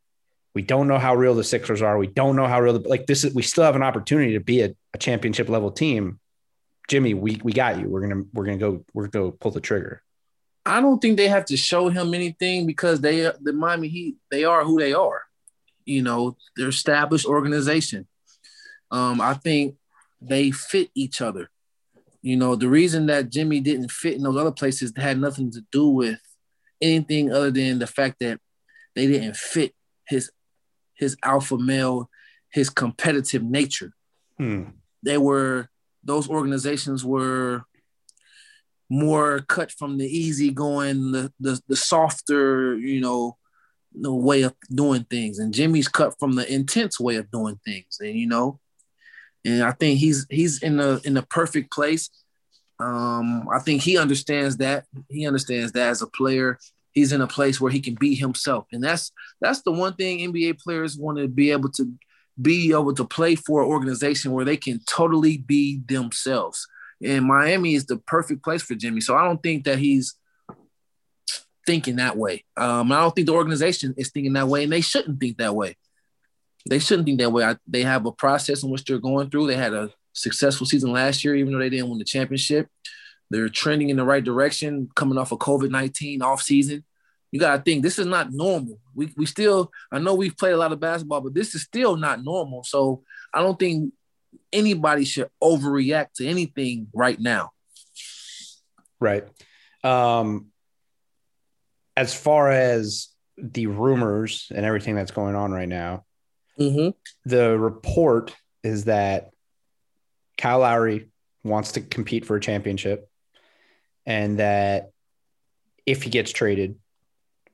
We 0.54 0.62
don't 0.62 0.88
know 0.88 0.98
how 0.98 1.14
real 1.14 1.34
the 1.34 1.44
Sixers 1.44 1.82
are. 1.82 1.98
We 1.98 2.06
don't 2.06 2.36
know 2.36 2.46
how 2.46 2.60
real 2.60 2.78
the 2.78 2.88
like 2.88 3.06
this 3.06 3.24
is. 3.24 3.34
We 3.34 3.42
still 3.42 3.64
have 3.64 3.76
an 3.76 3.82
opportunity 3.82 4.32
to 4.34 4.40
be 4.40 4.62
a, 4.62 4.74
a 4.94 4.98
championship 4.98 5.48
level 5.48 5.70
team. 5.70 6.18
Jimmy, 6.88 7.14
we 7.14 7.40
we 7.42 7.52
got 7.52 7.78
you. 7.78 7.88
We're 7.88 8.00
gonna 8.00 8.24
we're 8.32 8.44
gonna 8.44 8.58
go 8.58 8.84
we're 8.94 9.08
gonna 9.08 9.30
go 9.30 9.36
pull 9.38 9.52
the 9.52 9.60
trigger. 9.60 10.02
I 10.64 10.80
don't 10.80 11.00
think 11.00 11.16
they 11.16 11.28
have 11.28 11.46
to 11.46 11.56
show 11.56 11.88
him 11.88 12.12
anything 12.12 12.66
because 12.66 13.00
they 13.00 13.30
the 13.40 13.52
Miami 13.52 13.88
Heat 13.88 14.16
they 14.30 14.44
are 14.44 14.64
who 14.64 14.78
they 14.78 14.92
are. 14.92 15.22
You 15.84 16.02
know, 16.02 16.36
they're 16.56 16.68
established 16.68 17.26
organization. 17.26 18.06
Um, 18.90 19.20
I 19.20 19.34
think 19.34 19.76
they 20.20 20.50
fit 20.50 20.90
each 20.94 21.20
other. 21.20 21.50
You 22.22 22.36
know, 22.36 22.56
the 22.56 22.68
reason 22.68 23.06
that 23.06 23.30
Jimmy 23.30 23.60
didn't 23.60 23.90
fit 23.90 24.14
in 24.14 24.22
those 24.22 24.36
other 24.36 24.52
places 24.52 24.92
had 24.96 25.18
nothing 25.18 25.50
to 25.52 25.64
do 25.70 25.88
with 25.88 26.20
anything 26.80 27.32
other 27.32 27.50
than 27.50 27.78
the 27.78 27.86
fact 27.86 28.16
that 28.20 28.40
they 28.94 29.06
didn't 29.06 29.36
fit 29.36 29.74
his 30.08 30.30
his 30.94 31.16
alpha 31.22 31.56
male, 31.56 32.10
his 32.50 32.70
competitive 32.70 33.42
nature. 33.42 33.92
Hmm. 34.36 34.64
They 35.02 35.18
were 35.18 35.68
those 36.02 36.28
organizations 36.28 37.04
were 37.04 37.64
more 38.90 39.40
cut 39.48 39.70
from 39.70 39.98
the 39.98 40.06
easy 40.06 40.50
going, 40.50 41.12
the 41.12 41.32
the, 41.38 41.60
the 41.68 41.76
softer, 41.76 42.76
you 42.76 43.00
know, 43.00 43.36
the 43.94 44.12
way 44.12 44.42
of 44.42 44.54
doing 44.72 45.04
things. 45.04 45.38
And 45.38 45.54
Jimmy's 45.54 45.88
cut 45.88 46.14
from 46.18 46.34
the 46.34 46.52
intense 46.52 46.98
way 46.98 47.16
of 47.16 47.30
doing 47.30 47.60
things. 47.64 47.98
And 48.00 48.16
you 48.16 48.26
know, 48.26 48.58
and 49.44 49.62
I 49.62 49.72
think 49.72 49.98
he's 49.98 50.26
he's 50.30 50.62
in 50.62 50.76
the 50.76 51.00
in 51.04 51.14
the 51.14 51.22
perfect 51.22 51.72
place. 51.72 52.10
Um, 52.80 53.48
I 53.52 53.58
think 53.58 53.82
he 53.82 53.98
understands 53.98 54.58
that. 54.58 54.84
He 55.08 55.26
understands 55.26 55.72
that 55.72 55.88
as 55.88 56.02
a 56.02 56.06
player. 56.06 56.58
He's 56.92 57.12
in 57.12 57.20
a 57.20 57.26
place 57.26 57.60
where 57.60 57.70
he 57.70 57.80
can 57.80 57.94
be 57.94 58.14
himself. 58.14 58.66
And 58.72 58.82
that's 58.82 59.12
that's 59.40 59.62
the 59.62 59.72
one 59.72 59.94
thing 59.94 60.18
NBA 60.18 60.60
players 60.60 60.96
want 60.96 61.18
to 61.18 61.28
be 61.28 61.50
able 61.50 61.70
to 61.72 61.92
be 62.40 62.70
able 62.70 62.94
to 62.94 63.04
play 63.04 63.34
for 63.34 63.62
an 63.62 63.68
organization 63.68 64.32
where 64.32 64.44
they 64.44 64.56
can 64.56 64.80
totally 64.88 65.38
be 65.38 65.80
themselves. 65.86 66.66
And 67.02 67.24
Miami 67.24 67.74
is 67.74 67.86
the 67.86 67.96
perfect 67.98 68.42
place 68.42 68.62
for 68.62 68.74
Jimmy. 68.74 69.00
So 69.00 69.16
I 69.16 69.24
don't 69.24 69.42
think 69.42 69.64
that 69.64 69.78
he's 69.78 70.14
thinking 71.66 71.96
that 71.96 72.16
way. 72.16 72.44
Um, 72.56 72.90
I 72.92 73.00
don't 73.00 73.14
think 73.14 73.26
the 73.26 73.34
organization 73.34 73.94
is 73.96 74.10
thinking 74.10 74.32
that 74.32 74.48
way, 74.48 74.64
and 74.64 74.72
they 74.72 74.80
shouldn't 74.80 75.20
think 75.20 75.38
that 75.38 75.54
way. 75.54 75.76
They 76.66 76.78
shouldn't 76.78 77.06
think 77.06 77.20
that 77.20 77.30
way. 77.30 77.44
I, 77.44 77.56
they 77.66 77.82
have 77.82 78.06
a 78.06 78.12
process 78.12 78.62
in 78.62 78.70
which 78.70 78.84
they're 78.84 78.98
going 78.98 79.30
through. 79.30 79.46
They 79.46 79.56
had 79.56 79.74
a 79.74 79.90
successful 80.12 80.66
season 80.66 80.92
last 80.92 81.24
year, 81.24 81.34
even 81.34 81.52
though 81.52 81.58
they 81.58 81.70
didn't 81.70 81.88
win 81.88 81.98
the 81.98 82.04
championship. 82.04 82.68
They're 83.30 83.48
trending 83.48 83.90
in 83.90 83.96
the 83.96 84.04
right 84.04 84.24
direction, 84.24 84.88
coming 84.94 85.18
off 85.18 85.32
of 85.32 85.38
COVID 85.38 85.70
19 85.70 86.22
off 86.22 86.42
season. 86.42 86.84
You 87.30 87.38
got 87.38 87.56
to 87.56 87.62
think 87.62 87.82
this 87.82 87.98
is 87.98 88.06
not 88.06 88.32
normal. 88.32 88.78
We, 88.94 89.12
we 89.16 89.26
still, 89.26 89.70
I 89.92 89.98
know 89.98 90.14
we've 90.14 90.36
played 90.36 90.54
a 90.54 90.56
lot 90.56 90.72
of 90.72 90.80
basketball, 90.80 91.20
but 91.20 91.34
this 91.34 91.54
is 91.54 91.62
still 91.62 91.96
not 91.96 92.24
normal. 92.24 92.64
So 92.64 93.02
I 93.34 93.40
don't 93.40 93.58
think 93.58 93.92
anybody 94.52 95.04
should 95.04 95.28
overreact 95.42 96.14
to 96.14 96.26
anything 96.26 96.88
right 96.94 97.20
now. 97.20 97.50
Right. 98.98 99.24
Um, 99.84 100.46
as 101.96 102.14
far 102.14 102.50
as 102.50 103.08
the 103.36 103.66
rumors 103.66 104.50
and 104.54 104.64
everything 104.64 104.94
that's 104.94 105.10
going 105.10 105.34
on 105.34 105.52
right 105.52 105.68
now, 105.68 106.04
mm-hmm. 106.58 106.90
the 107.28 107.58
report 107.58 108.34
is 108.62 108.84
that 108.84 109.30
Kyle 110.36 110.60
Lowry 110.60 111.10
wants 111.44 111.72
to 111.72 111.80
compete 111.80 112.24
for 112.24 112.36
a 112.36 112.40
championship 112.40 113.08
and 114.06 114.38
that 114.38 114.90
if 115.86 116.02
he 116.02 116.10
gets 116.10 116.32
traded, 116.32 116.76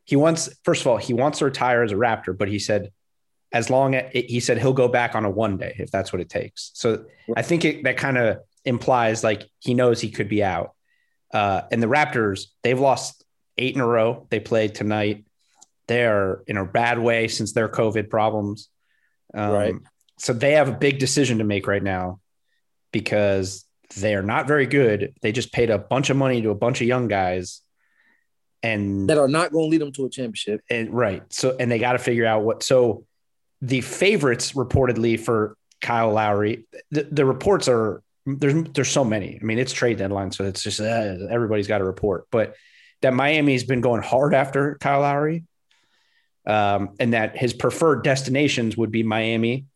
he 0.05 0.17
wants, 0.17 0.51
first 0.65 0.83
of 0.83 0.87
all, 0.87 0.97
he 0.97 1.15
wants 1.15 1.39
to 1.39 1.47
retire 1.47 1.83
as 1.83 1.93
a 1.93 1.97
Raptor, 1.97 2.37
but 2.37 2.49
he 2.49 2.59
said, 2.59 2.91
as 3.53 3.71
long 3.71 3.95
as 3.95 4.11
he 4.13 4.41
said 4.41 4.59
he'll 4.59 4.73
go 4.73 4.89
back 4.89 5.15
on 5.15 5.25
a 5.25 5.31
one 5.31 5.57
day 5.57 5.77
if 5.79 5.91
that's 5.91 6.13
what 6.13 6.21
it 6.21 6.29
takes. 6.29 6.73
So 6.75 7.05
I 7.37 7.43
think 7.43 7.65
it, 7.65 7.85
that 7.85 7.97
kind 7.97 8.19
of 8.19 8.39
implies 8.65 9.23
like 9.23 9.49
he 9.61 9.75
knows 9.75 10.01
he 10.01 10.11
could 10.11 10.29
be 10.29 10.43
out. 10.43 10.73
Uh, 11.33 11.63
and 11.71 11.83
the 11.83 11.87
Raptors, 11.87 12.47
they've 12.63 12.79
lost 12.79 13.25
eight 13.57 13.75
in 13.75 13.81
a 13.81 13.87
row. 13.87 14.27
They 14.31 14.41
played 14.41 14.75
tonight. 14.75 15.25
They're 15.87 16.43
in 16.47 16.57
a 16.57 16.65
bad 16.65 16.99
way 16.99 17.29
since 17.29 17.53
their 17.53 17.69
COVID 17.69 18.11
problems. 18.11 18.69
Um, 19.35 19.51
right. 19.51 19.75
So 20.19 20.33
they 20.33 20.53
have 20.53 20.69
a 20.69 20.73
big 20.73 20.99
decision 20.99 21.39
to 21.39 21.45
make 21.45 21.67
right 21.67 21.83
now 21.83 22.21
because 22.93 23.65
they 23.97 24.15
are 24.15 24.23
not 24.23 24.47
very 24.47 24.67
good. 24.67 25.15
They 25.23 25.33
just 25.33 25.53
paid 25.53 25.71
a 25.71 25.79
bunch 25.79 26.11
of 26.11 26.17
money 26.17 26.43
to 26.43 26.51
a 26.51 26.55
bunch 26.55 26.81
of 26.81 26.87
young 26.87 27.09
guys 27.09 27.61
and 28.63 29.11
that 29.11 29.19
are 29.19 29.29
not 29.29 29.53
going 29.53 29.67
to 29.67 29.71
lead 29.71 29.81
them 29.81 29.93
to 29.93 30.07
a 30.07 30.11
championship. 30.11 30.63
And 30.71 30.93
right. 30.93 31.23
So, 31.31 31.55
and 31.59 31.71
they 31.71 31.79
got 31.79 31.93
to 31.93 31.99
figure 31.99 32.27
out 32.27 32.43
what. 32.43 32.63
So, 32.63 33.05
the 33.61 33.81
favorites 33.81 34.53
reportedly 34.53 35.19
for 35.19 35.57
Kyle 35.81 36.13
Lowry, 36.13 36.67
the, 36.91 37.05
the 37.05 37.25
reports 37.25 37.69
are 37.69 38.03
there's 38.27 38.65
there's 38.73 38.91
so 38.91 39.05
many. 39.05 39.39
I 39.41 39.45
mean, 39.45 39.59
it's 39.59 39.73
trade 39.73 39.99
deadline, 39.99 40.33
so 40.33 40.45
it's 40.45 40.63
just 40.63 40.81
uh, 40.81 41.17
everybody's 41.31 41.69
got 41.69 41.81
a 41.81 41.85
report. 41.85 42.27
But 42.31 42.55
that 43.03 43.13
Miami's 43.13 43.65
been 43.65 43.83
going 43.83 44.03
hard 44.03 44.35
after 44.35 44.77
Kyle 44.81 45.01
Lowry, 45.01 45.45
um, 46.47 46.91
and 46.99 47.15
that 47.15 47.37
his 47.37 47.53
preferred 47.53 48.05
destinations 48.05 48.77
would 48.77 48.91
be 48.91 49.03
Miami 49.03 49.67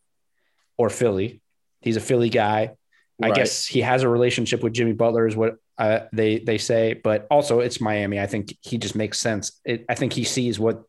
or 0.77 0.91
Philly. 0.91 1.41
He's 1.81 1.97
a 1.97 2.01
Philly 2.01 2.31
guy. 2.31 2.73
I 3.21 3.33
guess 3.33 3.67
he 3.67 3.81
has 3.81 4.05
a 4.05 4.09
relationship 4.09 4.63
with 4.63 4.73
Jimmy 4.73 4.93
Butler, 4.93 5.27
is 5.27 5.35
what 5.35 5.57
uh, 5.77 6.01
they 6.13 6.39
they 6.39 6.57
say. 6.57 6.95
But 6.95 7.27
also, 7.31 7.61
it's 7.61 7.81
Miami. 7.81 8.21
I 8.21 8.27
think 8.27 8.57
he 8.63 8.79
just 8.79 8.95
makes 8.95 9.19
sense. 9.19 9.61
It, 9.65 9.85
I 9.89 9.97
think 9.97 10.13
he 10.13 10.23
sees 10.23 10.61
what 10.61 10.85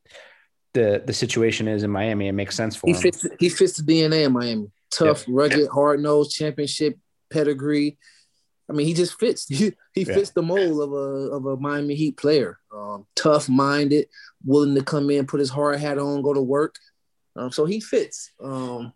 the 0.73 1.01
the 1.03 1.13
situation 1.13 1.67
is 1.67 1.81
in 1.81 1.89
Miami. 1.89 2.27
It 2.27 2.33
makes 2.33 2.55
sense 2.55 2.75
for 2.75 2.85
he 2.85 2.93
him. 2.93 3.01
Fits, 3.01 3.25
he 3.39 3.49
fits 3.49 3.77
the 3.77 3.83
DNA 3.83 4.27
of 4.27 4.31
Miami. 4.31 4.67
Tough, 4.91 5.27
yep. 5.27 5.35
rugged, 5.35 5.59
yep. 5.59 5.69
hard 5.71 6.01
nosed, 6.01 6.35
championship 6.35 6.97
pedigree. 7.31 7.97
I 8.69 8.73
mean, 8.73 8.85
he 8.85 8.93
just 8.93 9.19
fits. 9.19 9.47
He, 9.49 9.73
he 9.93 10.03
yeah. 10.03 10.13
fits 10.13 10.31
the 10.31 10.43
mold 10.43 10.81
of 10.81 10.93
a 10.93 11.35
of 11.35 11.45
a 11.45 11.57
Miami 11.57 11.95
Heat 11.95 12.17
player. 12.17 12.59
Um, 12.73 13.07
tough 13.15 13.49
minded, 13.49 14.07
willing 14.45 14.75
to 14.75 14.83
come 14.83 15.09
in, 15.09 15.25
put 15.25 15.39
his 15.39 15.49
hard 15.49 15.79
hat 15.79 15.97
on, 15.97 16.21
go 16.21 16.33
to 16.33 16.41
work. 16.41 16.75
Um, 17.35 17.51
so 17.51 17.65
he 17.65 17.79
fits. 17.79 18.31
Um, 18.41 18.93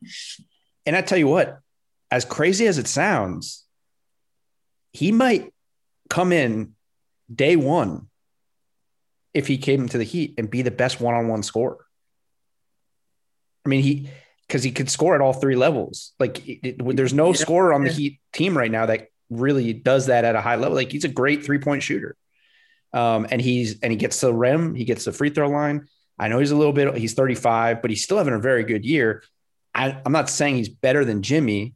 and 0.86 0.96
I 0.96 1.02
tell 1.02 1.18
you 1.18 1.28
what, 1.28 1.60
as 2.12 2.26
crazy 2.26 2.68
as 2.68 2.78
it 2.78 2.88
sounds, 2.88 3.66
he 4.92 5.12
might 5.12 5.52
come 6.10 6.32
in 6.32 6.76
day 7.34 7.56
one 7.56 8.10
if 9.34 9.48
he 9.48 9.58
came 9.58 9.88
to 9.90 9.98
the 9.98 10.04
Heat 10.04 10.36
and 10.38 10.50
be 10.50 10.62
the 10.62 10.72
best 10.72 11.02
one 11.02 11.16
on 11.16 11.28
one 11.28 11.42
scorer. 11.42 11.86
I 13.66 13.70
mean, 13.70 13.82
he 13.82 14.10
because 14.48 14.64
he 14.64 14.72
could 14.72 14.90
score 14.90 15.16
at 15.16 15.22
all 15.22 15.34
three 15.34 15.56
levels. 15.56 16.14
Like, 16.20 16.48
it, 16.48 16.60
it, 16.64 16.96
there's 16.96 17.14
no 17.14 17.28
yeah. 17.28 17.34
scorer 17.34 17.74
on 17.74 17.84
the 17.84 17.92
Heat 17.92 18.20
team 18.34 18.58
right 18.58 18.70
now 18.70 18.86
that 18.86 19.08
really 19.30 19.74
does 19.74 20.08
that 20.08 20.26
at 20.26 20.36
a 20.36 20.42
high 20.42 20.56
level. 20.56 20.76
Like, 20.76 20.92
he's 20.92 21.06
a 21.06 21.10
great 21.10 21.46
three 21.46 21.60
point 21.60 21.84
shooter. 21.84 22.16
Um, 22.94 23.26
and 23.32 23.42
he's 23.42 23.80
and 23.82 23.92
he 23.92 23.98
gets 23.98 24.22
the 24.22 24.34
rim, 24.34 24.76
he 24.76 24.86
gets 24.86 25.06
the 25.06 25.12
free 25.12 25.32
throw 25.32 25.50
line. 25.50 25.88
I 26.20 26.28
know 26.28 26.38
he's 26.38 26.52
a 26.52 26.56
little 26.56 26.74
bit, 26.74 26.96
he's 26.96 27.16
35, 27.16 27.82
but 27.82 27.90
he's 27.90 28.04
still 28.04 28.20
having 28.20 28.36
a 28.36 28.40
very 28.40 28.64
good 28.64 28.86
year. 28.86 29.24
I, 29.74 30.00
am 30.06 30.12
not 30.12 30.30
saying 30.30 30.58
he's 30.58 30.70
better 30.70 31.04
than 31.04 31.24
Jimmy, 31.24 31.74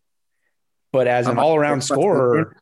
but 0.92 1.08
as 1.08 1.28
an 1.28 1.40
all 1.40 1.56
around 1.56 1.82
scorer. 1.82 2.56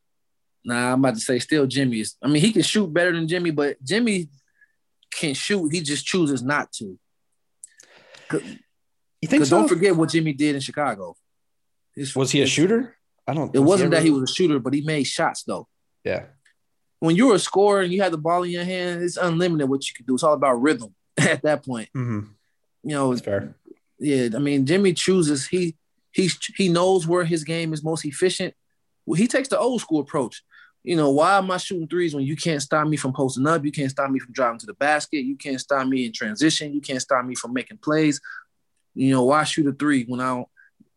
Nah, 0.64 0.94
I'm 0.94 1.00
about 1.00 1.16
to 1.16 1.20
say 1.20 1.40
still 1.40 1.68
Jimmy's. 1.68 2.18
I 2.24 2.28
mean, 2.28 2.42
he 2.42 2.52
can 2.54 2.64
shoot 2.64 2.92
better 2.92 3.12
than 3.12 3.28
Jimmy, 3.28 3.52
but 3.52 3.84
Jimmy 3.84 4.30
can 5.14 5.34
shoot. 5.34 5.72
He 5.72 5.82
just 5.82 6.06
chooses 6.06 6.42
not 6.42 6.72
to. 6.74 6.98
You 8.32 9.28
think 9.28 9.46
so? 9.46 9.60
Don't 9.60 9.68
forget 9.68 9.96
what 9.96 10.10
Jimmy 10.10 10.34
did 10.34 10.56
in 10.56 10.62
Chicago. 10.62 11.16
It's, 11.96 12.16
was 12.16 12.32
he 12.32 12.42
a 12.42 12.48
shooter? 12.48 12.95
I 13.28 13.34
don't. 13.34 13.56
It 13.56 13.60
wasn't 13.60 13.94
he 13.94 13.98
that 13.98 14.06
he 14.06 14.12
was 14.12 14.30
a 14.30 14.34
shooter, 14.34 14.60
but 14.60 14.74
he 14.74 14.82
made 14.82 15.06
shots 15.06 15.44
though. 15.44 15.68
Yeah. 16.04 16.26
When 17.00 17.16
you're 17.16 17.36
a 17.36 17.40
scorer 17.40 17.82
and 17.82 17.92
you 17.92 18.02
have 18.02 18.12
the 18.12 18.18
ball 18.18 18.44
in 18.44 18.52
your 18.52 18.64
hand, 18.64 19.04
it's 19.04 19.18
unlimited 19.18 19.70
what 19.70 19.88
you 19.88 19.94
can 19.96 20.06
do. 20.06 20.16
It's 20.16 20.24
all 20.24 20.34
about 20.34 20.62
rhythm 20.62 20.94
at 21.18 21.42
that 21.44 21.66
point. 21.66 21.90
Mm-hmm. 21.96 22.28
You 22.84 22.96
know, 22.96 23.12
it's 23.12 23.22
fair. 23.22 23.56
Yeah, 24.00 24.30
I 24.36 24.40
mean, 24.40 24.66
Jimmy 24.66 24.94
chooses. 24.94 25.48
He 25.48 25.76
he's 26.12 26.38
he 26.56 26.70
knows 26.70 27.08
where 27.08 27.26
his 27.26 27.44
game 27.44 27.74
is 27.74 27.84
most 27.84 28.06
efficient. 28.06 28.54
Well, 29.06 29.16
he 29.16 29.28
takes 29.28 29.50
the 29.50 29.60
old 29.60 29.82
school 29.82 30.00
approach. 30.00 30.44
You 30.84 30.96
know, 30.96 31.10
why 31.10 31.38
am 31.38 31.50
I 31.50 31.58
shooting 31.58 31.88
threes 31.88 32.14
when 32.14 32.26
you 32.26 32.36
can't 32.36 32.62
stop 32.62 32.88
me 32.88 32.96
from 32.96 33.12
posting 33.12 33.48
up? 33.48 33.66
You 33.66 33.72
can't 33.72 33.90
stop 33.90 34.10
me 34.12 34.20
from 34.20 34.34
driving 34.34 34.60
to 34.60 34.66
the 34.68 34.76
basket. 34.76 35.26
You 35.26 35.36
can't 35.36 35.60
stop 35.60 35.88
me 35.88 36.06
in 36.06 36.12
transition. 36.12 36.74
You 36.74 36.82
can't 36.82 37.02
stop 37.02 37.26
me 37.26 37.34
from 37.34 37.54
making 37.54 37.78
plays. 37.78 38.22
You 38.94 39.12
know, 39.12 39.24
why 39.24 39.44
shoot 39.46 39.68
a 39.68 39.74
three 39.74 40.06
when 40.06 40.22
I 40.22 40.30
don't, 40.30 40.48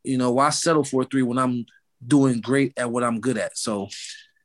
you 0.04 0.18
know, 0.18 0.30
why 0.32 0.50
settle 0.50 0.84
for 0.84 1.02
a 1.02 1.04
three 1.06 1.22
when 1.22 1.38
I'm 1.38 1.64
doing 2.06 2.40
great 2.40 2.72
at 2.76 2.90
what 2.90 3.04
I'm 3.04 3.20
good 3.20 3.38
at? 3.38 3.56
So, 3.56 3.88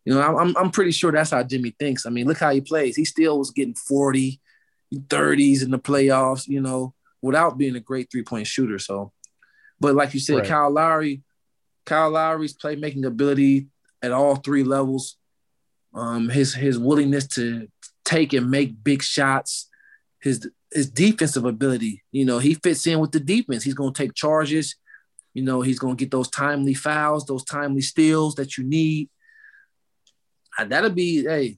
you 0.06 0.14
know, 0.14 0.22
I'm, 0.22 0.56
I'm 0.58 0.72
pretty 0.72 0.92
sure 0.92 1.12
that's 1.12 1.32
how 1.32 1.44
Jimmy 1.44 1.76
thinks. 1.80 2.06
I 2.06 2.10
mean, 2.10 2.28
look 2.28 2.40
how 2.40 2.52
he 2.52 2.62
plays. 2.62 2.96
He 2.96 3.06
still 3.06 3.40
was 3.40 3.52
getting 3.52 3.76
40, 3.76 4.40
30s 4.94 5.64
in 5.64 5.72
the 5.72 5.80
playoffs, 5.80 6.48
you 6.48 6.62
know, 6.62 6.94
without 7.22 7.58
being 7.58 7.76
a 7.76 7.80
great 7.80 8.12
three 8.12 8.24
point 8.24 8.48
shooter. 8.48 8.80
So, 8.80 9.12
but 9.80 9.96
like 9.96 10.14
you 10.14 10.20
said, 10.20 10.38
right. 10.38 10.48
Kyle 10.48 10.72
Lowry, 10.72 11.24
Kyle 11.86 12.10
Lowry's 12.10 12.56
playmaking 12.56 13.06
ability 13.06 13.68
at 14.02 14.12
all 14.12 14.36
three 14.36 14.64
levels 14.64 15.18
um, 15.94 16.30
his 16.30 16.54
his 16.54 16.80
willingness 16.80 17.28
to 17.28 17.68
take 18.04 18.34
and 18.34 18.50
make 18.50 18.84
big 18.84 19.04
shots, 19.04 19.70
his 20.22 20.50
his 20.72 20.90
defensive 20.90 21.46
ability. 21.46 22.04
You 22.12 22.26
know, 22.26 22.40
he 22.40 22.56
fits 22.56 22.86
in 22.88 23.00
with 23.00 23.12
the 23.12 23.20
defense. 23.20 23.64
He's 23.64 23.74
going 23.74 23.94
to 23.94 24.04
take 24.04 24.16
charges. 24.16 24.76
You 25.34 25.44
know, 25.44 25.62
he's 25.62 25.80
going 25.80 25.96
to 25.96 26.00
get 26.00 26.12
those 26.12 26.30
timely 26.30 26.74
fouls, 26.74 27.26
those 27.26 27.44
timely 27.44 27.82
steals 27.82 28.36
that 28.36 28.58
you 28.58 28.64
need. 28.64 29.10
Uh, 30.58 30.66
that'll 30.66 30.92
be 30.92 31.24
hey, 31.24 31.58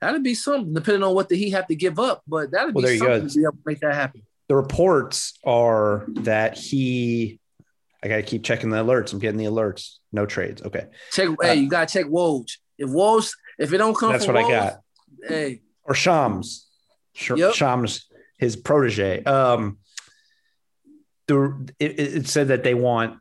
that'll 0.00 0.20
be 0.20 0.34
something 0.34 0.74
depending 0.74 1.02
on 1.02 1.14
what 1.14 1.28
the 1.28 1.36
he 1.36 1.50
have 1.50 1.66
to 1.68 1.74
give 1.74 1.98
up. 1.98 2.22
But 2.26 2.50
that'll 2.50 2.72
well, 2.72 2.84
be 2.84 2.98
something 2.98 3.28
to 3.28 3.34
be 3.34 3.42
able 3.42 3.52
to 3.52 3.58
make 3.64 3.80
that 3.80 3.94
happen. 3.94 4.22
The 4.48 4.56
reports 4.56 5.38
are 5.44 6.06
that 6.08 6.58
he. 6.58 7.38
I 8.02 8.08
got 8.08 8.16
to 8.16 8.22
keep 8.22 8.42
checking 8.42 8.70
the 8.70 8.78
alerts. 8.78 9.12
I'm 9.12 9.18
getting 9.18 9.36
the 9.36 9.44
alerts. 9.44 9.98
No 10.10 10.26
trades. 10.26 10.62
Okay. 10.62 10.86
Check. 11.12 11.28
Uh, 11.28 11.34
hey, 11.42 11.54
you 11.56 11.68
got 11.68 11.88
to 11.88 11.92
check 11.92 12.06
Woj. 12.06 12.50
If 12.78 12.88
Woj, 12.88 13.30
if 13.58 13.72
it 13.72 13.78
don't 13.78 13.94
come, 13.94 14.10
that's 14.10 14.26
what 14.26 14.36
Woj, 14.36 14.46
I 14.46 14.50
got. 14.50 14.80
Hey, 15.28 15.60
or 15.84 15.94
Shams, 15.94 16.66
Sh- 17.14 17.32
yep. 17.36 17.54
Shams, 17.54 18.06
his 18.38 18.56
protege. 18.56 19.22
Um, 19.22 19.78
the 21.30 21.72
it, 21.78 21.98
it, 21.98 22.28
said 22.28 22.48
that 22.48 22.64
they 22.64 22.74
want 22.74 23.18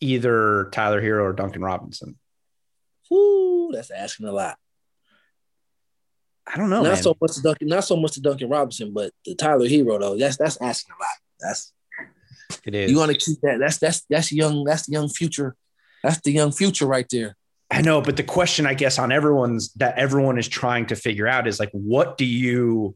either 0.00 0.68
Tyler 0.72 1.02
Herro 1.02 1.24
or 1.24 1.32
Duncan 1.32 1.62
Robinson. 1.62 2.18
Ooh, 3.12 3.70
that's 3.72 3.90
asking 3.90 4.26
a 4.26 4.32
lot. 4.32 4.56
I 6.46 6.56
don't 6.56 6.70
know. 6.70 6.82
Not 6.82 6.94
man. 6.94 7.02
so 7.02 7.16
much 7.20 7.34
to 7.34 7.42
Duncan, 7.42 7.68
not 7.68 7.84
so 7.84 7.96
much 7.96 8.12
to 8.12 8.20
Duncan 8.20 8.48
Robinson, 8.48 8.92
but 8.92 9.12
the 9.24 9.34
Tyler 9.34 9.66
Herro 9.66 9.98
though. 9.98 10.16
That's 10.16 10.36
that's 10.36 10.60
asking 10.60 10.94
a 10.98 11.02
lot. 11.02 11.16
That's 11.40 11.72
it 12.64 12.74
is. 12.74 12.90
You 12.90 12.98
want 12.98 13.12
to 13.12 13.18
keep 13.18 13.40
that? 13.42 13.58
That's 13.58 13.78
that's 13.78 14.02
that's 14.08 14.32
young. 14.32 14.64
That's 14.64 14.86
the 14.86 14.92
young 14.92 15.08
future. 15.08 15.56
That's 16.02 16.20
the 16.20 16.32
young 16.32 16.52
future 16.52 16.86
right 16.86 17.06
there. 17.10 17.36
I 17.72 17.80
know, 17.80 18.02
but 18.02 18.18
the 18.18 18.22
question 18.22 18.66
I 18.66 18.74
guess 18.74 18.98
on 18.98 19.12
everyone's 19.12 19.72
that 19.74 19.96
everyone 19.96 20.38
is 20.38 20.46
trying 20.46 20.86
to 20.86 20.96
figure 20.96 21.26
out 21.26 21.46
is 21.46 21.58
like, 21.58 21.70
what 21.72 22.18
do 22.18 22.26
you, 22.26 22.94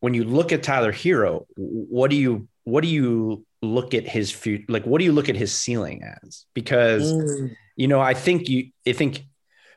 when 0.00 0.14
you 0.14 0.24
look 0.24 0.52
at 0.52 0.62
Tyler 0.62 0.90
Herro, 0.90 1.44
what 1.56 2.08
do 2.08 2.16
you, 2.16 2.48
what 2.64 2.82
do 2.82 2.88
you 2.88 3.44
look 3.62 3.94
at 3.94 4.08
his 4.08 4.30
future? 4.30 4.64
Like, 4.68 4.84
what 4.84 4.98
do 4.98 5.04
you 5.04 5.12
look 5.12 5.28
at 5.28 5.36
his 5.36 5.52
ceiling 5.52 6.02
as? 6.02 6.46
Because, 6.54 7.12
mm. 7.12 7.54
you 7.76 7.88
know, 7.88 8.00
I 8.00 8.14
think 8.14 8.48
you, 8.48 8.70
I 8.86 8.92
think 8.92 9.24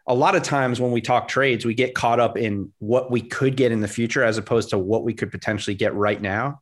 a 0.08 0.14
lot 0.14 0.36
of 0.36 0.44
times 0.44 0.80
when 0.80 0.92
we 0.92 1.02
talk 1.02 1.28
trades, 1.28 1.66
we 1.66 1.74
get 1.74 1.96
caught 1.96 2.20
up 2.20 2.38
in 2.38 2.72
what 2.80 3.12
we 3.12 3.22
could 3.22 3.56
get 3.56 3.72
in 3.72 3.82
the 3.82 3.88
future 3.88 4.24
as 4.24 4.38
opposed 4.38 4.70
to 4.72 4.78
what 4.78 5.04
we 5.04 5.14
could 5.14 5.32
potentially 5.32 5.76
get 5.76 5.94
right 5.94 6.22
now. 6.22 6.62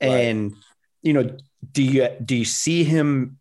Right. 0.00 0.08
And, 0.08 0.54
you 1.02 1.12
know, 1.12 1.36
do 1.72 1.82
you, 1.82 2.08
do 2.24 2.36
you 2.36 2.44
see 2.44 2.84
him 2.84 3.38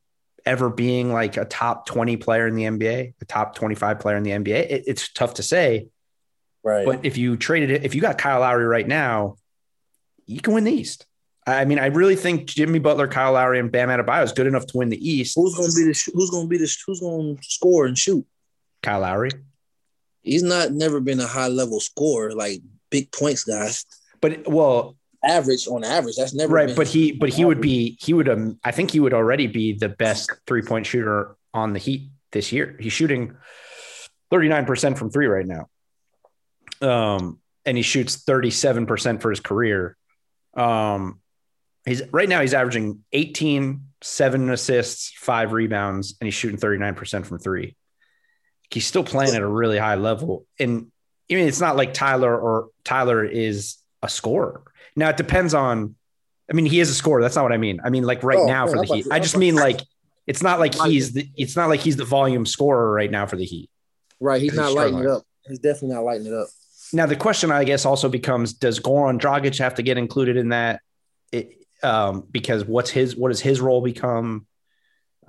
ever 0.48 0.70
being 0.70 1.12
like 1.12 1.38
a 1.38 1.46
top 1.46 1.86
20 1.86 2.18
player 2.18 2.48
in 2.48 2.56
the 2.56 2.64
NBA, 2.64 3.14
a 3.22 3.26
top 3.26 3.54
25 3.56 4.00
player 4.00 4.16
in 4.16 4.24
the 4.24 4.32
NBA. 4.32 4.72
It, 4.72 4.84
it's 4.88 5.12
tough 5.12 5.36
to 5.36 5.44
say. 5.44 5.90
Right. 6.64 6.86
But 6.86 7.06
if 7.06 7.18
you 7.18 7.38
traded 7.38 7.70
it, 7.70 7.86
if 7.86 7.94
you 7.94 8.02
got 8.02 8.18
Kyle 8.18 8.40
Lowry 8.40 8.66
right 8.66 8.88
now, 8.88 9.36
you 10.26 10.40
can 10.40 10.54
win 10.54 10.64
the 10.64 10.72
East. 10.72 11.06
I 11.48 11.64
mean, 11.64 11.80
I 11.80 11.86
really 11.86 12.18
think 12.18 12.46
Jimmy 12.46 12.78
Butler, 12.78 13.08
Kyle 13.08 13.32
Lowry, 13.32 13.58
and 13.60 13.72
Bam 13.72 13.88
Adebayo 13.88 14.22
is 14.22 14.34
good 14.34 14.48
enough 14.48 14.68
to 14.68 14.78
win 14.78 14.90
the 14.90 15.10
East. 15.10 15.34
Who's 15.36 15.56
going 15.56 15.70
to 15.70 15.76
be 15.76 15.84
the 15.86 16.12
Who's 16.14 16.30
going 16.30 16.44
to 16.44 16.50
be 16.50 16.58
the 16.58 16.78
Who's 16.86 17.00
going 17.00 17.38
to 17.38 17.44
score 17.44 17.86
and 17.86 17.98
shoot? 17.98 18.26
Kyle 18.84 19.00
Lowry. 19.00 19.32
He's 20.24 20.44
not 20.44 20.74
never 20.74 21.00
been 21.00 21.22
a 21.22 21.26
high 21.26 21.48
level 21.48 21.80
scorer 21.80 22.34
like 22.34 22.62
big 22.90 23.12
points 23.14 23.46
guys. 23.46 23.86
But 24.20 24.46
well, 24.46 24.98
average 25.24 25.68
on 25.68 25.86
average, 25.86 26.18
that's 26.18 26.34
never 26.34 26.54
right. 26.54 26.76
But 26.76 26.88
he, 26.88 27.14
but 27.14 27.30
he 27.30 27.46
would 27.46 27.62
be, 27.62 27.98
he 28.02 28.14
would, 28.14 28.28
um, 28.28 28.60
I 28.66 28.72
think 28.72 28.92
he 28.92 29.00
would 29.00 29.14
already 29.14 29.48
be 29.48 29.72
the 29.72 29.90
best 29.90 30.30
three 30.46 30.62
point 30.62 30.86
shooter 30.86 31.38
on 31.54 31.72
the 31.72 31.80
Heat 31.80 32.10
this 32.34 32.52
year. 32.52 32.76
He's 32.78 32.92
shooting 32.92 33.38
thirty 34.30 34.50
nine 34.50 34.66
percent 34.66 34.98
from 34.98 35.12
three 35.12 35.28
right 35.28 35.48
now. 35.48 35.70
Um, 36.82 37.40
and 37.66 37.78
he 37.78 37.84
shoots 37.84 38.18
thirty 38.18 38.52
seven 38.52 38.86
percent 38.86 39.22
for 39.22 39.30
his 39.30 39.40
career. 39.40 39.96
Um, 40.56 41.22
he's 41.88 42.02
right 42.12 42.30
now 42.30 42.42
he's 42.42 42.54
averaging 42.54 43.04
18, 43.14 43.82
seven 44.02 44.50
assists, 44.50 45.12
five 45.18 45.52
rebounds, 45.52 46.16
and 46.20 46.28
he's 46.28 46.34
shooting 46.34 46.58
39% 46.60 47.26
from 47.26 47.40
three. 47.40 47.76
He's 48.70 48.86
still 48.86 49.04
playing 49.04 49.36
at 49.36 49.42
a 49.42 49.48
really 49.48 49.78
high 49.78 49.96
level. 49.96 50.46
And 50.60 50.92
I 51.32 51.36
mean, 51.36 51.48
it's 51.48 51.62
not 51.62 51.76
like 51.76 51.94
Tyler 51.94 52.38
or 52.38 52.70
Tyler 52.84 53.24
is 53.24 53.78
a 54.02 54.10
scorer. 54.10 54.64
Now 54.96 55.10
it 55.10 55.18
depends 55.18 55.54
on, 55.54 55.96
I 56.50 56.54
mean, 56.54 56.66
he 56.66 56.80
is 56.80 56.90
a 56.90 56.94
scorer. 56.94 57.22
That's 57.22 57.36
not 57.36 57.44
what 57.44 57.52
I 57.54 57.58
mean. 57.58 57.80
I 57.84 57.90
mean, 57.90 58.04
like 58.04 58.24
right 58.24 58.40
Oh, 58.40 58.46
now 58.46 58.66
yeah, 58.66 58.72
for 58.72 58.78
the 58.86 58.94
Heat. 58.94 59.08
I 59.12 59.20
just 59.20 59.38
mean 59.38 59.56
like, 59.56 59.82
it's 60.26 60.44
not 60.44 60.60
like 60.60 60.76
he's 60.76 61.14
the, 61.14 61.30
it's 61.38 61.56
not 61.56 61.70
like 61.70 61.80
he's 61.80 61.96
the 61.96 62.06
volume 62.06 62.46
scorer 62.46 62.92
right 62.92 63.10
now 63.10 63.26
for 63.26 63.36
the 63.38 63.46
Heat. 63.46 63.70
right. 64.20 64.42
He's 64.42 64.52
He's 64.52 64.60
not 64.60 64.74
lighting 64.74 65.00
it 65.00 65.08
up. 65.08 65.24
He's 65.48 65.60
definitely 65.60 65.96
not 65.96 66.04
lighting 66.04 66.28
it 66.28 66.34
up. 66.34 66.48
Now 66.94 67.06
the 67.06 67.16
question, 67.16 67.52
I 67.52 67.64
guess, 67.64 67.86
also 67.86 68.10
becomes: 68.10 68.54
Does 68.54 68.80
Goran 68.80 69.20
Dragic 69.20 69.58
have 69.60 69.76
to 69.76 69.84
get 69.84 69.98
included 69.98 70.38
in 70.38 70.50
that? 70.50 70.82
It, 71.32 71.54
um, 71.84 72.28
because 72.32 72.66
what's 72.66 72.90
his 72.90 73.16
what 73.16 73.30
does 73.30 73.42
his 73.42 73.62
role 73.62 73.82
become? 73.82 74.46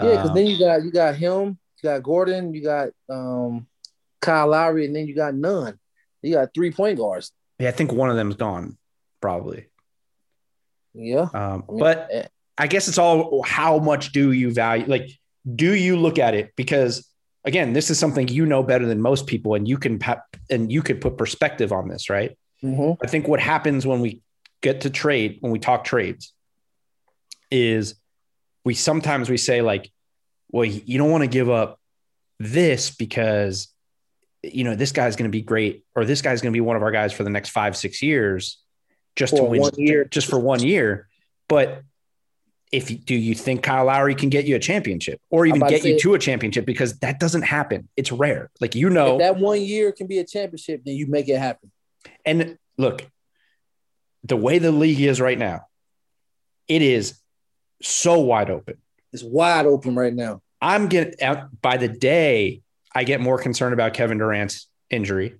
Yeah, 0.00 0.10
because 0.12 0.30
Um, 0.30 0.34
then 0.36 0.46
you 0.46 0.58
got 0.58 0.82
you 0.84 0.90
got 0.92 1.14
him, 1.16 1.58
you 1.82 1.82
got 1.90 2.02
Goran, 2.02 2.54
you 2.54 2.62
got 2.62 2.88
um 3.08 3.66
Kyle 4.20 4.48
Lowry, 4.48 4.86
and 4.86 4.94
then 4.96 5.06
you 5.06 5.14
got 5.14 5.34
none. 5.34 5.78
You 6.22 6.34
got 6.34 6.54
three 6.54 6.70
point 6.72 6.98
guards. 6.98 7.32
yeah, 7.58 7.68
I 7.68 7.72
think 7.72 7.92
one 7.92 8.10
of 8.10 8.16
them's 8.16 8.36
gone, 8.36 8.76
probably. 9.20 9.66
Yeah. 10.94 11.28
Um, 11.32 11.64
but 11.68 12.08
eh, 12.10 12.26
I 12.56 12.66
guess 12.66 12.88
it's 12.88 12.98
all 12.98 13.42
how 13.42 13.78
much 13.78 14.12
do 14.12 14.32
you 14.32 14.52
value? 14.52 14.86
Like, 14.86 15.10
do 15.54 15.74
you 15.74 15.96
look 15.96 16.18
at 16.18 16.34
it? 16.34 16.52
Because 16.56 17.08
again, 17.44 17.72
this 17.72 17.90
is 17.90 17.98
something 17.98 18.28
you 18.28 18.46
know 18.46 18.62
better 18.62 18.86
than 18.86 19.00
most 19.00 19.26
people, 19.26 19.54
and 19.54 19.66
you 19.68 19.78
can 19.78 20.00
and 20.50 20.72
you 20.72 20.82
could 20.82 21.00
put 21.00 21.16
perspective 21.18 21.72
on 21.72 21.88
this, 21.88 22.10
right? 22.10 22.36
mhm. 22.62 22.96
I 23.02 23.06
think 23.06 23.28
what 23.28 23.40
happens 23.40 23.86
when 23.86 24.00
we 24.00 24.20
get 24.60 24.80
to 24.82 24.90
trade, 24.90 25.38
when 25.40 25.52
we 25.52 25.58
talk 25.60 25.84
trades, 25.84 26.32
is 27.50 27.94
we 28.64 28.74
sometimes 28.74 29.30
we 29.30 29.36
say 29.36 29.62
like, 29.62 29.90
well, 30.50 30.64
you 30.64 30.98
don't 30.98 31.10
want 31.10 31.24
to 31.24 31.28
give 31.28 31.50
up 31.50 31.78
this 32.38 32.90
because 32.90 33.68
you 34.42 34.64
know 34.64 34.74
this 34.74 34.92
guy's 34.92 35.16
going 35.16 35.30
to 35.30 35.36
be 35.36 35.42
great, 35.42 35.84
or 35.94 36.04
this 36.04 36.22
guy's 36.22 36.40
going 36.40 36.52
to 36.52 36.56
be 36.56 36.60
one 36.60 36.76
of 36.76 36.82
our 36.82 36.90
guys 36.90 37.12
for 37.12 37.24
the 37.24 37.30
next 37.30 37.50
five, 37.50 37.76
six 37.76 38.02
years, 38.02 38.58
just 39.16 39.36
to 39.36 39.42
win 39.42 39.60
one 39.60 39.72
year. 39.76 40.04
just 40.04 40.28
for 40.28 40.38
one 40.38 40.62
year. 40.62 41.08
But 41.48 41.82
if 42.70 42.90
you, 42.90 42.98
do 42.98 43.14
you 43.14 43.34
think 43.34 43.62
Kyle 43.62 43.86
Lowry 43.86 44.14
can 44.14 44.28
get 44.28 44.44
you 44.44 44.54
a 44.56 44.58
championship, 44.58 45.20
or 45.30 45.46
even 45.46 45.60
to 45.60 45.68
get 45.68 45.84
you 45.84 45.98
to 46.00 46.14
a 46.14 46.18
championship? 46.18 46.66
Because 46.66 46.98
that 47.00 47.18
doesn't 47.18 47.42
happen. 47.42 47.88
It's 47.96 48.12
rare. 48.12 48.50
Like 48.60 48.74
you 48.74 48.90
know, 48.90 49.14
If 49.14 49.20
that 49.20 49.38
one 49.38 49.60
year 49.60 49.92
can 49.92 50.06
be 50.06 50.18
a 50.18 50.24
championship, 50.24 50.82
then 50.84 50.94
you 50.94 51.06
make 51.06 51.28
it 51.28 51.38
happen. 51.38 51.70
And 52.24 52.58
look, 52.76 53.06
the 54.24 54.36
way 54.36 54.58
the 54.58 54.72
league 54.72 55.00
is 55.00 55.20
right 55.20 55.38
now, 55.38 55.62
it 56.68 56.82
is 56.82 57.18
so 57.82 58.18
wide 58.20 58.50
open. 58.50 58.76
It's 59.12 59.22
wide 59.22 59.66
open 59.66 59.94
right 59.94 60.12
now. 60.14 60.42
I'm 60.60 60.88
getting 60.88 61.20
out 61.22 61.60
by 61.62 61.76
the 61.76 61.88
day, 61.88 62.62
I 62.94 63.04
get 63.04 63.20
more 63.20 63.38
concerned 63.38 63.74
about 63.74 63.94
Kevin 63.94 64.18
Durant's 64.18 64.68
injury. 64.90 65.36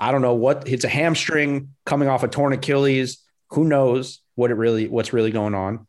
I 0.00 0.10
don't 0.10 0.22
know 0.22 0.34
what 0.34 0.66
it's 0.68 0.84
a 0.84 0.88
hamstring 0.88 1.74
coming 1.84 2.08
off 2.08 2.22
a 2.22 2.28
torn 2.28 2.52
Achilles. 2.52 3.22
Who 3.50 3.64
knows 3.64 4.20
what 4.34 4.50
it 4.50 4.54
really 4.54 4.88
what's 4.88 5.12
really 5.12 5.30
going 5.30 5.54
on? 5.54 5.86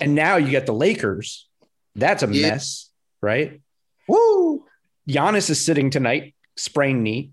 And 0.00 0.14
now 0.14 0.36
you 0.36 0.50
get 0.50 0.66
the 0.66 0.74
Lakers. 0.74 1.48
That's 1.94 2.22
a 2.22 2.28
Yeah. 2.28 2.50
mess, 2.50 2.90
right? 3.22 3.60
Woo! 4.08 4.64
Giannis 5.08 5.48
is 5.48 5.64
sitting 5.64 5.90
tonight, 5.90 6.34
sprained 6.56 7.02
knee. 7.02 7.30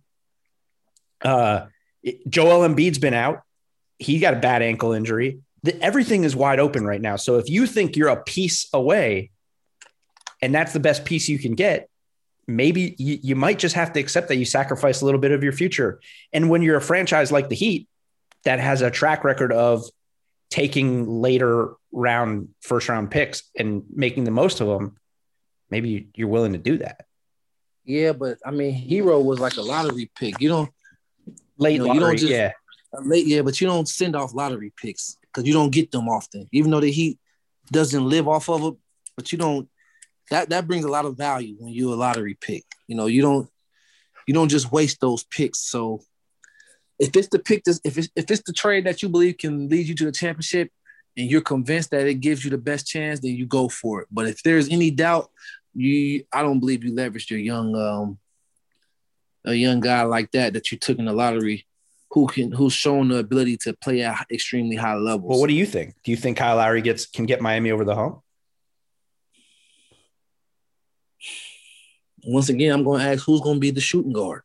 Uh, 1.21 1.65
Joel 2.29 2.67
Embiid's 2.67 2.99
been 2.99 3.13
out. 3.13 3.41
He 3.97 4.19
got 4.19 4.33
a 4.35 4.39
bad 4.39 4.61
ankle 4.61 4.93
injury. 4.93 5.39
The, 5.65 5.81
everything 5.81 6.23
is 6.23 6.35
wide 6.35 6.59
open 6.59 6.85
right 6.85 7.01
now. 7.01 7.15
So 7.15 7.37
if 7.37 7.49
you 7.49 7.65
think 7.65 7.95
you're 7.95 8.09
a 8.09 8.21
piece 8.21 8.67
away, 8.71 9.31
and 10.41 10.53
that's 10.53 10.73
the 10.73 10.79
best 10.79 11.05
piece 11.05 11.27
you 11.27 11.39
can 11.39 11.55
get, 11.55 11.89
maybe 12.47 12.95
you, 12.99 13.17
you 13.23 13.35
might 13.35 13.57
just 13.57 13.73
have 13.73 13.91
to 13.93 13.99
accept 13.99 14.27
that 14.27 14.35
you 14.35 14.45
sacrifice 14.45 15.01
a 15.01 15.05
little 15.05 15.19
bit 15.19 15.31
of 15.31 15.43
your 15.43 15.53
future. 15.53 15.99
And 16.31 16.51
when 16.51 16.61
you're 16.61 16.77
a 16.77 16.81
franchise 16.81 17.31
like 17.31 17.49
the 17.49 17.55
Heat 17.55 17.87
that 18.43 18.59
has 18.59 18.83
a 18.83 18.91
track 18.91 19.23
record 19.23 19.51
of 19.51 19.83
taking 20.51 21.07
later 21.07 21.73
round, 21.91 22.49
first 22.61 22.87
round 22.87 23.09
picks 23.09 23.41
and 23.57 23.83
making 23.91 24.23
the 24.23 24.31
most 24.31 24.61
of 24.61 24.67
them, 24.67 24.97
maybe 25.71 26.09
you're 26.13 26.27
willing 26.27 26.53
to 26.53 26.59
do 26.59 26.77
that. 26.77 27.07
Yeah, 27.85 28.11
but 28.11 28.37
I 28.45 28.51
mean, 28.51 28.73
Herro 28.87 29.23
was 29.23 29.39
like 29.39 29.57
a 29.57 29.63
lottery 29.63 30.11
pick. 30.15 30.39
You 30.39 30.49
don't 30.49 30.69
late 31.57 31.73
You 31.73 31.79
know, 31.79 31.85
you 31.85 31.93
don't 31.93 32.01
lottery, 32.01 32.17
just- 32.17 32.31
yeah. 32.31 32.51
late, 32.93 33.25
yeah, 33.25 33.41
but 33.41 33.59
you 33.59 33.65
don't 33.65 33.89
send 33.89 34.15
off 34.15 34.35
lottery 34.35 34.71
picks 34.79 35.17
because 35.35 35.47
you 35.47 35.53
don't 35.53 35.71
get 35.71 35.91
them 35.91 36.07
often. 36.07 36.47
Even 36.51 36.71
though 36.71 36.79
the 36.79 36.91
Heat 36.91 37.19
doesn't 37.71 38.07
live 38.07 38.27
off 38.27 38.49
of 38.49 38.63
it, 38.63 38.73
but 39.17 39.31
you 39.31 39.37
don't. 39.37 39.67
That 40.31 40.49
that 40.49 40.67
brings 40.67 40.85
a 40.85 40.89
lot 40.89 41.05
of 41.05 41.17
value 41.17 41.55
when 41.59 41.73
you're 41.73 41.93
a 41.93 41.97
lottery 41.97 42.37
pick. 42.39 42.63
You 42.87 42.95
know, 42.95 43.07
you 43.07 43.21
don't 43.21 43.49
you 44.25 44.33
don't 44.33 44.49
just 44.49 44.71
waste 44.71 45.01
those 45.01 45.23
picks. 45.25 45.59
So 45.59 46.01
if 46.97 47.15
it's 47.15 47.27
the 47.27 47.39
pick, 47.39 47.63
that's, 47.63 47.81
if 47.83 47.97
it's 47.97 48.09
if 48.15 48.31
it's 48.31 48.43
the 48.43 48.53
trade 48.53 48.85
that 48.85 49.03
you 49.03 49.09
believe 49.09 49.37
can 49.37 49.67
lead 49.69 49.87
you 49.87 49.95
to 49.95 50.05
the 50.05 50.11
championship, 50.11 50.71
and 51.17 51.29
you're 51.29 51.41
convinced 51.41 51.91
that 51.91 52.07
it 52.07 52.15
gives 52.15 52.43
you 52.43 52.49
the 52.49 52.57
best 52.57 52.87
chance, 52.87 53.19
then 53.19 53.35
you 53.35 53.45
go 53.45 53.67
for 53.67 54.01
it. 54.01 54.07
But 54.11 54.27
if 54.27 54.41
there's 54.41 54.69
any 54.69 54.89
doubt, 54.89 55.29
you 55.73 56.23
I 56.31 56.41
don't 56.41 56.59
believe 56.59 56.83
you 56.83 56.93
leveraged 56.93 57.29
your 57.29 57.39
young 57.39 57.75
um 57.75 58.19
a 59.43 59.53
young 59.53 59.79
guy 59.79 60.03
like 60.03 60.31
that 60.31 60.53
that 60.53 60.71
you 60.71 60.79
took 60.79 60.97
in 60.97 61.05
the 61.05 61.13
lottery 61.13 61.67
who 62.11 62.27
can 62.27 62.51
who's 62.51 62.73
shown 62.73 63.09
the 63.09 63.17
ability 63.17 63.57
to 63.57 63.73
play 63.73 64.01
at 64.01 64.25
extremely 64.31 64.75
high 64.75 64.95
levels. 64.95 65.29
Well, 65.29 65.39
what 65.39 65.47
do 65.47 65.53
you 65.55 65.65
think? 65.65 65.95
Do 66.03 66.11
you 66.11 66.17
think 66.17 66.37
Kyle 66.37 66.55
Lowry 66.57 66.81
gets 66.81 67.05
can 67.05 67.25
get 67.25 67.41
Miami 67.41 67.71
over 67.71 67.83
the 67.83 67.95
hump? 67.95 68.21
Once 72.23 72.49
again, 72.49 72.71
I'm 72.71 72.83
going 72.83 73.01
to 73.01 73.05
ask 73.05 73.23
who's 73.25 73.41
going 73.41 73.57
to 73.57 73.59
be 73.59 73.71
the 73.71 73.81
shooting 73.81 74.13
guard 74.13 74.41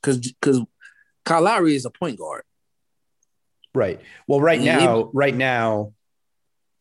because 0.00 0.18
because 0.18 0.60
Kyle 1.24 1.42
Lowry 1.42 1.74
is 1.74 1.84
a 1.84 1.90
point 1.90 2.18
guard. 2.18 2.42
Right. 3.74 4.00
Well, 4.26 4.40
right 4.40 4.60
Yeah, 4.60 4.78
now, 4.78 5.10
right 5.12 5.34
now, 5.34 5.92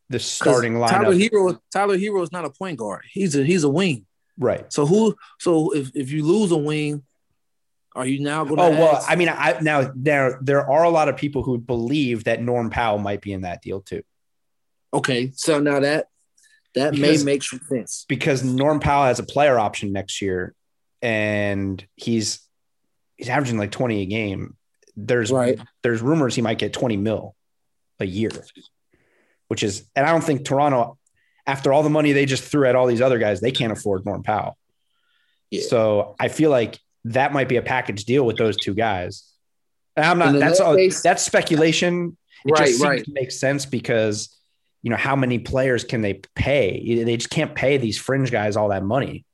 the 0.10 0.20
starting 0.20 0.74
lineup. 0.74 0.90
Tyler 0.90 1.14
Herro 1.16 1.60
Tyler 1.72 1.98
Herro 1.98 2.24
is 2.24 2.32
not 2.32 2.46
a 2.46 2.50
point 2.50 2.78
guard. 2.80 3.04
He's 3.12 3.36
a 3.36 3.44
he's 3.44 3.64
a 3.64 3.70
wing. 3.70 4.06
right. 4.38 4.72
So 4.72 4.86
who 4.86 5.16
so 5.40 5.72
if, 5.76 5.92
if 5.94 6.12
you 6.12 6.26
lose 6.26 6.52
a 6.52 6.58
wing, 6.58 7.04
are 8.00 8.08
you 8.08 8.20
now 8.22 8.44
going 8.44 8.58
to? 8.58 8.64
Oh 8.64 8.70
well, 8.72 9.06
I 9.08 9.16
mean, 9.16 9.30
I 9.30 9.60
now 9.62 9.92
there 9.96 10.40
there 10.42 10.70
are 10.70 10.84
a 10.84 10.90
lot 10.90 11.10
of 11.10 11.18
people 11.18 11.44
who 11.44 11.58
believe 11.58 12.24
that 12.26 12.42
Norm 12.42 12.70
Powell 12.70 12.98
might 12.98 13.22
be 13.22 13.34
in 13.34 13.42
that 13.42 13.62
deal 13.62 13.82
too, 13.82 14.04
okay. 14.94 15.32
So 15.36 15.60
now 15.60 15.80
that 15.82 16.08
that 16.76 16.92
Because- 16.94 17.24
may 17.26 17.32
make 17.34 17.44
some 17.44 17.62
sense. 17.70 18.06
because 18.08 18.44
Norm 18.44 18.80
Powell 18.80 19.06
has 19.06 19.20
a 19.20 19.24
player 19.24 19.60
option 19.60 19.92
next 19.92 20.22
year, 20.22 20.54
and 21.02 21.86
he's 21.96 22.40
he's 23.18 23.30
averaging 23.30 23.58
like 23.58 23.72
twenty 23.72 24.02
a 24.02 24.06
game. 24.06 24.56
There's 24.96 25.32
Right. 25.32 25.60
there's 25.84 26.02
rumors 26.02 26.36
he 26.36 26.42
might 26.42 26.58
get 26.58 26.74
twenty 26.74 26.98
mil 26.98 27.36
a 28.00 28.06
year, 28.06 28.32
which 29.48 29.64
is, 29.64 29.84
and 29.96 30.06
I 30.06 30.12
don't 30.12 30.24
think 30.24 30.46
Toronto, 30.46 30.98
after 31.46 31.74
all 31.74 31.84
the 31.84 31.90
money 31.90 32.12
they 32.14 32.26
just 32.26 32.44
threw 32.44 32.66
at 32.68 32.76
all 32.76 32.88
these 32.88 33.02
other 33.02 33.20
guys, 33.20 33.42
they 33.42 33.52
can't 33.52 33.72
afford 33.74 34.06
Norm 34.06 34.24
Powell. 34.24 34.58
Yeah. 35.52 35.64
So 35.68 36.16
I 36.20 36.28
feel 36.28 36.50
like 36.52 36.80
that 37.06 37.34
might 37.34 37.48
be 37.50 37.56
a 37.58 37.62
package 37.62 38.06
deal 38.06 38.26
with 38.26 38.38
those 38.38 38.58
two 38.58 38.74
guys. 38.74 39.24
And 39.96 40.06
I'm 40.06 40.18
not. 40.20 40.40
That's 40.40 40.60
all. 40.60 40.76
case- 40.76 41.02
that's 41.02 41.24
speculation. 41.24 42.18
It 42.46 42.52
Right, 42.52 42.60
just 42.68 42.72
seems 42.80 42.82
right. 42.90 43.04
to 43.06 43.12
make 43.12 43.32
sense 43.32 43.66
because 43.66 44.36
you 44.82 44.90
know 44.90 44.96
how 44.98 45.16
many 45.16 45.40
players 45.40 45.84
can 45.84 46.02
they 46.02 46.22
pay? 46.36 47.04
They 47.04 47.18
just 47.18 47.30
can't 47.30 47.54
pay 47.54 47.78
these 47.78 47.98
fringe 47.98 48.32
guys 48.32 48.56
all 48.56 48.70
that 48.70 48.84
money. 48.84 49.26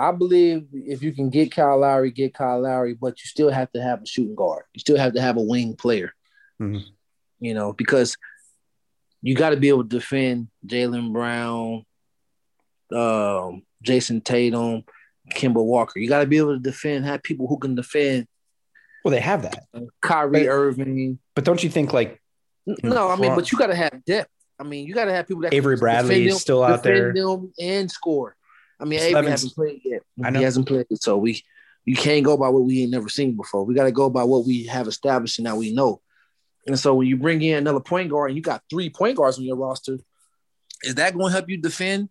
I 0.00 0.12
believe 0.12 0.66
if 0.72 1.02
you 1.02 1.12
can 1.12 1.28
get 1.30 1.52
Kyle 1.52 1.78
Lowry, 1.78 2.10
get 2.12 2.34
Kyle 2.34 2.60
Lowry, 2.60 2.94
but 2.94 3.10
you 3.20 3.26
still 3.26 3.50
have 3.50 3.70
to 3.72 3.82
have 3.82 4.02
a 4.02 4.06
shooting 4.06 4.34
guard. 4.36 4.64
You 4.74 4.80
still 4.80 4.96
have 4.96 5.14
to 5.14 5.20
have 5.20 5.36
a 5.36 5.42
wing 5.42 5.74
player. 5.76 6.12
Mhm. 6.60 6.82
You 7.40 7.54
know, 7.54 7.72
because 7.72 8.16
you 9.22 9.34
got 9.34 9.50
to 9.50 9.56
be 9.56 9.68
able 9.68 9.82
to 9.84 9.88
defend 9.88 10.48
Jaylen 10.66 11.12
Brown, 11.12 11.84
um, 12.92 13.62
Jayson 13.84 14.20
Tatum, 14.24 14.84
Kemba 15.30 15.64
Walker. 15.64 15.98
You 15.98 16.08
got 16.08 16.20
to 16.20 16.26
be 16.26 16.38
able 16.38 16.54
to 16.54 16.60
defend, 16.60 17.04
have 17.04 17.22
people 17.22 17.46
who 17.46 17.58
can 17.58 17.74
defend. 17.74 18.26
Well, 19.04 19.12
they 19.12 19.20
have 19.20 19.42
that. 19.42 19.64
Kyrie 20.00 20.44
but, 20.44 20.48
Irving. 20.48 21.18
But 21.34 21.44
don't 21.44 21.62
you 21.62 21.70
think 21.70 21.92
like? 21.92 22.20
No, 22.82 23.08
I 23.08 23.16
mean, 23.16 23.34
but 23.34 23.50
you 23.50 23.58
got 23.58 23.68
to 23.68 23.76
have 23.76 24.04
depth. 24.04 24.30
I 24.58 24.64
mean, 24.64 24.86
you 24.86 24.94
got 24.94 25.06
to 25.06 25.12
have 25.12 25.28
people 25.28 25.42
that 25.42 25.54
Avery 25.54 25.76
Bradley 25.76 26.26
is 26.26 26.40
still 26.40 26.62
out 26.62 26.82
there, 26.82 27.12
them 27.12 27.52
and 27.60 27.90
score. 27.90 28.34
I 28.80 28.84
mean, 28.84 29.00
Avery 29.00 29.30
hasn't 29.30 29.54
played 29.54 29.80
yet. 29.84 30.02
I 30.22 30.30
know. 30.30 30.38
He 30.38 30.44
hasn't 30.44 30.66
played, 30.66 30.86
so 30.94 31.16
we 31.16 31.42
you 31.84 31.96
can't 31.96 32.24
go 32.24 32.36
by 32.36 32.50
what 32.50 32.64
we 32.64 32.82
ain't 32.82 32.90
never 32.90 33.08
seen 33.08 33.34
before. 33.34 33.64
We 33.64 33.74
got 33.74 33.84
to 33.84 33.92
go 33.92 34.10
by 34.10 34.24
what 34.24 34.44
we 34.44 34.64
have 34.64 34.88
established 34.88 35.38
and 35.38 35.44
now 35.44 35.56
we 35.56 35.72
know. 35.72 36.02
And 36.66 36.78
so 36.78 36.94
when 36.94 37.06
you 37.06 37.16
bring 37.16 37.40
in 37.40 37.56
another 37.56 37.80
point 37.80 38.10
guard 38.10 38.30
and 38.30 38.36
you 38.36 38.42
got 38.42 38.62
three 38.68 38.90
point 38.90 39.16
guards 39.16 39.38
on 39.38 39.44
your 39.44 39.56
roster, 39.56 39.98
is 40.82 40.96
that 40.96 41.14
going 41.14 41.28
to 41.28 41.32
help 41.32 41.48
you 41.48 41.56
defend 41.56 42.10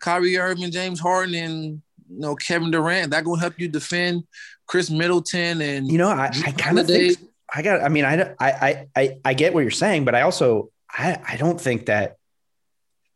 Kyrie 0.00 0.36
Irving, 0.36 0.72
James 0.72 0.98
Harden, 0.98 1.34
and 1.36 1.82
you 2.10 2.20
know 2.20 2.34
Kevin 2.36 2.70
Durant? 2.70 3.10
That 3.10 3.24
going 3.24 3.38
to 3.38 3.40
help 3.40 3.58
you 3.58 3.68
defend 3.68 4.24
Khris 4.66 4.90
Middleton 4.90 5.60
and 5.60 5.90
you 5.90 5.98
know 5.98 6.08
I, 6.08 6.30
I 6.44 6.52
kind 6.52 6.78
of 6.78 6.86
think 6.86 7.18
I 7.52 7.62
got. 7.62 7.82
I 7.82 7.88
mean 7.88 8.04
I 8.04 8.34
I 8.40 8.86
I 8.94 9.18
I 9.24 9.34
get 9.34 9.54
what 9.54 9.60
you're 9.60 9.70
saying, 9.70 10.04
but 10.04 10.14
I 10.14 10.22
also 10.22 10.70
I 10.90 11.18
I 11.26 11.36
don't 11.36 11.60
think 11.60 11.86
that 11.86 12.16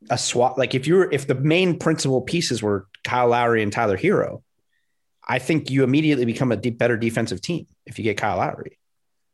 a 0.08 0.16
swap 0.18 0.56
like 0.56 0.74
if 0.74 0.86
you're 0.86 1.10
if 1.12 1.26
the 1.26 1.34
main 1.34 1.78
principal 1.78 2.22
pieces 2.22 2.62
were 2.62 2.86
Kyle 3.04 3.28
Lowry 3.28 3.62
and 3.62 3.72
Tyler 3.72 3.96
Herro, 3.96 4.42
I 5.26 5.38
think 5.38 5.70
you 5.70 5.84
immediately 5.84 6.24
become 6.24 6.50
a 6.52 6.56
deep, 6.56 6.78
better 6.78 6.96
defensive 6.96 7.40
team 7.40 7.66
if 7.86 7.98
you 7.98 8.04
get 8.04 8.16
Kyle 8.16 8.38
Lowry. 8.38 8.79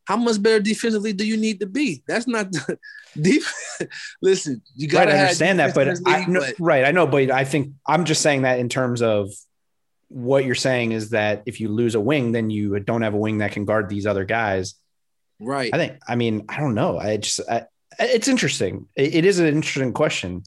How 0.07 0.17
much 0.17 0.41
better 0.41 0.61
defensively 0.61 1.13
do 1.13 1.27
you 1.27 1.37
need 1.37 1.61
to 1.61 1.67
be? 1.67 2.03
That's 2.07 2.27
not 2.27 2.49
deep. 3.21 3.43
Listen, 4.23 4.63
you 4.75 4.89
got 4.89 5.07
to 5.07 5.13
right, 5.13 5.21
understand 5.21 5.59
that, 5.59 5.75
but, 5.75 5.99
I, 6.07 6.25
no, 6.27 6.41
but 6.41 6.55
right, 6.59 6.85
I 6.85 6.93
know, 6.93 7.07
but 7.07 7.31
I 7.31 7.45
think 7.45 7.73
I'm 7.87 8.05
just 8.05 8.23
saying 8.23 8.43
that 8.43 8.59
in 8.61 8.69
terms 8.69 9.03
of 9.03 9.31
what 10.09 10.45
you're 10.45 10.55
saying 10.55 10.93
is 10.93 11.11
that 11.11 11.43
if 11.47 11.61
you 11.61 11.69
lose 11.69 11.95
a 11.95 12.01
wing, 12.01 12.33
then 12.33 12.51
you 12.51 12.79
don't 12.81 13.03
have 13.03 13.15
a 13.15 13.19
wing 13.19 13.39
that 13.39 13.53
can 13.53 13.65
guard 13.65 13.89
these 13.89 14.07
other 14.07 14.25
guys. 14.25 14.75
Right. 15.41 15.73
I 15.75 15.77
think. 15.77 15.99
I 16.07 16.17
mean, 16.17 16.45
I 16.49 16.61
don't 16.61 16.75
know. 16.75 16.99
I 16.99 17.17
just. 17.17 17.41
I, 17.49 17.65
it's 17.99 18.29
interesting. 18.29 18.89
It, 18.95 19.17
it 19.17 19.25
is 19.25 19.39
an 19.39 19.47
interesting 19.47 19.93
question. 19.93 20.45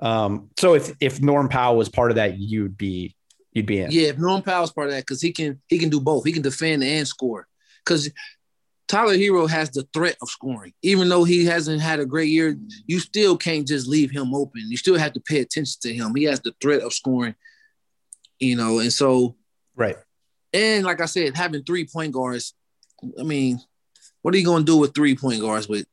Um, 0.00 0.50
so 0.58 0.74
if 0.74 0.92
if 1.00 1.20
Norm 1.20 1.48
Powell 1.48 1.76
was 1.76 1.88
part 1.88 2.10
of 2.10 2.16
that, 2.16 2.38
you'd 2.38 2.76
be 2.76 3.16
you'd 3.52 3.66
be 3.66 3.80
in. 3.80 3.90
Yeah, 3.90 4.08
if 4.08 4.18
Norm 4.18 4.42
Powell's 4.42 4.72
part 4.72 4.88
of 4.88 4.92
that, 4.94 5.02
because 5.02 5.20
he 5.20 5.32
can 5.32 5.60
he 5.68 5.78
can 5.78 5.88
do 5.88 6.00
both. 6.00 6.24
He 6.24 6.32
can 6.32 6.42
defend 6.42 6.84
and 6.84 7.06
score. 7.06 7.46
Because 7.84 8.10
Tyler 8.88 9.14
Herro 9.14 9.48
has 9.48 9.70
the 9.70 9.86
threat 9.92 10.16
of 10.22 10.30
scoring. 10.30 10.72
Even 10.82 11.08
though 11.08 11.24
he 11.24 11.44
hasn't 11.44 11.82
had 11.82 12.00
a 12.00 12.06
great 12.06 12.30
year, 12.30 12.56
you 12.86 12.98
still 12.98 13.36
can't 13.36 13.68
just 13.68 13.86
leave 13.86 14.10
him 14.10 14.34
open. 14.34 14.62
You 14.66 14.78
still 14.78 14.96
have 14.98 15.12
to 15.12 15.20
pay 15.20 15.40
attention 15.40 15.78
to 15.82 15.92
him. 15.92 16.14
He 16.14 16.24
has 16.24 16.40
the 16.40 16.54
threat 16.60 16.80
of 16.80 16.94
scoring, 16.94 17.34
you 18.40 18.56
know, 18.56 18.78
and 18.78 18.92
so 18.92 19.36
right. 19.76 19.96
And 20.54 20.84
like 20.84 21.02
I 21.02 21.06
said, 21.06 21.36
having 21.36 21.62
three 21.64 21.86
point 21.86 22.12
guards, 22.12 22.54
I 23.20 23.22
mean, 23.22 23.60
what 24.22 24.34
are 24.34 24.38
you 24.38 24.44
going 24.44 24.62
to 24.62 24.72
do 24.72 24.78
with 24.78 24.94
three 24.94 25.14
point 25.14 25.42
guards 25.42 25.68
with? 25.68 25.86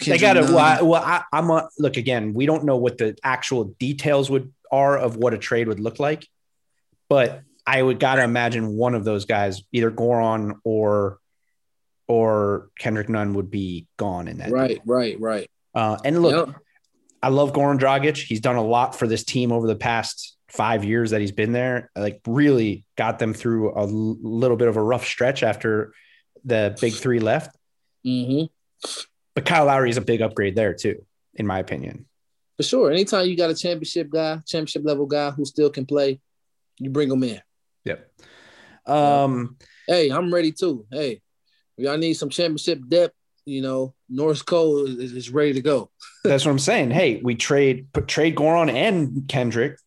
Kendrick 0.00 0.20
they 0.20 0.26
got 0.26 0.32
to. 0.34 0.52
Well, 0.52 0.58
I, 0.58 0.82
well 0.82 1.02
I, 1.04 1.22
am 1.32 1.50
a, 1.50 1.68
look 1.78 1.96
again. 1.96 2.34
We 2.34 2.46
don't 2.46 2.64
know 2.64 2.76
what 2.76 2.98
the 2.98 3.16
actual 3.22 3.64
details 3.78 4.28
would 4.28 4.52
are 4.72 4.98
of 4.98 5.16
what 5.16 5.34
a 5.34 5.38
trade 5.38 5.68
would 5.68 5.78
look 5.78 6.00
like. 6.00 6.26
But 7.08 7.42
I 7.64 7.80
would 7.80 8.00
gotta 8.00 8.24
imagine 8.24 8.76
one 8.76 8.96
of 8.96 9.04
those 9.04 9.24
guys, 9.24 9.62
either 9.72 9.92
Goran 9.92 10.58
or 10.64 11.18
or 12.06 12.68
Kendrick 12.78 13.08
Nunn, 13.08 13.34
would 13.34 13.50
be 13.50 13.86
gone 13.96 14.28
in 14.28 14.38
that. 14.38 14.50
Right, 14.50 14.80
right, 14.84 15.18
right. 15.20 15.50
Uh, 15.74 15.98
and 16.04 16.22
look, 16.22 16.48
yep. 16.48 16.56
I 17.22 17.28
love 17.28 17.52
Goran 17.52 17.78
Dragic. 17.78 18.18
He's 18.18 18.40
done 18.40 18.56
a 18.56 18.64
lot 18.64 18.94
for 18.94 19.06
this 19.06 19.24
team 19.24 19.52
over 19.52 19.66
the 19.66 19.76
past 19.76 20.36
five 20.48 20.84
years 20.84 21.10
that 21.10 21.20
he's 21.20 21.32
been 21.32 21.52
there. 21.52 21.90
Like, 21.96 22.20
really 22.26 22.84
got 22.96 23.18
them 23.18 23.34
through 23.34 23.72
a 23.74 23.82
l- 23.82 24.18
little 24.20 24.56
bit 24.56 24.68
of 24.68 24.76
a 24.76 24.82
rough 24.82 25.06
stretch 25.06 25.42
after 25.42 25.92
the 26.44 26.76
big 26.80 26.92
three 26.92 27.20
left. 27.20 27.56
Mm-hmm. 28.06 28.46
But 29.34 29.46
Kyle 29.46 29.64
Lowry 29.64 29.90
is 29.90 29.96
a 29.96 30.02
big 30.02 30.20
upgrade 30.20 30.54
there 30.54 30.74
too, 30.74 31.04
in 31.34 31.46
my 31.46 31.58
opinion. 31.58 32.06
For 32.56 32.62
sure. 32.62 32.92
Anytime 32.92 33.26
you 33.26 33.36
got 33.36 33.50
a 33.50 33.54
championship 33.54 34.10
guy, 34.10 34.36
championship 34.46 34.82
level 34.84 35.06
guy 35.06 35.30
who 35.30 35.44
still 35.44 35.70
can 35.70 35.86
play, 35.86 36.20
you 36.78 36.90
bring 36.90 37.08
them 37.08 37.24
in. 37.24 37.40
Yep. 37.84 38.10
Um, 38.86 39.56
hey, 39.88 40.10
I'm 40.10 40.32
ready 40.32 40.52
too. 40.52 40.86
Hey, 40.92 41.22
y'all 41.76 41.98
need 41.98 42.14
some 42.14 42.30
championship 42.30 42.80
depth. 42.88 43.14
You 43.46 43.60
know, 43.60 43.94
Norris 44.08 44.42
Cole 44.42 44.86
is, 44.86 45.12
is 45.12 45.30
ready 45.30 45.54
to 45.54 45.60
go. 45.60 45.90
that's 46.24 46.46
what 46.46 46.52
I'm 46.52 46.58
saying. 46.58 46.90
Hey, 46.90 47.20
we 47.22 47.34
trade 47.34 47.92
put, 47.92 48.08
trade 48.08 48.36
Goran 48.36 48.72
and 48.72 49.28
Kendrick. 49.28 49.78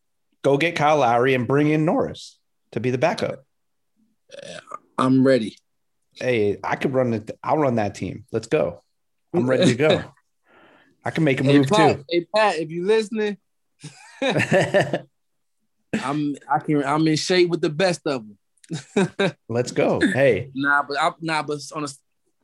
Go 0.43 0.57
get 0.57 0.75
Kyle 0.75 0.97
Lowry 0.97 1.33
and 1.33 1.47
bring 1.47 1.69
in 1.69 1.83
Norris 1.83 2.37
to 2.71 2.79
be 2.79 2.91
the 2.91 2.97
backup. 2.97 3.43
I'm 4.97 5.25
ready. 5.25 5.57
Hey, 6.13 6.57
I 6.63 6.75
could 6.75 6.93
run 6.93 7.13
it. 7.13 7.31
I'll 7.43 7.57
run 7.57 7.75
that 7.75 7.95
team. 7.95 8.25
Let's 8.31 8.47
go. 8.47 8.83
I'm 9.33 9.49
ready 9.49 9.65
to 9.65 9.75
go. 9.75 10.03
I 11.05 11.11
can 11.11 11.23
make 11.23 11.39
a 11.39 11.43
move 11.43 11.67
Pat, 11.67 11.97
too. 11.97 12.03
Hey 12.09 12.27
Pat, 12.35 12.57
if 12.57 12.69
you're 12.69 12.85
listening, 12.85 13.37
I'm 14.21 15.07
I 16.51 16.59
can 16.59 16.83
I'm 16.83 17.07
in 17.07 17.15
shape 17.15 17.49
with 17.49 17.61
the 17.61 17.69
best 17.69 18.01
of 18.05 18.27
them. 18.27 18.36
Let's 19.49 19.71
go. 19.71 19.99
Hey. 19.99 20.49
Nah, 20.53 20.83
but 20.83 20.97
I 20.99 21.11
nah, 21.21 21.43
but 21.43 21.59
on 21.75 21.83
a, 21.83 21.87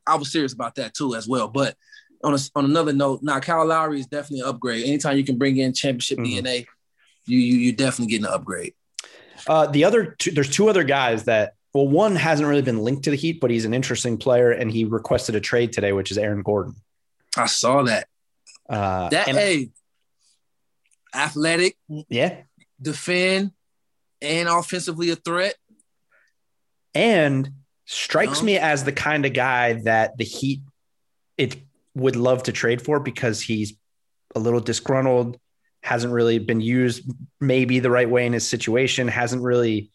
I 0.06 0.16
was 0.16 0.32
serious 0.32 0.52
about 0.52 0.74
that 0.76 0.94
too 0.94 1.14
as 1.14 1.28
well. 1.28 1.48
But 1.48 1.76
on 2.22 2.34
a, 2.34 2.38
on 2.54 2.64
another 2.64 2.92
note, 2.92 3.22
now 3.22 3.34
nah, 3.34 3.40
Kyle 3.40 3.66
Lowry 3.66 4.00
is 4.00 4.06
definitely 4.06 4.40
an 4.40 4.48
upgrade. 4.48 4.86
Anytime 4.86 5.16
you 5.16 5.24
can 5.24 5.38
bring 5.38 5.56
in 5.56 5.72
championship 5.72 6.18
mm-hmm. 6.18 6.46
DNA, 6.46 6.66
you 7.26 7.38
you 7.38 7.58
you 7.58 7.72
definitely 7.72 8.10
getting 8.10 8.26
an 8.26 8.32
upgrade. 8.32 8.74
Uh, 9.46 9.66
the 9.66 9.84
other 9.84 10.16
two, 10.18 10.30
there's 10.30 10.50
two 10.50 10.68
other 10.68 10.84
guys 10.84 11.24
that 11.24 11.54
well, 11.74 11.88
one 11.88 12.14
hasn't 12.14 12.48
really 12.48 12.62
been 12.62 12.78
linked 12.78 13.02
to 13.04 13.10
the 13.10 13.16
Heat, 13.16 13.40
but 13.40 13.50
he's 13.50 13.64
an 13.64 13.74
interesting 13.74 14.16
player, 14.16 14.52
and 14.52 14.70
he 14.70 14.84
requested 14.84 15.34
a 15.34 15.40
trade 15.40 15.72
today, 15.72 15.92
which 15.92 16.10
is 16.10 16.18
Aaron 16.18 16.42
Gordon. 16.42 16.76
I 17.36 17.46
saw 17.46 17.82
that. 17.82 18.06
Uh, 18.68 19.08
that 19.10 19.28
hey, 19.28 19.70
athletic, 21.14 21.76
yeah, 22.08 22.42
defend, 22.80 23.50
and 24.22 24.48
offensively 24.48 25.10
a 25.10 25.16
threat. 25.16 25.54
And 26.94 27.50
strikes 27.86 28.42
me 28.42 28.58
as 28.58 28.84
the 28.84 28.92
kind 28.92 29.26
of 29.26 29.32
guy 29.32 29.74
that 29.82 30.16
the 30.16 30.24
Heat 30.24 30.60
it 31.36 31.56
would 31.94 32.16
love 32.16 32.44
to 32.44 32.52
trade 32.52 32.82
for 32.82 33.00
because 33.00 33.40
he's 33.40 33.74
a 34.34 34.38
little 34.38 34.60
disgruntled, 34.60 35.38
hasn't 35.82 36.12
really 36.12 36.38
been 36.38 36.60
used 36.60 37.10
maybe 37.40 37.78
the 37.78 37.90
right 37.90 38.08
way 38.08 38.26
in 38.26 38.32
his 38.32 38.48
situation, 38.48 39.08
hasn't 39.08 39.42
really 39.42 39.90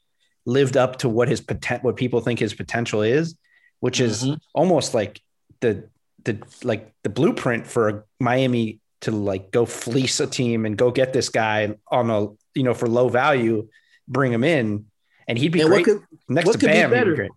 lived 0.45 0.77
up 0.77 0.97
to 0.97 1.09
what 1.09 1.27
his 1.27 1.41
potential 1.41 1.85
what 1.85 1.95
people 1.95 2.21
think 2.21 2.39
his 2.39 2.53
potential 2.53 3.01
is, 3.01 3.35
which 3.79 3.99
is 3.99 4.23
mm-hmm. 4.23 4.35
almost 4.53 4.93
like 4.93 5.21
the 5.61 5.89
the 6.23 6.41
like 6.63 6.93
the 7.03 7.09
blueprint 7.09 7.65
for 7.65 8.05
Miami 8.19 8.79
to 9.01 9.11
like 9.11 9.51
go 9.51 9.65
fleece 9.65 10.19
a 10.19 10.27
team 10.27 10.65
and 10.65 10.77
go 10.77 10.91
get 10.91 11.13
this 11.13 11.29
guy 11.29 11.75
on 11.89 12.09
a 12.09 12.27
you 12.53 12.63
know 12.63 12.73
for 12.73 12.87
low 12.87 13.09
value, 13.09 13.67
bring 14.07 14.31
him 14.31 14.43
in, 14.43 14.85
and 15.29 15.37
he'd 15.37 15.51
be 15.51 15.61
and 15.61 15.69
great 15.69 15.85
could, 15.85 16.01
next 16.27 16.51
to 16.51 16.57
Bam. 16.57 16.89
Be 16.89 17.15
great. 17.15 17.31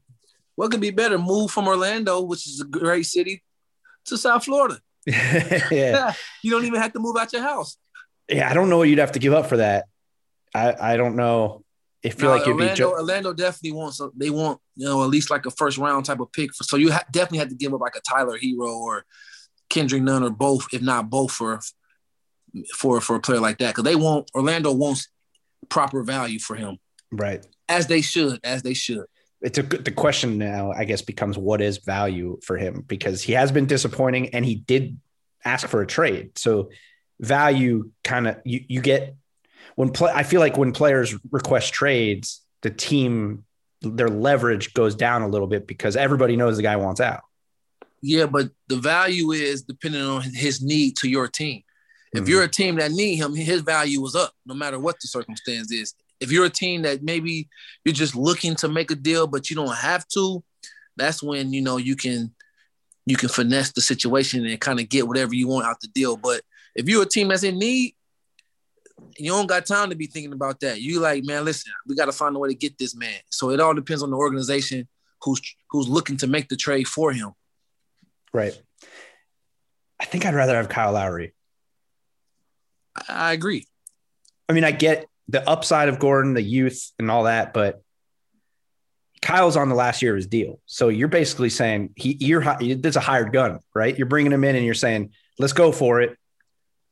What 0.57 0.71
could 0.71 0.81
be 0.81 0.91
better? 0.91 1.19
Move 1.19 1.51
from 1.51 1.69
Orlando, 1.69 2.23
which 2.23 2.47
is 2.49 2.61
a 2.61 2.65
great 2.65 3.05
city, 3.05 3.43
to 4.07 4.17
South 4.17 4.45
Florida. 4.45 4.81
yeah, 5.07 6.13
you 6.43 6.51
don't 6.51 6.65
even 6.65 6.81
have 6.81 6.93
to 6.95 6.99
move 6.99 7.17
out 7.17 7.33
your 7.33 7.43
house. 7.43 7.77
Yeah, 8.29 8.51
I 8.51 8.55
don't 8.55 8.71
know 8.71 8.79
what 8.79 8.89
you'd 8.89 8.99
have 8.99 9.13
to 9.13 9.19
give 9.19 9.35
up 9.35 9.47
for 9.47 9.59
that. 9.59 9.85
I 10.55 10.75
I 10.95 10.97
don't 10.97 11.17
know. 11.17 11.65
If 12.03 12.15
feel 12.15 12.31
no, 12.31 12.37
like 12.37 12.47
Orlando, 12.47 12.65
it'd 12.65 12.75
be 12.75 12.79
jo- 12.79 12.93
Orlando 12.93 13.33
definitely 13.33 13.73
wants 13.73 14.01
a, 14.01 14.11
they 14.17 14.31
want 14.31 14.59
you 14.75 14.87
know 14.87 15.05
at 15.05 15.11
least 15.11 15.31
like 15.31 15.45
a 15.47 15.51
first 15.51 15.77
round 15.79 16.07
type 16.07 16.21
of 16.21 16.33
pick. 16.33 16.55
For, 16.55 16.65
so 16.65 16.77
you 16.77 16.93
ha- 16.93 17.05
definitely 17.13 17.39
had 17.39 17.51
to 17.51 17.55
give 17.55 17.75
up 17.75 17.81
like 17.81 17.95
a 17.95 18.01
Tyler 18.01 18.39
Herro 18.39 18.75
or 18.75 19.05
Kendrick 19.69 20.03
Nunn 20.03 20.23
or 20.23 20.31
both, 20.31 20.67
if 20.73 20.83
not 20.83 21.11
both, 21.11 21.33
for 21.33 21.61
for 22.75 23.01
for 23.01 23.17
a 23.17 23.21
player 23.21 23.41
like 23.41 23.59
that 23.59 23.69
because 23.69 23.85
they 23.85 23.97
want 23.97 24.31
Orlando 24.35 24.73
wants 24.73 25.09
proper 25.69 26.03
value 26.03 26.39
for 26.39 26.57
him, 26.57 26.79
right? 27.13 27.45
As 27.73 27.87
they 27.87 28.01
should, 28.01 28.41
as 28.45 28.63
they 28.63 28.75
should. 28.75 29.05
It's 29.41 29.59
a 29.59 29.63
the 29.63 29.91
question 29.91 30.39
now. 30.39 30.71
I 30.73 30.85
guess 30.85 31.03
becomes 31.03 31.37
what 31.37 31.61
is 31.61 31.79
value 31.79 32.39
for 32.45 32.57
him 32.57 32.85
because 32.87 33.23
he 33.23 33.33
has 33.33 33.51
been 33.51 33.67
disappointing 33.67 34.35
and 34.35 34.45
he 34.45 34.55
did 34.55 34.99
ask 35.45 35.67
for 35.67 35.83
a 35.83 35.87
trade. 35.87 36.39
So 36.39 36.71
value 37.21 37.91
kind 38.05 38.29
of 38.29 38.37
you 38.45 38.61
you 38.69 38.81
get 38.81 39.17
when 39.75 39.91
play. 39.91 40.13
I 40.15 40.23
feel 40.23 40.41
like 40.41 40.57
when 40.57 40.73
players 40.73 41.17
request 41.31 41.73
trades, 41.73 42.43
the 42.63 42.71
team 42.71 43.45
their 43.81 44.09
leverage 44.09 44.75
goes 44.75 44.95
down 44.95 45.23
a 45.23 45.29
little 45.29 45.49
bit 45.49 45.67
because 45.67 45.97
everybody 45.97 46.37
knows 46.37 46.57
the 46.57 46.63
guy 46.63 46.77
wants 46.77 47.01
out. 47.01 47.23
Yeah, 48.01 48.27
but 48.27 48.51
the 48.69 48.77
value 48.77 49.33
is 49.33 49.63
depending 49.63 50.03
on 50.03 50.23
his 50.23 50.63
need 50.63 50.97
to 50.99 51.09
your 51.09 51.29
team. 51.29 51.63
If 52.13 52.21
mm-hmm. 52.21 52.31
you're 52.31 52.43
a 52.43 52.49
team 52.49 52.77
that 52.77 52.91
need 52.91 53.17
him, 53.17 53.35
his 53.35 53.63
value 53.63 54.05
is 54.05 54.15
up 54.15 54.33
no 54.45 54.55
matter 54.55 54.79
what 54.79 54.97
the 55.01 55.09
circumstance 55.09 55.73
is. 55.73 55.95
If 56.23 56.33
you're 56.33 56.47
a 56.47 56.51
team 56.51 56.83
that 56.83 57.03
maybe 57.03 57.49
you're 57.85 57.93
just 57.95 58.15
looking 58.15 58.55
to 58.57 58.69
make 58.69 58.91
a 58.91 58.95
deal 58.95 59.27
but 59.27 59.51
you 59.51 59.57
don't 59.57 59.77
have 59.77 60.07
to, 60.09 60.43
that's 60.97 61.23
when 61.23 61.53
you 61.53 61.61
know 61.63 61.77
you 61.77 61.97
can 61.97 62.33
you 63.07 63.17
can 63.17 63.29
finesse 63.29 63.73
the 63.73 63.81
situation 63.81 64.47
and 64.47 64.61
kind 64.61 64.79
of 64.81 64.89
get 64.89 65.09
whatever 65.09 65.35
you 65.35 65.49
want 65.49 65.67
out 65.67 65.81
the 65.81 65.89
deal. 65.89 66.17
But 66.17 66.43
if 66.75 66.89
you're 66.89 67.03
a 67.03 67.07
team 67.07 67.29
that's 67.29 67.43
in 67.43 67.59
need, 67.59 67.95
you 69.19 69.33
don't 69.33 69.49
got 69.49 69.67
time 69.67 69.91
to 69.91 69.97
be 69.97 70.07
thinking 70.07 70.33
about 70.33 70.61
that. 70.61 70.81
You 70.81 71.01
like, 71.01 71.25
man, 71.25 71.45
listen, 71.45 71.73
we 71.87 71.97
got 71.97 72.07
to 72.07 72.13
find 72.13 72.37
a 72.37 72.39
way 72.39 72.49
to 72.51 72.55
get 72.55 72.79
this 72.79 72.95
man. 72.95 73.19
So 73.31 73.51
it 73.51 73.61
all 73.61 73.75
depends 73.75 74.03
on 74.03 74.11
the 74.11 74.17
organization 74.17 74.89
who's 75.23 75.41
who's 75.71 75.89
looking 75.89 76.17
to 76.19 76.27
make 76.27 76.49
the 76.49 76.57
trade 76.57 76.87
for 76.87 77.13
him. 77.13 77.33
Right. 78.33 78.61
I 80.01 80.05
think 80.05 80.25
I'd 80.25 80.35
rather 80.35 80.55
have 80.55 80.69
Kyle 80.69 80.93
Lowry. 80.93 81.35
I, 82.97 83.31
I 83.31 83.33
agree. 83.33 83.67
I 84.49 84.53
mean, 84.53 84.65
I 84.65 84.71
get 84.71 85.07
the 85.33 85.49
upside 85.49 85.89
of 85.89 85.99
Gordon, 85.99 86.35
the 86.35 86.43
youth, 86.43 86.93
and 86.99 87.11
all 87.11 87.25
that, 87.25 87.55
but 87.55 87.83
Kyle's 89.23 89.57
on 89.57 89.69
the 89.71 89.75
last 89.75 90.03
year 90.03 90.13
of 90.13 90.17
his 90.17 90.27
deal. 90.27 90.61
So 90.67 90.89
you're 90.89 91.09
basically 91.09 91.49
saying 91.49 91.95
he 91.97 92.17
you're 92.21 92.43
there's 92.61 92.97
a 92.97 93.01
hired 93.01 93.33
gun, 93.33 93.61
right? 93.75 93.97
You're 93.97 94.07
bringing 94.07 94.33
him 94.33 94.45
in 94.45 94.57
and 94.57 94.65
you're 94.65 94.75
saying, 94.75 95.13
let's 95.39 95.55
go 95.55 95.73
for 95.73 96.03
it. 96.03 96.19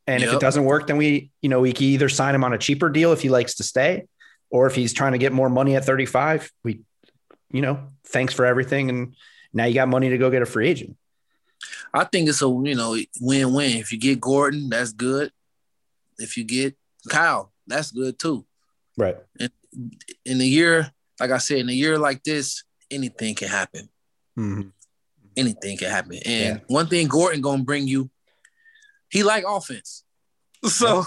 And 0.07 0.23
yep. 0.23 0.31
if 0.31 0.37
it 0.37 0.41
doesn't 0.41 0.65
work, 0.65 0.87
then 0.87 0.97
we, 0.97 1.31
you 1.43 1.49
know, 1.49 1.61
we 1.61 1.73
can 1.73 1.85
either 1.85 2.09
sign 2.09 2.35
him 2.35 2.43
on 2.43 2.53
a 2.53 2.59
cheaper 2.59 2.89
deal 2.89 3.13
if 3.13 3.21
he 3.21 3.29
likes 3.29 3.57
to 3.57 3.63
stay, 3.63 4.07
or 4.49 4.67
if 4.67 4.75
he's 4.75 4.93
trying 4.93 5.13
to 5.13 5.19
get 5.19 5.33
more 5.33 5.51
money 5.51 5.77
at 5.77 5.85
35, 5.85 6.51
we, 6.65 6.81
you 7.53 7.61
know, 7.61 7.89
thanks 8.07 8.33
for 8.33 8.47
everything. 8.47 8.89
And 8.89 9.15
now 9.53 9.67
you 9.67 9.75
got 9.75 9.89
money 9.89 10.09
to 10.09 10.19
go 10.19 10.31
get 10.31 10.43
a 10.43 10.47
free 10.47 10.69
agent. 10.69 10.97
I 11.93 12.05
think 12.05 12.29
it's 12.29 12.43
a, 12.43 12.47
you 12.47 12.75
know, 12.75 12.97
win-win. 13.21 13.77
If 13.77 13.93
you 13.93 13.99
get 13.99 14.21
Gordon, 14.21 14.71
that's 14.71 14.93
good. 14.93 15.31
If 16.19 16.37
you 16.37 16.45
get 16.45 16.77
Kyle, 17.09 17.50
that's 17.71 17.91
good 17.91 18.19
too. 18.19 18.45
Right. 18.97 19.17
And 19.39 19.51
in 20.25 20.41
a 20.41 20.45
year, 20.45 20.91
like 21.19 21.31
I 21.31 21.39
said, 21.39 21.59
in 21.59 21.69
a 21.69 21.73
year 21.73 21.99
like 21.99 22.23
this, 22.23 22.65
anything 22.91 23.35
can 23.35 23.49
happen. 23.49 23.89
Mm-hmm. 24.39 24.69
Anything 25.37 25.77
can 25.79 25.91
happen. 25.91 26.19
And 26.25 26.57
yeah. 26.57 26.65
one 26.67 26.87
thing 26.87 27.07
Gordon 27.09 27.41
gonna 27.41 27.63
bring 27.63 27.87
you 27.87 28.11
he 29.11 29.23
like 29.23 29.45
offense. 29.47 30.05
So 30.69 31.05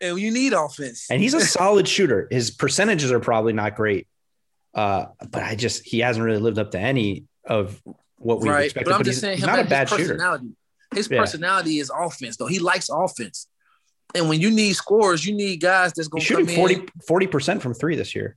and 0.00 0.18
you 0.18 0.30
need 0.30 0.52
offense. 0.52 1.06
And 1.10 1.22
he's 1.22 1.32
a 1.32 1.40
solid 1.58 1.88
shooter. 1.88 2.28
His 2.30 2.50
percentages 2.50 3.12
are 3.12 3.20
probably 3.20 3.54
not 3.54 3.76
great. 3.76 4.06
Uh, 4.74 5.06
but 5.30 5.42
I 5.42 5.54
just 5.54 5.84
he 5.84 6.00
hasn't 6.00 6.24
really 6.24 6.38
lived 6.40 6.58
up 6.58 6.72
to 6.72 6.78
any 6.78 7.24
of 7.46 7.80
what 8.16 8.40
we 8.40 8.50
right. 8.50 8.66
expected. 8.66 8.90
But 8.90 8.94
I'm 8.94 9.00
but 9.00 9.06
just 9.06 9.20
saying, 9.20 9.38
he's 9.38 9.46
not 9.46 9.58
a 9.58 9.64
bad 9.64 9.88
personality. 9.88 10.44
shooter. 10.44 10.56
His 10.94 11.08
personality 11.08 11.74
yeah. 11.74 11.82
is 11.82 11.90
offense, 11.94 12.36
though. 12.36 12.46
He 12.46 12.58
likes 12.58 12.88
offense. 12.90 13.46
And 14.14 14.28
when 14.28 14.40
you 14.40 14.50
need 14.50 14.72
scores, 14.74 15.24
you 15.24 15.34
need 15.34 15.60
guys 15.60 15.92
that's 15.92 16.08
going 16.08 16.20
to 16.20 16.26
shooting 16.26 16.88
40 17.06 17.26
percent 17.26 17.62
from 17.62 17.74
three 17.74 17.96
this 17.96 18.14
year. 18.14 18.36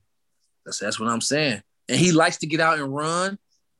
That's 0.65 0.79
that's 0.79 0.99
what 0.99 1.09
I'm 1.09 1.21
saying. 1.21 1.61
And 1.89 1.99
he 1.99 2.11
likes 2.11 2.37
to 2.37 2.47
get 2.47 2.59
out 2.59 2.79
and 2.79 2.93
run. 2.93 3.37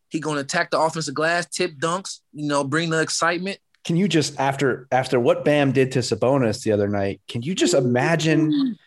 He 0.09 0.19
going 0.19 0.35
to 0.35 0.41
attack 0.41 0.69
the 0.69 0.79
offensive 0.79 1.15
glass, 1.15 1.47
tip 1.47 1.75
dunks, 1.77 2.19
you 2.33 2.47
know, 2.47 2.63
bring 2.63 2.89
the 2.89 3.01
excitement 3.01 3.59
can 3.83 3.97
you 3.97 4.07
just 4.07 4.39
after 4.39 4.87
after 4.91 5.19
what 5.19 5.43
Bam 5.43 5.71
did 5.71 5.91
to 5.93 5.99
Sabonis 5.99 6.63
the 6.63 6.71
other 6.71 6.87
night? 6.87 7.21
Can 7.27 7.41
you 7.41 7.53
just 7.53 7.73
imagine 7.73 8.77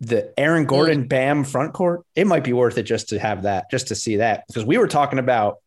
the 0.00 0.38
Aaron 0.38 0.66
Gordon 0.66 1.06
Bam 1.06 1.44
front 1.44 1.72
court? 1.72 2.02
It 2.14 2.26
might 2.26 2.44
be 2.44 2.52
worth 2.52 2.76
it 2.76 2.82
just 2.82 3.08
to 3.10 3.18
have 3.18 3.44
that, 3.44 3.70
just 3.70 3.88
to 3.88 3.94
see 3.94 4.16
that, 4.16 4.44
because 4.46 4.64
we 4.64 4.78
were 4.78 4.88
talking 4.88 5.18
about. 5.18 5.58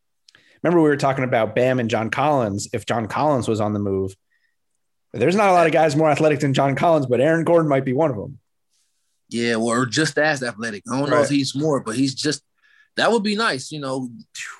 Remember, 0.61 0.81
we 0.81 0.89
were 0.89 0.97
talking 0.97 1.23
about 1.23 1.53
Bam 1.53 1.79
and 1.79 1.91
John 1.91 2.09
Collins. 2.09 2.69
If 2.73 2.87
John 2.87 3.07
Collins 3.07 3.47
was 3.47 3.61
on 3.61 3.73
the 3.73 3.79
move, 3.79 4.15
there's 5.19 5.35
not 5.35 5.49
a 5.49 5.53
lot 5.53 5.67
of 5.67 5.73
guys 5.73 5.95
more 5.95 6.09
athletic 6.09 6.39
than 6.39 6.53
John 6.53 6.75
Collins, 6.75 7.05
but 7.05 7.21
Aaron 7.21 7.43
Gordon 7.43 7.69
might 7.69 7.85
be 7.85 7.93
one 7.93 8.09
of 8.11 8.17
them. 8.17 8.39
Yeah, 9.29 9.55
or 9.55 9.85
just 9.85 10.17
as 10.17 10.43
athletic. 10.43 10.83
I 10.87 10.99
don't 10.99 11.09
right. 11.09 11.17
know 11.17 11.21
if 11.23 11.29
he's 11.29 11.55
more, 11.55 11.79
but 11.79 11.95
he's 11.95 12.13
just 12.13 12.43
that 12.97 13.11
would 13.11 13.23
be 13.23 13.35
nice. 13.35 13.71
You 13.71 13.79
know, 13.79 14.09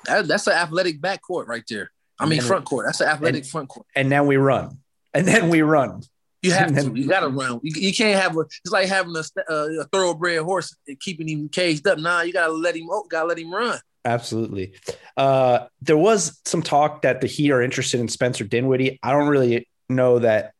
that, 0.06 0.26
that's 0.26 0.46
an 0.46 0.54
athletic 0.54 1.00
backcourt 1.00 1.46
right 1.46 1.64
there. 1.68 1.90
I 2.18 2.26
mean, 2.26 2.40
front 2.40 2.64
court. 2.64 2.86
That's 2.86 3.00
an 3.00 3.08
athletic 3.08 3.42
and, 3.42 3.50
front 3.50 3.68
court. 3.68 3.86
And 3.94 4.10
then 4.10 4.26
we 4.26 4.36
run. 4.36 4.78
And 5.12 5.26
then 5.26 5.50
we 5.50 5.62
run. 5.62 6.02
You 6.42 6.52
have 6.52 6.74
to. 6.74 6.92
You 6.94 7.08
got 7.08 7.20
to 7.20 7.28
run. 7.28 7.60
You, 7.62 7.88
you, 7.88 7.94
can't 7.94 8.20
have 8.20 8.36
a. 8.36 8.40
It's 8.40 8.70
like 8.70 8.88
having 8.88 9.14
a, 9.16 9.52
a, 9.52 9.80
a, 9.80 9.84
thoroughbred 9.84 10.40
horse 10.40 10.74
and 10.86 10.98
keeping 11.00 11.28
him 11.28 11.48
caged 11.48 11.86
up. 11.86 11.98
Nah, 11.98 12.22
you 12.22 12.32
got 12.32 12.46
to 12.46 12.52
let 12.52 12.76
him. 12.76 12.88
Oh, 12.90 13.04
got 13.08 13.22
to 13.22 13.28
let 13.28 13.38
him 13.38 13.52
run. 13.52 13.78
Absolutely. 14.04 14.74
Uh, 15.16 15.66
there 15.82 15.96
was 15.96 16.40
some 16.44 16.62
talk 16.62 17.02
that 17.02 17.20
the 17.20 17.26
Heat 17.26 17.50
are 17.50 17.60
interested 17.60 18.00
in 18.00 18.08
Spencer 18.08 18.44
Dinwiddie. 18.44 18.98
I 19.02 19.12
don't 19.12 19.28
really 19.28 19.68
know 19.88 20.18
that 20.18 20.52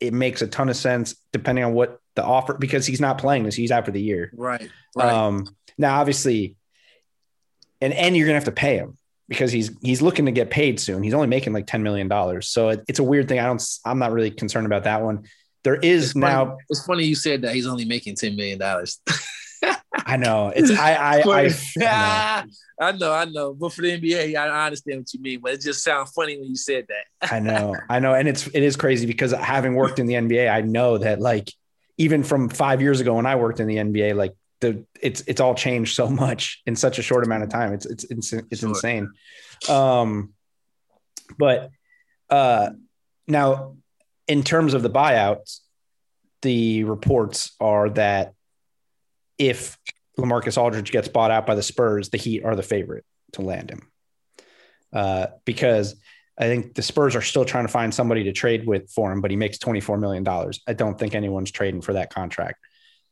it 0.00 0.12
makes 0.12 0.42
a 0.42 0.46
ton 0.46 0.68
of 0.68 0.76
sense 0.76 1.16
depending 1.32 1.64
on 1.64 1.72
what 1.72 2.00
the 2.14 2.24
offer 2.24 2.54
because 2.54 2.86
he's 2.86 3.00
not 3.00 3.18
playing 3.18 3.44
this. 3.44 3.54
He's 3.54 3.70
out 3.70 3.84
for 3.84 3.90
the 3.90 4.00
year. 4.00 4.30
Right. 4.34 4.68
right. 4.96 5.12
Um, 5.12 5.48
now, 5.78 6.00
obviously, 6.00 6.56
and 7.80 7.92
and 7.92 8.16
you're 8.16 8.26
gonna 8.26 8.36
have 8.36 8.44
to 8.44 8.52
pay 8.52 8.76
him 8.76 8.96
because 9.28 9.52
he's 9.52 9.70
he's 9.82 10.02
looking 10.02 10.26
to 10.26 10.32
get 10.32 10.50
paid 10.50 10.78
soon. 10.78 11.02
He's 11.02 11.14
only 11.14 11.26
making 11.26 11.52
like 11.52 11.66
ten 11.66 11.82
million 11.82 12.08
dollars, 12.08 12.48
so 12.48 12.70
it, 12.70 12.84
it's 12.88 12.98
a 12.98 13.04
weird 13.04 13.28
thing. 13.28 13.38
I 13.38 13.46
don't. 13.46 13.62
I'm 13.84 13.98
not 13.98 14.12
really 14.12 14.30
concerned 14.30 14.66
about 14.66 14.84
that 14.84 15.02
one. 15.02 15.24
There 15.64 15.76
is 15.76 16.06
it's 16.06 16.16
now. 16.16 16.44
Funny. 16.44 16.58
It's 16.68 16.86
funny 16.86 17.04
you 17.04 17.14
said 17.14 17.42
that 17.42 17.54
he's 17.54 17.66
only 17.66 17.84
making 17.84 18.16
ten 18.16 18.36
million 18.36 18.58
dollars. 18.58 19.00
I 20.06 20.16
know 20.16 20.52
it's 20.54 20.70
I 20.70 20.94
I, 20.94 21.20
I, 21.20 21.50
I, 21.80 22.44
I 22.80 22.92
know 22.92 23.12
I 23.12 23.24
know, 23.24 23.54
but 23.54 23.72
for 23.72 23.82
the 23.82 23.98
NBA, 23.98 24.36
I, 24.36 24.46
I 24.46 24.66
understand 24.66 25.00
what 25.00 25.14
you 25.14 25.20
mean. 25.20 25.40
But 25.40 25.54
it 25.54 25.60
just 25.60 25.82
sounds 25.82 26.10
funny 26.10 26.38
when 26.38 26.48
you 26.48 26.56
said 26.56 26.86
that. 26.88 27.32
I 27.32 27.40
know, 27.40 27.74
I 27.88 28.00
know, 28.00 28.14
and 28.14 28.28
it's 28.28 28.46
it 28.48 28.62
is 28.62 28.76
crazy 28.76 29.06
because 29.06 29.32
having 29.32 29.74
worked 29.74 29.98
in 29.98 30.06
the 30.06 30.14
NBA, 30.14 30.52
I 30.52 30.60
know 30.60 30.98
that 30.98 31.20
like 31.20 31.50
even 31.96 32.22
from 32.22 32.48
five 32.48 32.82
years 32.82 33.00
ago 33.00 33.14
when 33.14 33.26
I 33.26 33.36
worked 33.36 33.60
in 33.60 33.66
the 33.66 33.76
NBA, 33.76 34.14
like 34.14 34.34
the 34.60 34.84
it's 35.00 35.22
it's 35.22 35.40
all 35.40 35.54
changed 35.54 35.94
so 35.94 36.08
much 36.08 36.62
in 36.66 36.76
such 36.76 36.98
a 36.98 37.02
short 37.02 37.24
amount 37.24 37.44
of 37.44 37.48
time. 37.50 37.72
It's 37.72 37.86
it's 37.86 38.04
it's, 38.04 38.32
it's 38.32 38.60
sure. 38.60 38.70
insane. 38.70 39.12
Um, 39.68 40.34
but 41.38 41.70
uh, 42.30 42.70
now, 43.26 43.76
in 44.28 44.42
terms 44.42 44.74
of 44.74 44.82
the 44.82 44.90
buyouts, 44.90 45.60
the 46.42 46.84
reports 46.84 47.54
are 47.60 47.90
that 47.90 48.34
if 49.38 49.78
Lamarcus 50.18 50.56
Aldridge 50.56 50.92
gets 50.92 51.08
bought 51.08 51.30
out 51.30 51.46
by 51.46 51.54
the 51.54 51.62
Spurs, 51.62 52.10
the 52.10 52.18
Heat 52.18 52.44
are 52.44 52.56
the 52.56 52.62
favorite 52.62 53.04
to 53.32 53.42
land 53.42 53.70
him. 53.70 53.88
Uh, 54.92 55.26
because 55.44 55.96
I 56.38 56.44
think 56.44 56.74
the 56.74 56.82
Spurs 56.82 57.16
are 57.16 57.22
still 57.22 57.44
trying 57.44 57.66
to 57.66 57.72
find 57.72 57.92
somebody 57.94 58.24
to 58.24 58.32
trade 58.32 58.66
with 58.66 58.90
for 58.90 59.12
him, 59.12 59.20
but 59.20 59.30
he 59.30 59.36
makes 59.36 59.58
$24 59.58 60.00
million. 60.00 60.26
I 60.66 60.72
don't 60.72 60.98
think 60.98 61.14
anyone's 61.14 61.50
trading 61.50 61.80
for 61.80 61.94
that 61.94 62.12
contract. 62.12 62.58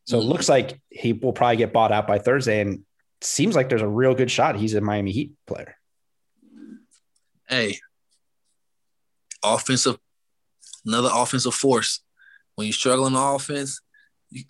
So 0.04 0.18
it 0.18 0.24
looks 0.24 0.48
like 0.48 0.80
he 0.90 1.12
will 1.12 1.32
probably 1.32 1.56
get 1.56 1.72
bought 1.72 1.92
out 1.92 2.06
by 2.06 2.18
Thursday, 2.18 2.60
and 2.60 2.84
seems 3.20 3.54
like 3.54 3.68
there's 3.68 3.82
a 3.82 3.88
real 3.88 4.14
good 4.14 4.30
shot 4.30 4.56
he's 4.56 4.74
a 4.74 4.80
Miami 4.80 5.12
Heat 5.12 5.32
player. 5.46 5.76
Hey, 7.48 7.78
offensive, 9.44 9.98
another 10.84 11.10
offensive 11.12 11.54
force. 11.54 12.00
When 12.54 12.66
you're 12.66 12.72
struggling 12.72 13.14
on 13.14 13.36
offense, 13.36 13.80
you 14.30 14.44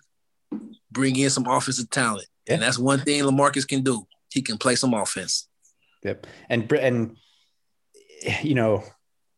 bring 0.91 1.15
in 1.15 1.29
some 1.29 1.47
offensive 1.47 1.89
talent, 1.89 2.27
yeah. 2.47 2.55
and 2.55 2.63
that's 2.63 2.79
one 2.79 2.99
thing 2.99 3.23
Lamarcus 3.23 3.67
can 3.67 3.81
do. 3.81 4.05
He 4.31 4.41
can 4.41 4.57
play 4.57 4.75
some 4.75 4.93
offense. 4.93 5.47
Yep, 6.03 6.27
and 6.49 6.71
and 6.73 7.17
you 8.41 8.55
know 8.55 8.83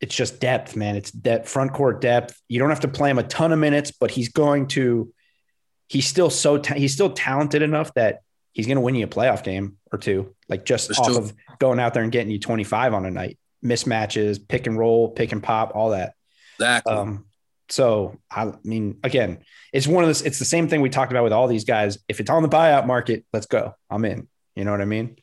it's 0.01 0.16
just 0.16 0.39
depth, 0.39 0.76
man. 0.76 0.95
It's 0.95 1.12
that 1.12 1.47
front 1.47 1.74
court 1.74 2.01
depth. 2.01 2.39
You 2.47 2.60
don't 2.60 2.70
have 2.70 2.82
to 2.82 2.88
play 2.88 3.10
him 3.10 3.20
a 3.20 3.24
ton 3.24 3.51
of 3.51 3.60
minutes, 3.60 3.91
but 3.91 4.12
he's 4.12 4.30
going 4.30 4.68
to 4.70 5.14
he's 5.88 6.08
still 6.08 6.30
so 6.30 6.58
ta- 6.58 6.76
he's 6.76 6.93
still 6.93 7.12
talented 7.12 7.62
enough 7.62 7.93
that 7.93 8.22
he's 8.53 8.68
going 8.68 8.78
to 8.78 8.82
win 8.82 8.95
you 8.95 9.06
a 9.06 9.10
playoff 9.10 9.43
game 9.43 9.78
or 9.91 9.99
two, 9.99 10.36
like 10.49 10.66
just 10.66 10.88
That's 10.88 10.99
off 10.99 11.08
true. 11.08 11.18
of 11.18 11.34
going 11.60 11.80
out 11.80 11.93
there 11.93 12.03
and 12.03 12.12
getting 12.12 12.32
you 12.32 12.39
25 12.39 12.93
on 12.93 13.06
a 13.06 13.12
night, 13.12 13.38
mismatches, 13.64 14.45
pick 14.45 14.68
and 14.68 14.78
roll, 14.78 15.10
pick 15.10 15.32
and 15.32 15.43
pop, 15.43 15.74
all 15.76 15.91
that. 15.91 16.14
Exactly. 16.58 16.93
Um, 16.93 17.26
so 17.70 18.20
I 18.30 18.53
mean, 18.63 18.99
again, 19.03 19.39
it's 19.74 19.88
one 19.88 20.03
of 20.03 20.07
this. 20.07 20.22
It's 20.22 20.39
the 20.39 20.45
same 20.45 20.68
thing 20.68 20.82
we 20.82 20.89
talked 20.89 21.11
about 21.11 21.24
with 21.24 21.34
all 21.34 21.47
these 21.47 21.66
guys. 21.66 21.97
If 22.07 22.20
it's 22.20 22.30
on 22.30 22.43
the 22.43 22.49
buyout 22.49 22.86
market, 22.86 23.26
let's 23.34 23.45
go. 23.45 23.74
I'm 23.89 24.05
in. 24.05 24.28
You 24.55 24.63
know 24.63 24.72
what 24.72 24.82
I 24.82 24.86
mean? 24.86 25.18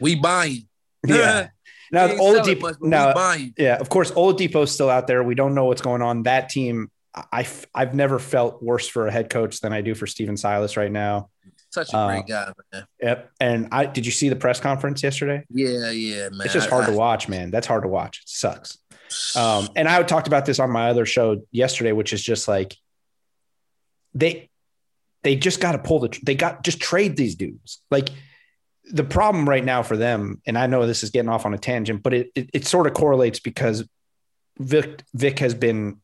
We 0.00 0.16
buying. 0.16 0.68
Yeah. 1.06 1.48
now 1.92 2.08
Oladipo. 2.08 2.80
Now, 2.80 3.36
yeah, 3.58 3.76
of 3.76 3.90
course, 3.90 4.10
Oladipo's 4.12 4.72
still 4.72 4.88
out 4.88 5.06
there. 5.06 5.22
We 5.22 5.34
don't 5.34 5.54
know 5.54 5.66
what's 5.66 5.82
going 5.82 6.00
on. 6.00 6.22
That 6.22 6.48
team 6.48 6.90
I, 7.14 7.46
I've 7.74 7.94
never 7.94 8.18
felt 8.18 8.62
worse 8.62 8.88
for 8.88 9.06
a 9.06 9.12
head 9.12 9.30
coach 9.30 9.60
than 9.60 9.72
I 9.72 9.80
do 9.80 9.94
for 9.94 10.06
Stephen 10.06 10.36
Silas 10.36 10.76
right 10.76 10.90
now. 10.90 11.30
Such 11.70 11.88
a 11.92 12.06
great 12.06 12.32
uh, 12.32 12.44
guy, 12.46 12.52
man. 12.72 12.86
Yep. 13.02 13.30
And 13.40 13.68
I 13.72 13.86
did 13.86 14.06
you 14.06 14.12
see 14.12 14.28
the 14.28 14.36
press 14.36 14.60
conference 14.60 15.02
yesterday? 15.02 15.44
Yeah, 15.50 15.90
yeah, 15.90 16.28
man. 16.30 16.42
It's 16.44 16.52
just 16.52 16.70
hard 16.70 16.84
I, 16.84 16.90
to 16.90 16.96
watch, 16.96 17.28
man. 17.28 17.50
That's 17.50 17.66
hard 17.66 17.82
to 17.82 17.88
watch. 17.88 18.20
It 18.22 18.28
sucks. 18.28 18.78
Um, 19.36 19.68
and 19.76 19.88
I 19.88 20.02
talked 20.02 20.26
about 20.26 20.46
this 20.46 20.58
on 20.58 20.70
my 20.70 20.88
other 20.88 21.06
show 21.06 21.42
yesterday, 21.50 21.92
which 21.92 22.12
is 22.12 22.22
just 22.22 22.48
like 22.48 22.76
they 24.14 24.50
they 25.22 25.36
just 25.36 25.60
got 25.60 25.72
to 25.72 25.78
pull 25.78 26.00
the 26.00 26.18
they 26.22 26.34
got 26.34 26.64
just 26.64 26.80
trade 26.80 27.16
these 27.16 27.34
dudes. 27.34 27.80
Like 27.90 28.08
the 28.90 29.04
problem 29.04 29.48
right 29.48 29.64
now 29.64 29.82
for 29.82 29.96
them, 29.96 30.40
and 30.46 30.58
I 30.58 30.66
know 30.66 30.86
this 30.86 31.02
is 31.02 31.10
getting 31.10 31.28
off 31.28 31.46
on 31.46 31.54
a 31.54 31.58
tangent, 31.58 32.02
but 32.02 32.14
it 32.14 32.30
it, 32.34 32.50
it 32.52 32.66
sort 32.66 32.86
of 32.86 32.94
correlates 32.94 33.40
because 33.40 33.88
Vic 34.58 35.02
Vic 35.14 35.38
has 35.38 35.54
been 35.54 36.00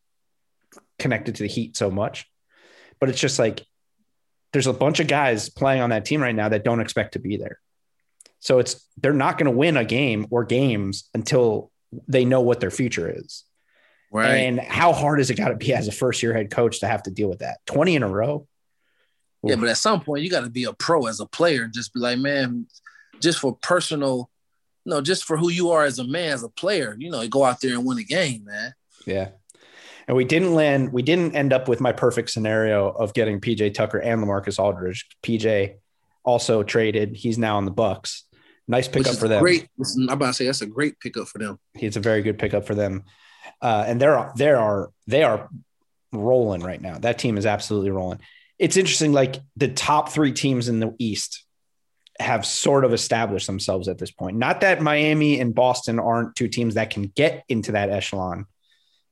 connected 0.98 1.36
to 1.36 1.42
the 1.42 1.48
Heat 1.48 1.76
so 1.76 1.90
much. 1.90 2.26
But 2.98 3.09
it's 3.09 3.20
just 3.20 3.38
like 3.38 3.64
there's 4.53 4.66
a 4.66 4.72
bunch 4.72 5.01
of 5.01 5.07
guys 5.07 5.48
playing 5.48 5.82
on 5.82 5.90
that 5.90 6.05
team 6.05 6.20
right 6.20 6.34
now 6.34 6.48
that 6.48 6.64
don't 6.64 6.80
expect 6.80 7.12
to 7.12 7.18
be 7.18 7.36
there. 7.36 7.61
So 8.40 8.59
it's 8.59 8.86
they're 8.96 9.12
not 9.12 9.38
going 9.38 9.51
to 9.51 9.57
win 9.57 9.76
a 9.76 9.84
game 9.84 10.26
or 10.30 10.44
games 10.44 11.09
until 11.14 11.70
they 12.09 12.24
know 12.24 12.41
what 12.41 12.61
their 12.61 12.70
future 12.70 13.09
is. 13.09 13.45
Right. 14.12 14.34
And 14.34 14.59
how 14.59 14.93
hard 14.93 15.20
is 15.20 15.30
it 15.30 15.34
got 15.34 15.49
to 15.49 15.57
be 15.57 15.72
as 15.72 15.86
a 15.86 15.93
first 15.93 16.22
year 16.22 16.34
head 16.34 16.51
coach 16.51 16.80
to 16.80 16.86
have 16.86 17.05
to 17.05 17.11
deal 17.11 17.28
with 17.28 17.41
that? 17.41 17.59
20 17.66 17.97
in 17.97 18.03
a 18.03 18.09
row? 18.09 18.47
Yeah, 19.43 19.57
but 19.57 19.68
at 19.68 19.78
some 19.78 20.01
point 20.03 20.22
you 20.22 20.30
got 20.30 20.45
to 20.45 20.51
be 20.51 20.64
a 20.64 20.72
pro 20.72 21.07
as 21.07 21.20
a 21.20 21.26
player 21.26 21.62
and 21.62 21.72
just 21.72 21.95
be 21.95 22.01
like, 22.01 22.18
man, 22.18 22.66
just 23.20 23.38
for 23.38 23.57
personal, 23.62 24.28
no, 24.84 25.01
just 25.01 25.24
for 25.24 25.36
who 25.36 25.51
you 25.51 25.70
are 25.70 25.84
as 25.84 25.99
a 25.99 26.05
man, 26.05 26.32
as 26.32 26.43
a 26.43 26.49
player, 26.49 26.95
you 26.99 27.11
know, 27.11 27.22
you 27.22 27.28
go 27.28 27.45
out 27.45 27.61
there 27.61 27.74
and 27.74 27.86
win 27.86 27.99
a 27.99 28.05
game, 28.05 28.45
man. 28.45 28.74
Yeah. 29.07 29.28
And 30.09 30.16
we 30.16 30.24
didn't 30.24 30.55
land, 30.55 30.93
we 30.93 31.03
didn't 31.03 31.36
end 31.36 31.53
up 31.53 31.68
with 31.68 31.80
my 31.80 31.93
perfect 31.93 32.30
scenario 32.30 32.88
of 32.88 33.14
getting 33.14 33.41
PJ 33.41 33.74
Tucker 33.74 33.99
and 33.99 34.22
Lamarcus 34.22 34.59
Aldridge. 34.59 35.07
PJ 35.22 35.76
also 36.24 36.62
traded. 36.62 37.16
He's 37.16 37.38
now 37.38 37.57
on 37.57 37.64
the 37.64 37.70
Bucks. 37.70 38.24
Nice 38.71 38.87
pickup 38.87 39.16
for 39.16 39.27
them. 39.27 39.43
Great. 39.43 39.68
I'm 39.97 40.09
about 40.09 40.29
to 40.29 40.35
say 40.35 40.47
that's 40.47 40.62
a 40.62 40.66
great 40.66 41.01
pickup 41.01 41.27
for 41.27 41.39
them. 41.39 41.59
It's 41.75 41.97
a 41.97 42.01
very 42.01 42.23
good 42.23 42.39
pickup 42.39 42.66
for 42.66 42.77
them. 42.77 43.05
Uh, 43.61 43.85
and 43.87 44.01
they're 44.01 44.33
they 44.37 44.51
are 44.51 44.91
they 45.09 45.25
are 45.25 45.51
rolling 46.12 46.62
right 46.62 46.81
now. 46.81 46.97
That 46.99 47.18
team 47.18 47.37
is 47.37 47.47
absolutely 47.47 47.91
rolling. 47.91 48.21
It's 48.61 48.77
interesting, 48.77 49.12
like 49.12 49.37
the 49.57 49.68
top 49.68 50.11
three 50.11 50.33
teams 50.33 50.68
in 50.68 50.79
the 50.79 50.95
East 50.99 51.45
have 52.21 52.47
sort 52.47 52.85
of 52.85 52.93
established 52.93 53.47
themselves 53.47 53.89
at 53.89 53.99
this 53.99 54.12
point. 54.12 54.37
Not 54.37 54.61
that 54.61 54.81
Miami 54.81 55.41
and 55.41 55.53
Boston 55.55 55.99
aren't 55.99 56.37
two 56.37 56.47
teams 56.47 56.75
that 56.75 56.91
can 56.91 57.05
get 57.16 57.45
into 57.49 57.73
that 57.73 57.91
echelon, 57.91 58.47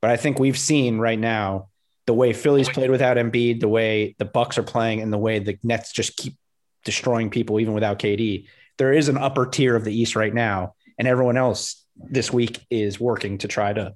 but 0.01 0.09
I 0.09 0.15
think 0.15 0.39
we've 0.39 0.57
seen 0.57 0.99
right 0.99 1.19
now 1.19 1.67
the 2.05 2.13
way 2.13 2.31
Phillies 2.31 2.69
played 2.69 2.91
without 2.91 3.17
Embiid, 3.17 3.59
the 3.59 3.67
way 3.67 4.15
the 4.19 4.25
Bucks 4.25 4.57
are 4.57 4.63
playing, 4.63 5.01
and 5.01 5.11
the 5.11 5.17
way 5.17 5.39
the 5.39 5.57
Nets 5.63 5.91
just 5.91 6.15
keep 6.15 6.37
destroying 6.85 7.29
people 7.29 7.59
even 7.59 7.73
without 7.73 7.99
KD. 7.99 8.47
There 8.79 8.91
is 8.93 9.09
an 9.09 9.17
upper 9.17 9.45
tier 9.45 9.75
of 9.75 9.83
the 9.83 9.93
East 9.93 10.15
right 10.15 10.33
now, 10.33 10.73
and 10.97 11.07
everyone 11.07 11.37
else 11.37 11.85
this 11.95 12.33
week 12.33 12.65
is 12.71 12.99
working 12.99 13.37
to 13.39 13.47
try 13.47 13.73
to 13.73 13.93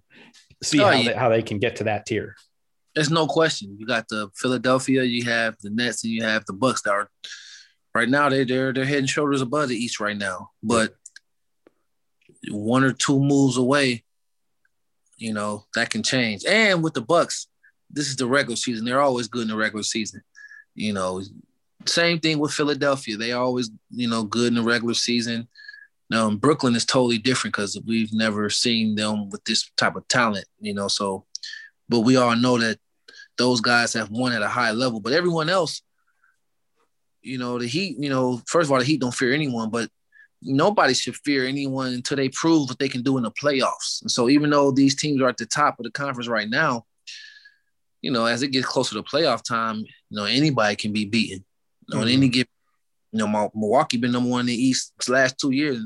see 0.61 0.79
Oh, 0.81 0.86
how, 0.86 0.91
yeah. 0.91 1.03
they, 1.11 1.17
how 1.17 1.29
they 1.29 1.41
can 1.41 1.57
get 1.57 1.77
to 1.77 1.86
that 1.86 2.05
tier. 2.05 2.36
There's 2.93 3.09
no 3.09 3.25
question. 3.25 3.75
You 3.79 3.88
got 3.88 4.07
the 4.07 4.29
Philadelphia, 4.36 5.03
you 5.03 5.23
have 5.23 5.55
the 5.61 5.71
Nets, 5.71 6.03
and 6.03 6.13
you 6.13 6.23
have 6.23 6.45
the 6.45 6.53
Bucks 6.53 6.84
that 6.84 6.91
are 6.91 7.09
right 7.95 8.09
now 8.09 8.29
they 8.29 8.43
they're 8.43 8.71
they're 8.73 8.86
head 8.86 8.99
and 8.99 9.09
shoulders 9.09 9.41
above 9.41 9.69
the 9.69 9.75
East 9.75 9.99
right 9.99 10.17
now. 10.17 10.51
But 10.61 10.93
one 12.51 12.84
or 12.84 12.91
two 12.91 13.19
moves 13.19 13.57
away, 13.57 14.03
you 15.17 15.34
know, 15.34 15.65
that 15.75 15.89
can 15.89 16.03
change. 16.03 16.43
And 16.45 16.84
with 16.84 16.93
the 16.93 17.01
Bucks, 17.01 17.47
this 17.89 18.07
is 18.09 18.15
the 18.15 18.27
regular 18.27 18.57
season. 18.57 18.86
They're 18.86 19.01
always 19.01 19.27
good 19.27 19.43
in 19.43 19.47
the 19.47 19.55
regular 19.55 19.84
season. 19.84 20.21
You 20.75 20.93
know, 20.93 21.21
same 21.86 22.19
thing 22.19 22.39
with 22.39 22.53
Philadelphia. 22.53 23.17
They 23.17 23.31
always, 23.31 23.69
you 23.89 24.09
know, 24.09 24.23
good 24.23 24.49
in 24.49 24.55
the 24.55 24.63
regular 24.63 24.93
season. 24.93 25.47
Now 26.09 26.27
in 26.27 26.38
Brooklyn 26.38 26.75
is 26.75 26.86
totally 26.86 27.17
different 27.17 27.55
because 27.55 27.79
we've 27.86 28.13
never 28.13 28.49
seen 28.49 28.95
them 28.95 29.29
with 29.29 29.43
this 29.45 29.69
type 29.77 29.95
of 29.95 30.07
talent, 30.07 30.45
you 30.59 30.73
know. 30.73 30.88
So, 30.88 31.25
but 31.89 32.01
we 32.01 32.17
all 32.17 32.36
know 32.36 32.57
that 32.57 32.79
those 33.38 33.61
guys 33.61 33.93
have 33.93 34.09
won 34.09 34.34
at 34.34 34.41
a 34.41 34.47
high 34.47 34.71
level. 34.71 34.99
But 34.99 35.13
everyone 35.13 35.49
else, 35.49 35.81
you 37.21 37.38
know, 37.38 37.57
the 37.57 37.67
Heat, 37.67 37.97
you 37.97 38.09
know, 38.09 38.41
first 38.47 38.67
of 38.67 38.71
all, 38.71 38.79
the 38.79 38.86
Heat 38.86 39.01
don't 39.01 39.13
fear 39.13 39.34
anyone, 39.34 39.69
but 39.69 39.89
nobody 40.41 40.93
should 40.93 41.15
fear 41.15 41.45
anyone 41.47 41.93
until 41.93 42.17
they 42.17 42.29
prove 42.29 42.67
what 42.67 42.79
they 42.79 42.89
can 42.89 43.01
do 43.01 43.17
in 43.17 43.23
the 43.23 43.31
playoffs. 43.31 44.01
And 44.01 44.11
so 44.11 44.29
even 44.29 44.49
though 44.49 44.71
these 44.71 44.95
teams 44.95 45.21
are 45.21 45.29
at 45.29 45.38
the 45.38 45.45
top 45.45 45.79
of 45.79 45.86
the 45.86 45.91
conference 45.91 46.27
right 46.27 46.49
now, 46.49 46.86
you 48.01 48.11
know, 48.11 48.25
as 48.25 48.43
it 48.43 48.49
gets 48.49 48.67
closer 48.67 48.95
to 48.95 49.03
playoff 49.03 49.43
time, 49.43 49.77
you 49.77 50.17
know, 50.17 50.25
anybody 50.25 50.75
can 50.75 50.91
be 50.91 51.05
beaten. 51.05 51.43
In 51.91 51.99
Mhm. 51.99 52.13
any 52.13 52.29
given, 52.29 52.47
you 53.11 53.19
know, 53.19 53.51
Milwaukee 53.53 53.97
been 53.97 54.11
number 54.11 54.29
one 54.29 54.41
in 54.41 54.45
the 54.47 54.53
East 54.55 54.93
the 55.05 55.11
last 55.11 55.38
two 55.38 55.51
years, 55.51 55.77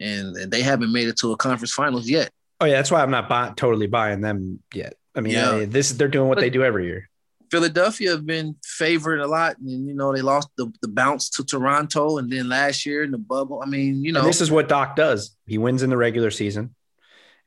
and, 0.00 0.36
and 0.36 0.50
they 0.52 0.62
haven't 0.62 0.92
made 0.92 1.08
it 1.08 1.16
to 1.18 1.32
a 1.32 1.36
conference 1.36 1.72
finals 1.72 2.08
yet. 2.08 2.30
Oh 2.60 2.66
yeah, 2.66 2.74
that's 2.74 2.90
why 2.90 3.02
I'm 3.02 3.10
not 3.10 3.28
buy- 3.28 3.52
totally 3.56 3.86
buying 3.86 4.20
them 4.20 4.62
yet. 4.74 4.94
I 5.14 5.20
mean, 5.20 5.32
Yeah. 5.34 5.50
I- 5.52 5.64
this 5.64 5.92
they're 5.92 6.08
doing 6.08 6.28
what 6.28 6.38
they 6.40 6.50
do 6.50 6.62
every 6.62 6.86
year. 6.86 7.08
Philadelphia 7.50 8.10
have 8.10 8.26
been 8.26 8.56
favored 8.62 9.20
a 9.20 9.26
lot, 9.26 9.56
and 9.58 9.86
you 9.88 9.94
know 9.94 10.12
they 10.14 10.20
lost 10.20 10.48
the, 10.56 10.70
the 10.82 10.88
bounce 10.88 11.30
to 11.30 11.44
Toronto, 11.44 12.18
and 12.18 12.30
then 12.30 12.48
last 12.48 12.84
year 12.84 13.02
in 13.04 13.10
the 13.10 13.16
bubble. 13.18 13.62
I 13.62 13.66
mean, 13.66 14.04
you 14.04 14.12
know, 14.12 14.20
And 14.20 14.28
this 14.28 14.40
is 14.42 14.50
what 14.50 14.68
Doc 14.68 14.96
does. 14.96 15.34
He 15.46 15.56
wins 15.56 15.82
in 15.82 15.88
the 15.90 15.96
regular 15.96 16.30
season. 16.30 16.74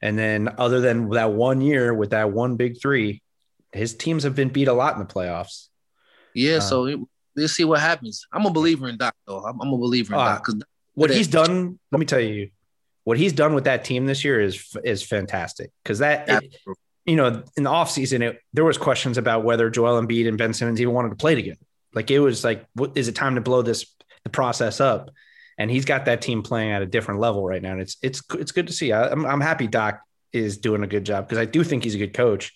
And 0.01 0.17
then 0.17 0.49
other 0.57 0.81
than 0.81 1.11
that 1.11 1.31
one 1.33 1.61
year 1.61 1.93
with 1.93 2.09
that 2.09 2.31
one 2.31 2.55
big 2.55 2.81
three, 2.81 3.21
his 3.71 3.93
teams 3.95 4.23
have 4.23 4.33
been 4.35 4.49
beat 4.49 4.67
a 4.67 4.73
lot 4.73 4.93
in 4.95 4.99
the 4.99 5.05
playoffs. 5.13 5.67
yeah. 6.33 6.55
uh, 6.55 6.59
so 6.61 6.85
it- 6.85 6.99
we'll 7.35 7.47
see 7.47 7.63
what 7.63 7.79
happens. 7.79 8.25
I'm 8.31 8.45
a 8.45 8.51
believer 8.51 8.87
in 8.87 8.97
Doc, 8.97 9.15
though. 9.27 9.43
I'm, 9.43 9.59
I'm 9.61 9.69
a 9.73 9.77
believer 9.77 10.13
in 10.13 10.19
Ah, 10.19 10.33
Doc 10.35 10.45
because 10.45 10.63
What 10.93 11.09
he's 11.09 11.27
done, 11.27 11.79
let 11.91 11.99
me 11.99 12.05
tell 12.05 12.19
you, 12.19 12.49
what 13.03 13.17
he's 13.17 13.33
done 13.33 13.53
with 13.53 13.63
that 13.63 13.83
team 13.83 14.05
this 14.05 14.23
year 14.23 14.39
is 14.41 14.75
is 14.83 15.03
fantastic. 15.03 15.71
Because 15.83 15.99
that 15.99 16.29
it- 16.29 16.55
you 17.05 17.15
know, 17.15 17.43
in 17.57 17.63
the 17.63 17.69
offseason, 17.69 18.21
it 18.21 18.39
there 18.53 18.63
was 18.63 18.77
questions 18.77 19.17
about 19.17 19.43
whether 19.43 19.69
Joel 19.71 19.99
Embiid 20.01 20.27
and 20.27 20.37
Ben 20.37 20.53
Simmons 20.53 20.79
even 20.79 20.93
wanted 20.93 21.09
to 21.09 21.15
play 21.15 21.33
together. 21.33 21.59
Like 21.93 22.11
it 22.11 22.19
was 22.19 22.43
like, 22.43 22.65
what 22.73 22.91
is 22.95 23.07
it 23.07 23.15
time 23.15 23.35
to 23.35 23.41
blow 23.41 23.61
this 23.63 23.85
the 24.23 24.29
process 24.29 24.79
up? 24.79 25.09
And 25.57 25.69
he's 25.71 25.85
got 25.85 26.05
that 26.05 26.21
team 26.21 26.41
playing 26.43 26.71
at 26.71 26.81
a 26.81 26.85
different 26.85 27.19
level 27.19 27.43
right 27.43 27.61
now. 27.61 27.71
And 27.71 27.81
it's 27.81 27.97
it's 28.03 28.21
it's 28.35 28.51
good 28.51 28.67
to 28.67 28.73
see. 28.73 28.91
I, 28.91 29.09
I'm 29.09 29.25
I'm 29.25 29.41
happy 29.41 29.67
Doc 29.67 29.99
is 30.31 30.57
doing 30.59 30.83
a 30.83 30.87
good 30.87 31.03
job 31.03 31.27
because 31.27 31.39
I 31.39 31.45
do 31.45 31.63
think 31.63 31.83
he's 31.83 31.95
a 31.95 31.97
good 31.97 32.13
coach. 32.13 32.53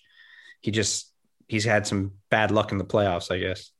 He 0.60 0.70
just 0.70 1.12
he's 1.46 1.64
had 1.64 1.86
some 1.86 2.12
bad 2.30 2.50
luck 2.50 2.72
in 2.72 2.78
the 2.78 2.84
playoffs, 2.84 3.30
I 3.30 3.38
guess. 3.38 3.70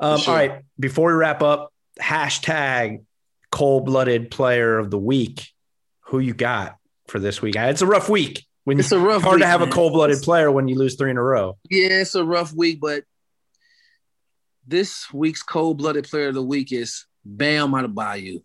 Um, 0.00 0.18
sure. 0.18 0.30
All 0.32 0.36
right, 0.38 0.62
before 0.78 1.08
we 1.12 1.14
wrap 1.18 1.42
up, 1.42 1.72
hashtag 2.00 3.04
cold 3.50 3.86
blooded 3.86 4.30
player 4.30 4.78
of 4.78 4.90
the 4.90 4.98
week. 4.98 5.48
Who 6.06 6.20
you 6.20 6.32
got 6.34 6.76
for 7.08 7.18
this 7.18 7.42
week? 7.42 7.54
It's 7.56 7.82
a 7.82 7.86
rough 7.86 8.08
week. 8.08 8.44
When 8.64 8.78
It's 8.78 8.92
a 8.92 8.98
rough 8.98 9.22
hard 9.22 9.36
week, 9.36 9.42
to 9.42 9.46
have 9.46 9.60
man. 9.60 9.68
a 9.70 9.72
cold 9.72 9.92
blooded 9.94 10.22
player 10.22 10.50
when 10.50 10.68
you 10.68 10.76
lose 10.76 10.96
three 10.96 11.10
in 11.10 11.16
a 11.16 11.22
row. 11.22 11.56
Yeah, 11.70 12.00
it's 12.00 12.14
a 12.14 12.24
rough 12.24 12.52
week, 12.54 12.80
but 12.80 13.04
this 14.66 15.10
week's 15.12 15.42
cold-blooded 15.42 16.04
player 16.04 16.28
of 16.28 16.34
the 16.34 16.42
week 16.42 16.72
is 16.72 17.06
Bam 17.24 17.70
Adebayo. 17.72 18.42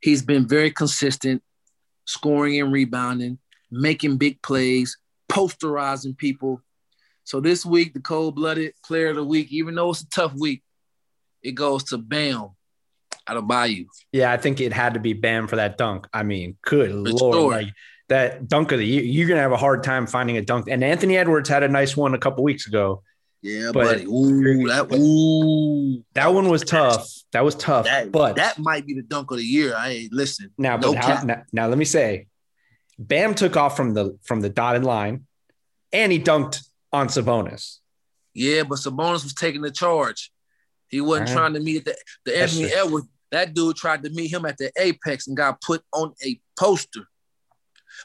He's 0.00 0.22
been 0.22 0.48
very 0.48 0.70
consistent, 0.70 1.42
scoring 2.06 2.58
and 2.58 2.72
rebounding, 2.72 3.38
making 3.70 4.16
big 4.16 4.40
plays, 4.40 4.96
posterizing 5.30 6.16
people. 6.16 6.62
So 7.28 7.42
this 7.42 7.66
week, 7.66 7.92
the 7.92 8.00
cold-blooded 8.00 8.72
player 8.82 9.08
of 9.08 9.16
the 9.16 9.22
week, 9.22 9.52
even 9.52 9.74
though 9.74 9.90
it's 9.90 10.00
a 10.00 10.08
tough 10.08 10.32
week, 10.32 10.62
it 11.42 11.52
goes 11.52 11.84
to 11.84 11.98
Bam 11.98 12.52
Adebayo. 13.28 13.84
Yeah, 14.12 14.32
I 14.32 14.38
think 14.38 14.62
it 14.62 14.72
had 14.72 14.94
to 14.94 15.00
be 15.00 15.12
Bam 15.12 15.46
for 15.46 15.56
that 15.56 15.76
dunk. 15.76 16.06
I 16.10 16.22
mean, 16.22 16.56
good 16.62 16.90
lord, 16.90 17.34
sure. 17.34 17.50
like 17.50 17.74
that 18.08 18.48
dunk 18.48 18.72
of 18.72 18.78
the 18.78 18.86
year. 18.86 19.02
You're 19.02 19.28
gonna 19.28 19.42
have 19.42 19.52
a 19.52 19.58
hard 19.58 19.84
time 19.84 20.06
finding 20.06 20.38
a 20.38 20.40
dunk. 20.40 20.68
And 20.70 20.82
Anthony 20.82 21.18
Edwards 21.18 21.50
had 21.50 21.62
a 21.62 21.68
nice 21.68 21.94
one 21.94 22.14
a 22.14 22.18
couple 22.18 22.44
weeks 22.44 22.66
ago. 22.66 23.02
Yeah, 23.42 23.72
But- 23.74 23.84
buddy. 23.84 24.04
Ooh, 24.06 24.66
that 24.68 24.90
ooh. 24.90 26.02
That 26.14 26.32
one 26.32 26.48
was 26.48 26.62
tough. 26.62 27.12
That 27.32 27.44
was 27.44 27.54
tough. 27.56 27.84
That, 27.84 28.10
but 28.10 28.36
that 28.36 28.58
might 28.58 28.86
be 28.86 28.94
the 28.94 29.02
dunk 29.02 29.30
of 29.32 29.36
the 29.36 29.44
year. 29.44 29.74
I 29.76 29.90
ain't 29.90 30.14
listen. 30.14 30.50
now, 30.56 30.78
no 30.78 30.94
but 30.94 31.04
how, 31.04 31.22
now, 31.24 31.42
now 31.52 31.68
let 31.68 31.76
me 31.76 31.84
say, 31.84 32.28
Bam 32.98 33.34
took 33.34 33.54
off 33.54 33.76
from 33.76 33.92
the 33.92 34.16
from 34.24 34.40
the 34.40 34.48
dotted 34.48 34.84
line, 34.84 35.26
and 35.92 36.10
he 36.10 36.18
dunked 36.18 36.62
on 36.92 37.08
Sabonis. 37.08 37.78
Yeah, 38.34 38.62
but 38.62 38.78
Sabonis 38.78 39.24
was 39.24 39.34
taking 39.34 39.62
the 39.62 39.70
charge. 39.70 40.30
He 40.88 41.00
wasn't 41.00 41.28
right. 41.28 41.36
trying 41.36 41.54
to 41.54 41.60
meet 41.60 41.84
the, 41.84 41.96
the 42.24 42.32
That's 42.32 42.52
Anthony 42.52 42.70
true. 42.70 42.80
Edwards. 42.80 43.06
That 43.30 43.52
dude 43.52 43.76
tried 43.76 44.04
to 44.04 44.10
meet 44.10 44.32
him 44.32 44.46
at 44.46 44.56
the 44.56 44.72
apex 44.78 45.26
and 45.28 45.36
got 45.36 45.60
put 45.60 45.82
on 45.92 46.14
a 46.24 46.40
poster. 46.58 47.02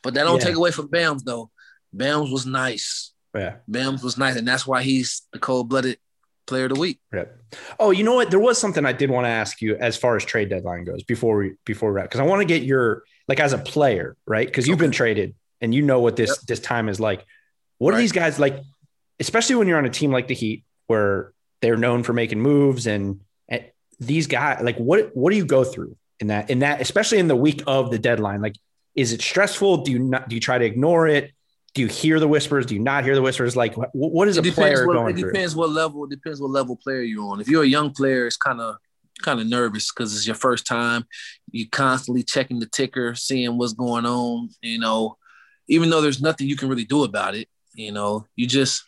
But 0.02 0.16
that 0.16 0.24
don't 0.24 0.40
Yeah. 0.40 0.48
take 0.48 0.56
away 0.56 0.72
from 0.72 0.90
Bams 0.90 1.24
though. 1.24 1.50
Bams 1.96 2.32
was 2.32 2.46
nice. 2.46 3.14
Yeah. 3.34 3.56
Bams 3.70 4.04
was 4.04 4.18
nice, 4.18 4.36
and 4.36 4.48
that's 4.48 4.68
why 4.68 4.84
he's 4.84 5.22
the 5.32 5.40
cold-blooded 5.40 5.98
player 6.46 6.66
of 6.66 6.74
the 6.74 6.80
week. 6.80 7.00
Yeah. 7.14 7.26
Oh, 7.80 7.92
you 7.92 8.04
know 8.04 8.16
what? 8.16 8.32
There 8.32 8.40
was 8.40 8.60
something 8.60 8.86
I 8.86 8.92
did 8.92 9.10
want 9.10 9.26
to 9.26 9.30
ask 9.30 9.62
you 9.62 9.76
as 9.78 9.96
far 9.96 10.18
as 10.18 10.26
trade 10.26 10.50
deadline 10.50 10.84
goes 10.84 11.04
before 11.04 11.38
we 11.38 11.54
before 11.66 11.90
we 11.92 11.96
wrap 11.96 12.06
because 12.06 12.20
I 12.20 12.24
want 12.26 12.42
to 12.42 12.46
get 12.46 12.64
your 12.64 13.04
like 13.28 13.40
as 13.40 13.54
a 13.54 13.58
player, 13.58 14.18
right? 14.28 14.46
Because 14.46 14.68
you've 14.68 14.80
been 14.80 14.92
traded 14.92 15.36
and 15.62 15.74
you 15.74 15.84
know 15.84 16.00
what 16.02 16.16
this 16.18 16.30
Yep. 16.32 16.38
this 16.48 16.60
time 16.60 16.90
is 16.90 17.00
like. 17.00 17.26
What 17.78 17.94
are 17.94 17.98
these 17.98 18.12
guys 18.12 18.40
like? 18.40 18.60
Especially 19.24 19.56
when 19.56 19.68
you're 19.68 19.78
on 19.78 19.86
a 19.86 19.90
team 19.90 20.12
like 20.12 20.28
the 20.28 20.36
Heat, 20.36 20.64
where 20.88 21.34
they're 21.62 21.78
known 21.78 22.04
for 22.04 22.14
making 22.14 22.40
moves 22.40 22.88
and, 22.88 23.22
these 24.00 24.28
guys 24.28 24.62
like 24.64 24.78
what 24.78 25.16
what 25.16 25.32
do 25.32 25.38
you 25.38 25.46
go 25.46 25.64
through 25.64 25.96
in 26.20 26.28
that 26.28 26.50
in 26.50 26.60
that 26.60 26.82
especially 26.82 27.20
in 27.20 27.28
the 27.28 27.36
week 27.36 27.64
of 27.68 27.92
the 27.92 28.00
deadline? 28.00 28.42
Like, 28.42 28.56
is 28.96 29.14
it 29.14 29.22
stressful? 29.22 29.78
Do 29.78 29.92
you 29.92 30.00
not 30.00 30.30
do 30.30 30.36
you 30.36 30.42
try 30.42 30.58
to 30.58 30.66
ignore 30.66 31.08
it? 31.08 31.32
Do 31.74 31.82
you 31.82 31.88
hear 31.88 32.20
the 32.20 32.28
whispers? 32.28 32.68
Do 32.68 32.76
you 32.76 32.82
not 32.82 33.04
hear 33.04 33.16
the 33.16 33.22
whispers? 33.22 33.56
Like, 33.56 33.76
what, 33.76 33.90
what 33.94 34.28
is 34.28 34.38
a 34.38 34.44
player 34.44 34.86
what, 34.86 34.94
going 34.94 35.16
it 35.16 35.20
through? 35.20 35.32
depends 35.32 35.56
what 35.56 35.72
level. 35.72 36.04
It 36.04 36.12
depends 36.12 36.40
what 36.40 36.52
level 36.52 36.76
player 36.76 37.02
you're 37.02 37.24
on. 37.24 37.42
If 37.42 37.48
you're 37.48 37.64
a 37.64 37.68
young 37.68 37.92
player, 37.92 38.28
it's 38.28 38.38
kind 38.38 38.62
of 38.62 38.76
kind 39.22 39.40
of 39.40 39.48
nervous 39.48 39.92
because 39.92 40.16
it's 40.16 40.28
your 40.28 40.36
first 40.36 40.68
time. 40.68 41.06
You're 41.52 41.70
constantly 41.72 42.24
checking 42.24 42.60
the 42.60 42.68
ticker, 42.68 43.16
seeing 43.16 43.58
what's 43.58 43.74
going 43.74 44.06
on. 44.06 44.50
You 44.62 44.80
know, 44.80 45.18
even 45.68 45.90
though 45.90 46.02
there's 46.02 46.22
nothing 46.22 46.48
you 46.48 46.56
can 46.56 46.70
really 46.70 46.86
do 46.86 47.04
about 47.04 47.36
it. 47.36 47.48
You 47.74 47.92
know, 47.92 48.28
you 48.36 48.46
just 48.46 48.84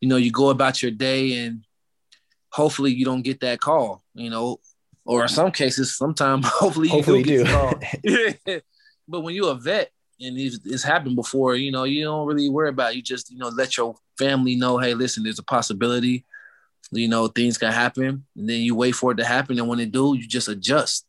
you 0.00 0.08
know 0.08 0.16
you 0.16 0.30
go 0.30 0.50
about 0.50 0.82
your 0.82 0.90
day 0.90 1.44
and 1.44 1.64
hopefully 2.50 2.92
you 2.92 3.04
don't 3.04 3.22
get 3.22 3.40
that 3.40 3.60
call. 3.60 4.02
You 4.14 4.30
know, 4.30 4.60
or 5.04 5.22
in 5.22 5.28
some 5.28 5.50
cases, 5.50 5.96
sometimes 5.96 6.46
hopefully 6.48 6.88
you 6.88 6.94
Hopefully 6.94 7.22
do 7.22 7.32
you 7.32 7.44
get 7.44 8.02
do. 8.04 8.60
but 9.08 9.20
when 9.20 9.34
you're 9.34 9.52
a 9.52 9.54
vet, 9.54 9.90
and 10.20 10.36
it's, 10.36 10.58
it's, 10.64 10.82
happened 10.82 11.14
before. 11.14 11.54
You 11.54 11.70
know, 11.70 11.84
you 11.84 12.04
don't 12.04 12.26
really 12.26 12.48
worry 12.48 12.70
about. 12.70 12.92
It. 12.92 12.96
You 12.96 13.02
just 13.02 13.30
you 13.30 13.38
know 13.38 13.48
let 13.48 13.76
your 13.76 13.94
family 14.18 14.56
know, 14.56 14.78
hey, 14.78 14.94
listen, 14.94 15.22
there's 15.22 15.38
a 15.38 15.44
possibility. 15.44 16.24
You 16.90 17.08
know, 17.08 17.28
things 17.28 17.58
can 17.58 17.72
happen, 17.72 18.26
and 18.36 18.48
then 18.48 18.60
you 18.60 18.74
wait 18.74 18.92
for 18.92 19.12
it 19.12 19.16
to 19.16 19.24
happen, 19.24 19.58
and 19.58 19.68
when 19.68 19.78
it 19.78 19.92
do, 19.92 20.16
you 20.16 20.26
just 20.26 20.48
adjust. 20.48 21.06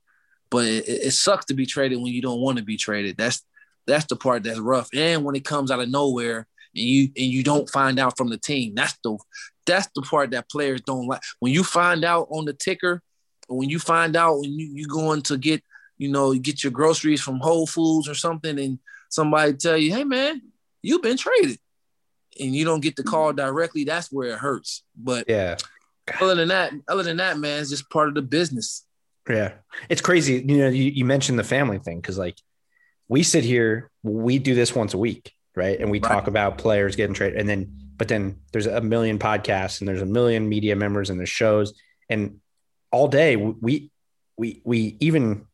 But 0.52 0.66
it, 0.66 0.88
it 0.88 1.12
sucks 1.12 1.46
to 1.46 1.54
be 1.54 1.66
traded 1.66 2.00
when 2.00 2.14
you 2.14 2.22
don't 2.22 2.42
want 2.42 2.58
to 2.58 2.64
be 2.64 2.78
traded. 2.78 3.18
That's 3.18 3.44
that's 3.88 4.06
the 4.06 4.16
part 4.16 4.44
that's 4.44 4.60
rough. 4.60 4.90
And 4.94 5.24
when 5.24 5.36
it 5.36 5.46
comes 5.46 5.72
out 5.72 5.80
of 5.80 5.90
nowhere, 5.90 6.48
and 6.76 6.84
you 6.84 7.04
and 7.16 7.26
you 7.26 7.44
don't 7.44 7.70
find 7.70 8.00
out 8.00 8.18
from 8.18 8.30
the 8.30 8.38
team, 8.38 8.76
that's 8.76 8.98
the 9.04 9.18
that's 9.66 9.88
the 9.96 10.02
part 10.02 10.32
that 10.32 10.50
players 10.50 10.82
don't 10.82 11.08
like. 11.08 11.22
When 11.40 11.54
you 11.54 11.64
find 11.64 12.04
out 12.04 12.28
on 12.32 12.46
the 12.46 12.54
ticker, 12.54 13.02
or 13.48 13.58
when 13.58 13.70
you 13.70 13.80
find 13.80 14.16
out 14.16 14.40
when 14.40 14.52
you 14.52 14.70
you're 14.74 14.88
going 14.88 15.22
to 15.24 15.38
get 15.38 15.64
you 15.98 16.10
know 16.10 16.34
get 16.34 16.64
your 16.64 16.72
groceries 16.72 17.22
from 17.22 17.40
Whole 17.40 17.68
Foods 17.68 18.08
or 18.08 18.16
something, 18.16 18.60
and 18.60 18.80
somebody 19.10 19.54
tell 19.54 19.78
you, 19.78 19.94
"Hey 19.94 20.04
man, 20.04 20.42
you've 20.82 21.02
been 21.02 21.18
traded," 21.18 21.60
and 22.40 22.56
you 22.56 22.66
don't 22.66 22.82
get 22.82 22.96
the 22.96 23.04
call 23.04 23.34
directly, 23.34 23.84
that's 23.84 24.12
where 24.12 24.30
it 24.30 24.40
hurts. 24.40 24.84
But 24.96 25.26
yeah, 25.28 25.58
other 26.20 26.36
than 26.36 26.50
that, 26.50 26.74
other 26.88 27.04
than 27.04 27.18
that, 27.18 27.38
man, 27.38 27.62
it's 27.62 27.70
just 27.70 27.90
part 27.90 28.10
of 28.10 28.16
the 28.16 28.22
business. 28.22 28.86
Yeah, 29.28 29.54
it's 29.90 30.02
crazy. 30.02 30.44
You 30.46 30.58
know, 30.58 30.70
you, 30.70 30.86
you 30.86 31.06
mentioned 31.06 31.38
the 31.38 31.44
family 31.44 31.80
thing 31.80 32.00
because 32.00 32.18
like 32.18 32.38
we 33.08 33.24
sit 33.24 33.44
here, 33.44 33.92
we 34.04 34.40
do 34.40 34.56
this 34.56 34.74
once 34.74 34.94
a 34.94 34.98
week, 34.98 35.34
right? 35.60 35.80
And 35.80 35.92
we 35.92 36.00
right. 36.00 36.10
talk 36.10 36.28
about 36.28 36.58
players 36.58 36.96
getting 36.96 37.14
traded, 37.14 37.40
and 37.40 37.48
then 37.48 37.72
but 37.98 38.08
then 38.08 38.40
there's 38.54 38.66
a 38.66 38.82
million 38.82 39.20
podcasts 39.20 39.82
and 39.82 39.88
there's 39.88 40.02
a 40.02 40.06
million 40.06 40.48
media 40.48 40.76
members 40.76 41.10
and 41.10 41.20
there's 41.20 41.30
shows 41.30 41.74
and 42.10 42.40
all 42.92 43.08
day 43.10 43.36
we 43.36 43.92
we 44.38 44.62
we 44.64 44.98
even 45.00 45.46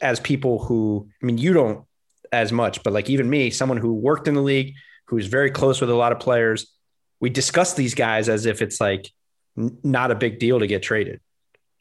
as 0.00 0.18
people 0.18 0.58
who 0.58 1.08
I 1.22 1.26
mean 1.26 1.38
you 1.38 1.52
don't 1.52 1.84
as 2.32 2.50
much, 2.50 2.82
but 2.82 2.92
like 2.92 3.10
even 3.10 3.28
me, 3.28 3.50
someone 3.50 3.78
who 3.78 3.92
worked 3.92 4.26
in 4.26 4.34
the 4.34 4.40
league, 4.40 4.74
who's 5.06 5.26
very 5.26 5.50
close 5.50 5.80
with 5.80 5.90
a 5.90 5.94
lot 5.94 6.12
of 6.12 6.18
players, 6.18 6.72
we 7.20 7.28
discuss 7.30 7.74
these 7.74 7.94
guys 7.94 8.28
as 8.28 8.46
if 8.46 8.62
it's 8.62 8.80
like 8.80 9.10
n- 9.56 9.76
not 9.84 10.10
a 10.10 10.14
big 10.14 10.38
deal 10.38 10.58
to 10.58 10.66
get 10.66 10.82
traded. 10.82 11.20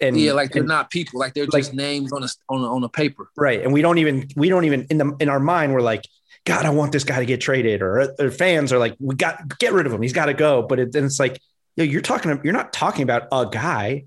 And 0.02 0.20
yeah, 0.20 0.34
like 0.34 0.52
they're 0.52 0.64
and, 0.64 0.68
not 0.68 0.90
people, 0.90 1.20
like 1.20 1.34
they're 1.34 1.46
like, 1.46 1.64
just 1.64 1.74
names 1.74 2.12
on 2.12 2.24
a 2.24 2.28
on 2.50 2.62
a, 2.62 2.76
on 2.76 2.84
a 2.84 2.90
paper, 2.90 3.30
right? 3.38 3.62
And 3.62 3.72
we 3.72 3.82
don't 3.82 4.00
even 4.00 4.28
we 4.36 4.50
don't 4.50 4.66
even 4.66 4.88
in 4.90 4.98
the 4.98 5.16
in 5.20 5.30
our 5.30 5.40
mind 5.40 5.74
we're 5.74 5.82
like, 5.82 6.04
God, 6.46 6.66
I 6.66 6.72
want 6.72 6.92
this 6.92 7.04
guy 7.04 7.20
to 7.20 7.26
get 7.26 7.40
traded, 7.42 7.82
or, 7.82 8.14
or 8.20 8.32
fans 8.32 8.74
are 8.74 8.80
like, 8.80 8.96
we 9.00 9.16
got 9.16 9.60
get 9.60 9.74
rid 9.74 9.86
of 9.86 9.94
him, 9.94 10.02
he's 10.02 10.14
got 10.14 10.26
to 10.26 10.34
go. 10.34 10.64
But 10.64 10.80
it, 10.80 10.92
then 10.92 11.06
it's 11.06 11.20
like, 11.20 11.40
you 11.76 11.86
know, 11.86 11.92
you're 11.92 12.02
talking, 12.02 12.40
you're 12.44 12.54
not 12.54 12.74
talking 12.74 13.04
about 13.04 13.28
a 13.32 13.48
guy, 13.52 14.06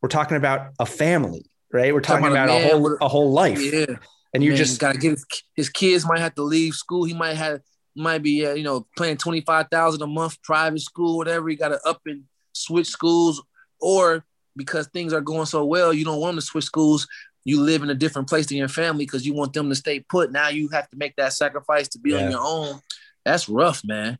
we're 0.00 0.08
talking 0.08 0.36
about 0.36 0.72
a 0.78 0.86
family, 0.86 1.44
right? 1.72 1.92
We're 1.92 2.00
talking, 2.00 2.22
talking 2.22 2.36
about, 2.36 2.48
about 2.48 2.62
a, 2.62 2.78
whole 2.78 2.98
a 3.00 3.08
whole 3.08 3.32
life. 3.32 3.60
Yeah 3.60 3.96
and 4.34 4.42
you're 4.42 4.52
Man, 4.52 4.58
just 4.58 4.80
got 4.80 4.92
to 4.92 4.98
get 4.98 5.10
his, 5.12 5.26
his, 5.54 5.70
kids 5.70 6.04
might 6.04 6.18
have 6.18 6.34
to 6.34 6.42
leave 6.42 6.74
school. 6.74 7.04
He 7.04 7.14
might 7.14 7.34
have 7.34 7.60
might 7.96 8.22
be 8.22 8.44
uh, 8.44 8.54
you 8.54 8.64
know 8.64 8.86
paying 8.98 9.16
twenty 9.16 9.40
five 9.40 9.68
thousand 9.70 10.02
a 10.02 10.06
month 10.06 10.42
private 10.42 10.80
school, 10.80 11.16
whatever. 11.16 11.48
He 11.48 11.56
got 11.56 11.68
to 11.68 11.80
up 11.86 12.02
and 12.04 12.24
switch 12.52 12.88
schools, 12.88 13.42
or 13.80 14.24
because 14.56 14.88
things 14.88 15.12
are 15.12 15.20
going 15.20 15.46
so 15.46 15.64
well, 15.64 15.92
you 15.92 16.04
don't 16.04 16.20
want 16.20 16.34
him 16.34 16.40
to 16.40 16.46
switch 16.46 16.64
schools. 16.64 17.06
You 17.44 17.60
live 17.60 17.82
in 17.82 17.90
a 17.90 17.94
different 17.94 18.28
place 18.28 18.46
than 18.46 18.56
your 18.56 18.68
family 18.68 19.04
because 19.04 19.26
you 19.26 19.34
want 19.34 19.52
them 19.52 19.68
to 19.68 19.74
stay 19.74 20.00
put. 20.00 20.32
Now 20.32 20.48
you 20.48 20.68
have 20.68 20.88
to 20.90 20.96
make 20.96 21.16
that 21.16 21.32
sacrifice 21.32 21.88
to 21.88 21.98
be 21.98 22.10
yeah. 22.10 22.24
on 22.24 22.30
your 22.30 22.40
own. 22.42 22.80
That's 23.24 23.48
rough, 23.48 23.82
man. 23.84 24.18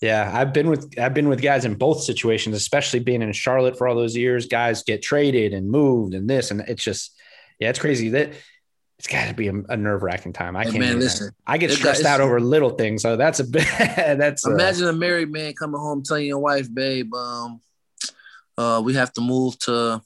Yeah, 0.00 0.30
I've 0.32 0.52
been 0.52 0.68
with 0.68 0.98
I've 0.98 1.12
been 1.12 1.28
with 1.28 1.42
guys 1.42 1.64
in 1.64 1.74
both 1.74 2.02
situations, 2.02 2.56
especially 2.56 3.00
being 3.00 3.20
in 3.20 3.32
Charlotte 3.32 3.76
for 3.76 3.86
all 3.86 3.94
those 3.94 4.16
years. 4.16 4.46
Guys 4.46 4.82
get 4.82 5.02
traded 5.02 5.52
and 5.52 5.70
moved 5.70 6.14
and 6.14 6.28
this, 6.28 6.50
and 6.50 6.62
it's 6.62 6.82
just 6.82 7.14
yeah, 7.58 7.68
it's 7.68 7.78
crazy 7.78 8.08
that 8.10 8.32
it's 8.98 9.06
got 9.06 9.28
to 9.28 9.34
be 9.34 9.48
a, 9.48 9.54
a 9.68 9.76
nerve 9.76 10.02
wracking 10.02 10.32
time. 10.32 10.56
I 10.56 10.64
can't. 10.64 10.78
Man, 10.78 10.98
listen, 10.98 11.32
I 11.46 11.58
get 11.58 11.70
stressed 11.70 12.04
out 12.04 12.20
over 12.20 12.40
little 12.40 12.70
things, 12.70 13.02
so 13.02 13.16
that's 13.16 13.40
a 13.40 13.44
bit. 13.50 13.66
that's 13.76 14.46
imagine 14.46 14.86
a, 14.86 14.90
a 14.90 14.92
married 14.94 15.30
man 15.30 15.52
coming 15.52 15.80
home 15.80 16.02
telling 16.02 16.26
your 16.26 16.38
wife, 16.38 16.72
"Babe, 16.72 17.12
um, 17.12 17.60
uh, 18.56 18.80
we 18.82 18.94
have 18.94 19.12
to 19.14 19.20
move 19.20 19.58
to, 19.60 20.02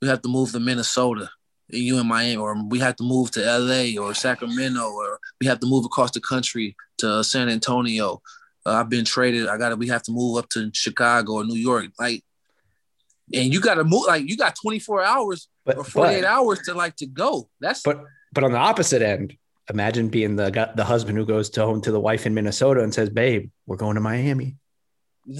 we 0.00 0.08
have 0.08 0.22
to 0.22 0.28
move 0.28 0.52
to 0.52 0.60
Minnesota." 0.60 1.30
You 1.72 1.98
in 1.98 2.06
Miami, 2.06 2.36
or 2.36 2.56
we 2.68 2.78
have 2.80 2.96
to 2.96 3.04
move 3.04 3.30
to 3.32 3.40
LA 3.40 4.00
or 4.00 4.14
Sacramento, 4.14 4.90
or 4.90 5.18
we 5.40 5.46
have 5.46 5.60
to 5.60 5.66
move 5.66 5.84
across 5.84 6.10
the 6.10 6.20
country 6.20 6.76
to 6.98 7.22
San 7.24 7.48
Antonio. 7.48 8.22
Uh, 8.66 8.72
I've 8.72 8.88
been 8.88 9.04
traded. 9.04 9.48
I 9.48 9.56
got 9.56 9.70
to. 9.70 9.76
We 9.76 9.88
have 9.88 10.02
to 10.04 10.12
move 10.12 10.38
up 10.38 10.48
to 10.50 10.70
Chicago 10.74 11.34
or 11.34 11.44
New 11.44 11.56
York. 11.56 11.86
Like, 11.98 12.22
and 13.32 13.52
you 13.52 13.60
got 13.60 13.74
to 13.74 13.84
move. 13.84 14.04
Like, 14.06 14.28
you 14.28 14.36
got 14.36 14.56
24 14.60 15.02
hours 15.02 15.48
but, 15.64 15.78
or 15.78 15.84
48 15.84 16.20
but, 16.20 16.28
hours 16.28 16.58
to 16.66 16.74
like 16.74 16.96
to 16.96 17.06
go. 17.06 17.48
That's 17.60 17.82
but 17.82 18.02
but 18.32 18.44
on 18.44 18.52
the 18.52 18.58
opposite 18.58 19.02
end, 19.02 19.36
imagine 19.68 20.08
being 20.08 20.36
the 20.36 20.72
the 20.74 20.84
husband 20.84 21.16
who 21.16 21.26
goes 21.26 21.50
to 21.50 21.64
home 21.64 21.80
to 21.82 21.92
the 21.92 22.00
wife 22.00 22.26
in 22.26 22.34
Minnesota 22.34 22.82
and 22.82 22.92
says, 22.92 23.10
"Babe, 23.10 23.50
we're 23.66 23.76
going 23.76 23.94
to 23.94 24.00
Miami." 24.00 24.56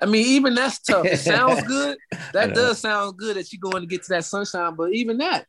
I 0.00 0.06
mean, 0.06 0.26
even 0.26 0.54
that's 0.54 0.78
tough. 0.80 1.06
It 1.06 1.16
sounds 1.18 1.62
good. 1.64 1.98
That 2.32 2.54
does 2.54 2.78
sound 2.78 3.16
good 3.16 3.36
that 3.36 3.52
you're 3.52 3.60
going 3.60 3.82
to 3.82 3.86
get 3.86 4.02
to 4.04 4.08
that 4.10 4.24
sunshine, 4.24 4.74
but 4.76 4.92
even 4.92 5.18
that, 5.18 5.46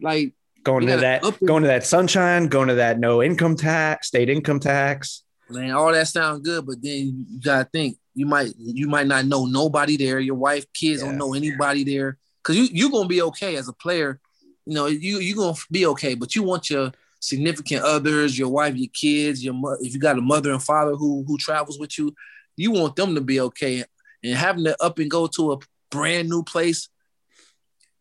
like 0.00 0.34
going 0.62 0.86
to 0.86 0.96
that, 0.96 1.22
going 1.44 1.62
to 1.62 1.68
that 1.68 1.84
sunshine, 1.84 2.48
going 2.48 2.68
to 2.68 2.74
that 2.76 2.98
no 2.98 3.22
income 3.22 3.56
tax, 3.56 4.08
state 4.08 4.28
income 4.28 4.60
tax. 4.60 5.22
Man, 5.48 5.72
all 5.72 5.92
that 5.92 6.08
sounds 6.08 6.40
good, 6.40 6.66
but 6.66 6.82
then 6.82 7.26
you 7.28 7.40
gotta 7.40 7.68
think 7.70 7.98
you 8.14 8.26
might 8.26 8.54
you 8.58 8.88
might 8.88 9.06
not 9.06 9.26
know 9.26 9.44
nobody 9.44 9.96
there. 9.96 10.18
Your 10.18 10.36
wife, 10.36 10.64
kids 10.72 11.02
yeah. 11.02 11.08
don't 11.08 11.18
know 11.18 11.34
anybody 11.34 11.84
there 11.84 12.18
because 12.42 12.56
you 12.56 12.68
you're 12.72 12.90
gonna 12.90 13.08
be 13.08 13.22
okay 13.22 13.56
as 13.56 13.68
a 13.68 13.72
player. 13.72 14.20
You 14.64 14.74
know, 14.74 14.86
you 14.86 15.18
you're 15.18 15.36
gonna 15.36 15.56
be 15.70 15.86
okay, 15.86 16.14
but 16.14 16.34
you 16.34 16.42
want 16.42 16.70
your 16.70 16.92
significant 17.20 17.82
others, 17.82 18.38
your 18.38 18.48
wife, 18.48 18.74
your 18.76 18.90
kids, 18.92 19.44
your. 19.44 19.54
If 19.80 19.92
you 19.92 20.00
got 20.00 20.18
a 20.18 20.22
mother 20.22 20.52
and 20.52 20.62
father 20.62 20.92
who 20.92 21.24
who 21.26 21.36
travels 21.36 21.78
with 21.78 21.98
you, 21.98 22.14
you 22.56 22.70
want 22.70 22.96
them 22.96 23.14
to 23.14 23.20
be 23.20 23.40
okay. 23.40 23.84
And 24.22 24.34
having 24.34 24.64
to 24.64 24.82
up 24.82 24.98
and 24.98 25.10
go 25.10 25.26
to 25.26 25.52
a 25.52 25.58
brand 25.90 26.30
new 26.30 26.42
place 26.42 26.88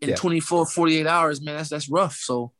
in 0.04 0.10
yeah. 0.10 0.16
24, 0.16 0.66
48 0.66 1.08
hours, 1.08 1.42
man, 1.42 1.58
that's 1.58 1.70
that's 1.70 1.90
rough. 1.90 2.16
So 2.16 2.52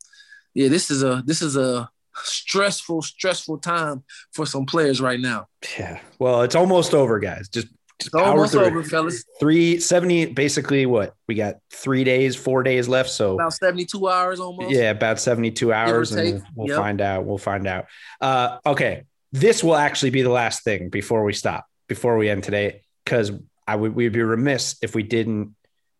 yeah, 0.54 0.68
this 0.68 0.90
is 0.90 1.02
a 1.02 1.22
this 1.26 1.42
is 1.42 1.56
a 1.56 1.88
stressful, 2.16 3.02
stressful 3.02 3.58
time 3.58 4.04
for 4.32 4.46
some 4.46 4.66
players 4.66 5.00
right 5.00 5.20
now. 5.20 5.46
Yeah. 5.78 6.00
Well, 6.18 6.42
it's 6.42 6.54
almost 6.54 6.94
over, 6.94 7.18
guys. 7.18 7.48
Just 7.48 7.68
it's 8.00 8.14
almost 8.14 8.54
over, 8.54 8.82
fellas. 8.82 9.24
Three 9.38 9.78
seventy, 9.80 10.26
basically 10.26 10.86
what 10.86 11.14
we 11.28 11.34
got 11.34 11.56
three 11.70 12.04
days, 12.04 12.36
four 12.36 12.62
days 12.62 12.88
left. 12.88 13.10
So 13.10 13.34
about 13.34 13.52
72 13.52 14.08
hours 14.08 14.40
almost. 14.40 14.70
Yeah, 14.70 14.90
about 14.90 15.20
72 15.20 15.72
hours. 15.72 16.12
And 16.12 16.42
we'll 16.54 16.68
yep. 16.68 16.76
find 16.76 17.00
out. 17.00 17.24
We'll 17.24 17.38
find 17.38 17.66
out. 17.66 17.86
Uh, 18.20 18.58
okay. 18.66 19.04
This 19.32 19.64
will 19.64 19.76
actually 19.76 20.10
be 20.10 20.22
the 20.22 20.30
last 20.30 20.62
thing 20.62 20.90
before 20.90 21.24
we 21.24 21.32
stop, 21.32 21.66
before 21.88 22.16
we 22.16 22.28
end 22.28 22.44
today, 22.44 22.82
because 23.04 23.32
I 23.66 23.74
would 23.74 23.94
we'd 23.94 24.12
be 24.12 24.22
remiss 24.22 24.76
if 24.82 24.94
we 24.94 25.02
didn't 25.02 25.54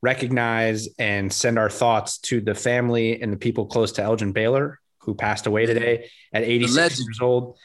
recognize 0.05 0.89
and 0.99 1.33
send 1.33 1.59
our 1.59 1.71
thoughts 1.71 2.19
to 2.19 2.41
the 2.41 2.55
family 2.55 3.21
and 3.21 3.33
the 3.33 3.37
people 3.37 3.67
close 3.67 3.93
to 3.93 4.03
Elgin 4.03 4.33
Baylor 4.33 4.79
who 4.99 5.15
passed 5.15 5.47
away 5.47 5.67
today 5.67 6.11
at 6.33 6.43
86 6.43 7.01
years 7.01 7.21
old. 7.21 7.57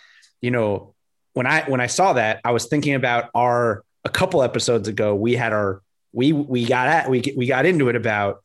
You 0.42 0.52
know, 0.52 0.96
when 1.34 1.46
I 1.46 1.64
when 1.64 1.82
I 1.82 1.88
saw 1.88 2.14
that, 2.14 2.40
I 2.44 2.52
was 2.52 2.68
thinking 2.68 2.96
about 2.96 3.30
our 3.36 3.84
a 4.06 4.10
couple 4.10 4.42
episodes 4.42 4.88
ago, 4.88 5.16
we 5.16 5.36
had 5.36 5.54
our 5.54 5.82
we 6.14 6.32
we 6.32 6.66
got 6.66 6.88
at 6.88 7.10
we 7.10 7.22
we 7.36 7.46
got 7.46 7.66
into 7.66 7.90
it 7.90 7.96
about 7.96 8.44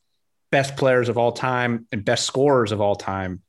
best 0.51 0.75
players 0.75 1.09
of 1.09 1.17
all 1.17 1.31
time 1.31 1.87
and 1.91 2.03
best 2.03 2.25
scorers 2.25 2.71
of 2.71 2.81
all 2.81 2.95
time, 2.95 3.41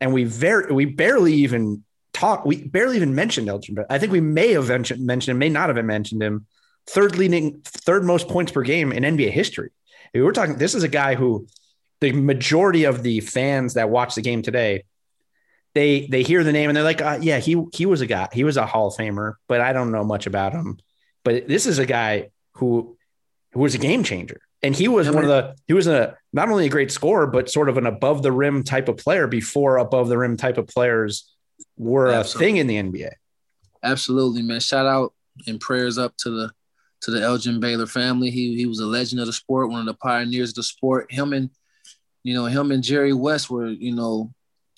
and 0.00 0.12
we 0.12 0.24
very 0.24 0.72
we 0.72 0.86
barely 0.86 1.34
even 1.34 1.84
talked. 2.12 2.46
We 2.46 2.64
barely 2.64 2.96
even 2.96 3.14
mentioned 3.14 3.48
Elgin, 3.48 3.74
but 3.74 3.86
I 3.90 3.98
think 3.98 4.12
we 4.12 4.20
may 4.20 4.52
have 4.52 4.68
mentioned 4.68 5.04
mentioned 5.04 5.32
him, 5.32 5.38
may 5.38 5.48
not 5.48 5.74
have 5.74 5.84
mentioned 5.84 6.22
him. 6.22 6.46
Third 6.86 7.16
leading, 7.16 7.60
third 7.64 8.04
most 8.04 8.28
points 8.28 8.50
per 8.52 8.62
game 8.62 8.90
in 8.92 9.04
NBA 9.04 9.30
history. 9.30 9.70
We 10.14 10.22
were 10.22 10.32
talking. 10.32 10.56
This 10.56 10.74
is 10.74 10.82
a 10.82 10.88
guy 10.88 11.14
who 11.14 11.46
the 12.00 12.12
majority 12.12 12.84
of 12.84 13.02
the 13.02 13.20
fans 13.20 13.74
that 13.74 13.90
watch 13.90 14.14
the 14.14 14.22
game 14.22 14.42
today 14.42 14.84
they 15.74 16.06
they 16.06 16.22
hear 16.22 16.42
the 16.42 16.52
name 16.52 16.68
and 16.68 16.76
they're 16.76 16.84
like, 16.84 17.00
uh, 17.00 17.18
yeah, 17.20 17.38
he 17.38 17.62
he 17.72 17.86
was 17.86 18.00
a 18.00 18.06
guy, 18.06 18.28
he 18.32 18.44
was 18.44 18.56
a 18.56 18.66
Hall 18.66 18.88
of 18.88 18.94
Famer, 18.94 19.34
but 19.48 19.60
I 19.60 19.72
don't 19.72 19.92
know 19.92 20.04
much 20.04 20.26
about 20.26 20.52
him. 20.52 20.78
But 21.24 21.46
this 21.46 21.66
is 21.66 21.78
a 21.78 21.86
guy 21.86 22.30
who 22.54 22.96
who 23.52 23.60
was 23.60 23.74
a 23.74 23.78
game 23.78 24.02
changer. 24.02 24.40
And 24.62 24.76
he 24.76 24.88
was 24.88 25.10
one 25.10 25.24
of 25.24 25.28
the 25.28 25.56
he 25.66 25.72
was 25.72 25.86
a 25.86 26.16
not 26.32 26.50
only 26.50 26.66
a 26.66 26.70
great 26.70 26.90
scorer, 26.90 27.26
but 27.26 27.50
sort 27.50 27.68
of 27.68 27.78
an 27.78 27.86
above 27.86 28.22
the 28.22 28.32
rim 28.32 28.62
type 28.62 28.88
of 28.88 28.96
player 28.96 29.26
before 29.26 29.78
above 29.78 30.08
the 30.08 30.18
rim 30.18 30.36
type 30.36 30.58
of 30.58 30.66
players 30.66 31.32
were 31.78 32.08
Absolutely. 32.08 32.44
a 32.44 32.48
thing 32.48 32.56
in 32.56 32.66
the 32.66 33.00
NBA. 33.00 33.10
Absolutely, 33.82 34.42
man. 34.42 34.60
Shout 34.60 34.86
out 34.86 35.14
and 35.46 35.58
prayers 35.58 35.96
up 35.96 36.14
to 36.18 36.30
the 36.30 36.50
to 37.02 37.10
the 37.10 37.22
Elgin 37.22 37.60
Baylor 37.60 37.86
family. 37.86 38.30
He 38.30 38.56
he 38.56 38.66
was 38.66 38.80
a 38.80 38.86
legend 38.86 39.20
of 39.20 39.26
the 39.26 39.32
sport, 39.32 39.70
one 39.70 39.80
of 39.80 39.86
the 39.86 39.94
pioneers 39.94 40.50
of 40.50 40.56
the 40.56 40.62
sport. 40.62 41.10
Him 41.10 41.32
and 41.32 41.50
you 42.22 42.34
know, 42.34 42.46
him 42.46 42.70
and 42.70 42.82
Jerry 42.82 43.14
West 43.14 43.48
were, 43.48 43.68
you 43.68 43.94
know, 43.94 44.32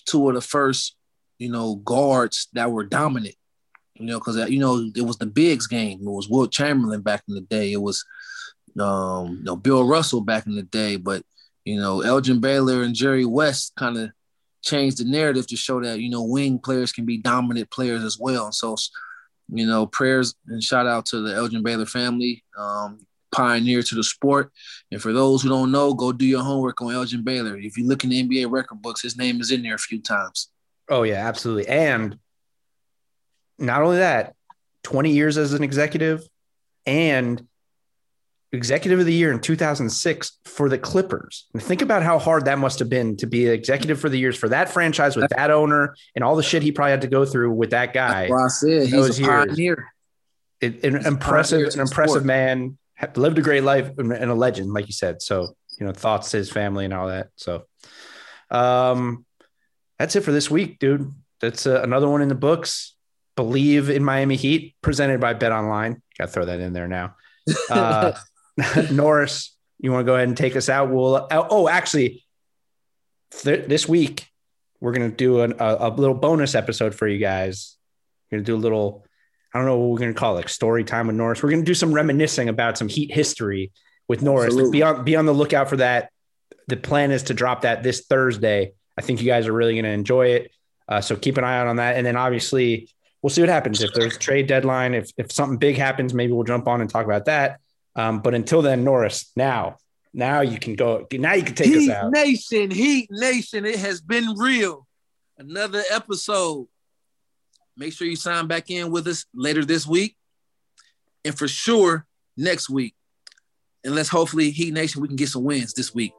two 0.07 0.29
of 0.29 0.35
the 0.37 0.41
first, 0.41 0.97
you 1.39 1.51
know, 1.51 1.75
guards 1.77 2.49
that 2.53 2.71
were 2.71 2.85
dominant 2.85 3.35
you 4.03 4.07
know, 4.07 4.19
because 4.19 4.51
you 4.51 4.59
know 4.59 4.91
it 4.97 5.03
was 5.03 5.19
the 5.19 5.27
bigs 5.27 5.67
game. 5.67 6.01
It 6.01 6.11
was 6.11 6.29
Wilt 6.29 6.53
Chamberlain 6.53 7.03
back 7.03 7.23
in 7.29 7.35
the 7.35 7.41
day. 7.41 7.73
It 7.73 7.81
was 7.81 8.05
um, 8.81 9.37
you 9.39 9.45
know 9.45 9.57
Bill 9.57 9.87
Russell 9.87 10.21
back 10.21 10.47
in 10.47 10.57
the 10.57 10.63
day. 10.63 10.97
But 10.97 11.23
you 11.65 11.79
know 11.79 12.01
Elgin 12.01 12.41
Baylor 12.41 12.83
and 12.83 12.95
Jerry 12.95 13.25
West 13.25 13.75
kind 13.77 13.97
of 13.97 14.11
changed 14.63 14.99
the 14.99 15.05
narrative 15.05 15.47
to 15.49 15.57
show 15.57 15.81
that 15.83 16.01
you 16.01 16.11
know 16.11 16.25
wing 16.25 16.59
players 16.59 16.93
can 16.93 17.05
be 17.05 17.19
dominant 17.19 17.71
players 17.71 18.03
as 18.03 18.19
well. 18.19 18.51
So, 18.51 18.77
you 19.49 19.67
know, 19.67 19.87
prayers 19.87 20.35
and 20.49 20.63
shout 20.63 20.87
out 20.87 21.07
to 21.07 21.21
the 21.21 21.35
Elgin 21.35 21.63
Baylor 21.63 21.87
family, 21.87 22.45
um, 22.57 22.99
pioneer 23.33 23.83
to 23.83 23.95
the 23.95 24.05
sport. 24.05 24.53
And 24.91 25.01
for 25.01 25.13
those 25.13 25.43
who 25.43 25.49
don't 25.49 25.73
know, 25.73 25.95
go 25.95 26.13
do 26.13 26.27
your 26.27 26.43
homework 26.43 26.81
on 26.81 26.93
Elgin 26.93 27.23
Baylor. 27.23 27.57
If 27.57 27.77
you 27.77 27.87
look 27.87 28.05
in 28.05 28.11
the 28.11 28.23
NBA 28.23 28.51
record 28.51 28.83
books, 28.83 29.03
his 29.03 29.17
name 29.17 29.41
is 29.41 29.51
in 29.51 29.63
there 29.63 29.75
a 29.75 29.79
few 29.79 30.01
times. 30.01 30.51
Oh 30.89 31.03
yeah, 31.03 31.27
absolutely. 31.27 31.69
And 31.69 32.19
not 33.59 33.83
only 33.83 33.99
that, 33.99 34.35
20 34.85 35.13
years 35.13 35.39
as 35.39 35.53
an 35.53 35.63
executive 35.63 36.27
and 36.87 37.47
executive 38.53 39.01
of 39.01 39.07
the 39.07 39.15
year 39.15 39.33
in 39.33 39.41
2006 39.41 40.39
for 40.45 40.69
the 40.69 40.79
Clippers. 40.79 41.47
And 41.55 41.63
think 41.63 41.81
about 41.81 42.03
how 42.03 42.19
hard 42.19 42.45
that 42.45 42.59
must 42.59 42.79
have 42.81 42.89
been 42.89 43.17
to 43.17 43.27
be 43.27 43.47
an 43.47 43.53
executive 43.53 43.99
for 43.99 44.09
the 44.09 44.19
years 44.19 44.37
for 44.37 44.49
that 44.51 44.69
franchise 44.69 45.17
with 45.17 45.31
that 45.31 45.51
owner 45.51 45.95
and 46.15 46.23
all 46.23 46.37
the 46.37 46.43
shit 46.43 46.63
he 46.63 46.73
probably 46.73 46.91
had 46.91 47.01
to 47.03 47.09
go 47.09 47.25
through 47.25 47.53
with 47.53 47.71
that 47.71 47.95
guy. 47.95 48.29
Well, 48.29 48.45
I 48.45 48.49
said 48.49 48.89
he's 48.89 49.21
a 49.21 49.23
pioneer. 49.23 49.93
It, 50.61 50.85
an 50.85 50.97
he's 50.97 51.07
impressive, 51.07 51.73
an 51.75 51.81
impressive 51.81 52.25
man. 52.25 52.79
Lived 53.17 53.39
a 53.39 53.43
great 53.43 53.65
life 53.65 53.99
and 53.99 54.13
a 54.13 54.35
legend, 54.35 54.73
like 54.73 54.87
you 54.87 54.93
said. 54.93 55.23
So, 55.23 55.57
you 55.81 55.87
know, 55.87 55.93
thoughts 55.93 56.31
to 56.31 56.37
his 56.37 56.51
family 56.51 56.85
and 56.85 56.95
all 56.95 57.09
that. 57.09 57.31
So, 57.37 57.65
um, 58.51 59.25
that's 59.99 60.15
it 60.15 60.21
for 60.21 60.31
this 60.31 60.51
week, 60.51 60.79
dude. 60.79 61.13
That's 61.41 61.67
uh, 61.67 61.83
another 61.83 62.09
one 62.09 62.23
in 62.23 62.29
the 62.29 62.37
books. 62.37 62.95
Bleav 63.37 63.89
in 63.89 64.05
Miami 64.05 64.37
Heat, 64.37 64.77
presented 64.83 65.21
by 65.21 65.33
Bet 65.33 65.53
Online. 65.53 66.01
Got 66.19 66.27
to 66.27 66.31
throw 66.31 66.45
that 66.45 66.61
in 66.61 66.73
there 66.73 66.87
now. 66.87 67.17
Uh, 67.69 68.13
Norris, 68.91 69.57
you 69.79 69.91
want 69.93 70.03
to 70.03 70.07
go 70.07 70.15
ahead 70.15 70.29
and 70.29 70.37
take 70.37 70.57
us 70.57 70.69
out? 70.69 70.91
We'll. 70.91 71.17
Uh, 71.17 71.47
oh, 71.51 71.69
actually, 71.69 72.25
th- 73.31 73.67
this 73.67 73.89
week 73.89 74.27
we're 74.81 74.93
gonna 74.93 75.11
do 75.11 75.41
an, 75.41 75.55
a, 75.59 75.77
a, 75.81 75.89
little 75.91 76.15
bonus 76.15 76.55
episode 76.55 76.95
for 76.95 77.07
you 77.07 77.19
guys. 77.19 77.77
We're 78.31 78.39
gonna 78.39 78.47
do 78.47 78.57
a 78.57 78.59
little. 78.59 79.05
I 79.55 79.59
don't 79.59 79.67
know 79.67 79.79
what 79.79 79.91
we're 79.91 79.99
gonna 79.99 80.15
call 80.15 80.35
it, 80.35 80.41
like 80.41 80.49
story 80.49 80.85
time 80.85 81.07
with 81.07 81.17
Norris. 81.17 81.43
We're 81.43 81.51
gonna 81.51 81.63
do 81.63 81.75
some 81.75 81.93
reminiscing 81.93 82.49
about 82.49 82.79
some 82.79 82.89
Heat 82.89 83.13
history 83.13 83.73
with 84.09 84.23
Norris. 84.23 84.55
Be 84.71 84.83
on 84.83 85.05
be 85.05 85.17
on 85.17 85.27
the 85.27 85.33
lookout 85.33 85.69
for 85.69 85.77
that. 85.77 86.11
The 86.69 86.77
plan 86.77 87.11
is 87.11 87.25
to 87.25 87.35
drop 87.35 87.63
that 87.63 87.83
this 87.83 88.07
Thursday. 88.07 88.73
I 88.97 89.03
think 89.03 89.21
you 89.21 89.27
guys 89.27 89.47
are 89.47 89.53
really 89.53 89.75
gonna 89.77 89.89
enjoy 89.89 90.29
it. 90.29 90.51
Uh, 90.89 91.01
so 91.01 91.17
keep 91.17 91.39
an 91.39 91.45
eye 91.45 91.59
out 91.59 91.69
on 91.69 91.77
that. 91.77 91.97
And 91.97 92.05
then 92.05 92.17
obviously 92.17 92.89
we'll 93.23 93.31
see 93.31 93.41
what 93.41 93.49
happens. 93.49 93.83
If 93.83 93.95
there's 93.95 94.17
a 94.17 94.19
trade 94.19 94.47
deadline, 94.47 94.95
if 94.95 95.11
if 95.17 95.33
something 95.33 95.59
big 95.59 95.77
happens, 95.77 96.13
maybe 96.13 96.33
we'll 96.33 96.45
jump 96.45 96.69
on 96.69 96.81
and 96.81 96.91
talk 96.91 97.05
about 97.07 97.27
that. 97.27 97.61
Um, 97.95 98.21
but 98.21 98.35
until 98.35 98.63
then, 98.63 98.85
Norris, 98.85 99.31
now, 99.37 99.77
now 100.15 100.41
you 100.41 100.59
can 100.59 100.75
go. 100.75 101.07
Now 101.13 101.35
you 101.35 101.43
can 101.43 101.55
take 101.55 101.69
Heat 101.69 101.91
us 101.91 101.97
out. 101.97 102.13
Nation, 102.13 102.71
Heat 102.71 103.09
Nation, 103.11 103.65
it 103.65 103.79
has 103.79 104.01
been 104.01 104.37
real. 104.37 104.87
Another 105.39 105.83
episode. 105.91 106.69
Make 107.77 107.95
sure 107.95 108.07
you 108.07 108.17
sign 108.17 108.47
back 108.47 108.71
in 108.71 108.91
with 108.91 109.07
us 109.07 109.25
later 109.35 109.65
this 109.65 109.87
week, 109.87 110.17
and 111.25 111.37
for 111.37 111.49
sure 111.49 112.07
next 112.37 112.69
week. 112.69 112.95
And 113.85 113.95
let's 113.95 114.09
hopefully 114.09 114.51
Heat 114.51 114.73
Nation 114.73 115.01
we 115.01 115.09
can 115.09 115.17
get 115.17 115.29
some 115.29 115.45
wins 115.45 115.73
this 115.73 115.95
week. 115.95 116.13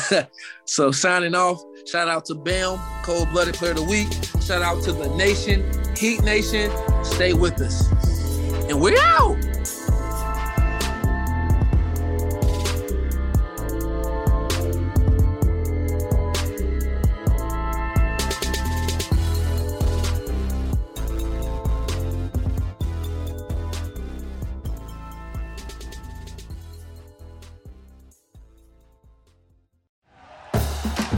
so 0.64 0.90
signing 0.90 1.34
off. 1.34 1.62
Shout 1.86 2.08
out 2.08 2.24
to 2.26 2.34
Bam, 2.34 2.78
cold 3.02 3.30
blooded 3.30 3.54
player 3.54 3.72
of 3.72 3.76
the 3.76 3.84
week. 3.84 4.08
Shout 4.42 4.62
out 4.62 4.82
to 4.84 4.92
the 4.92 5.08
nation, 5.16 5.70
Heat 5.94 6.22
Nation. 6.22 6.70
Stay 7.04 7.34
with 7.34 7.60
us, 7.60 7.86
and 8.68 8.80
we're 8.80 8.98
out. 8.98 9.55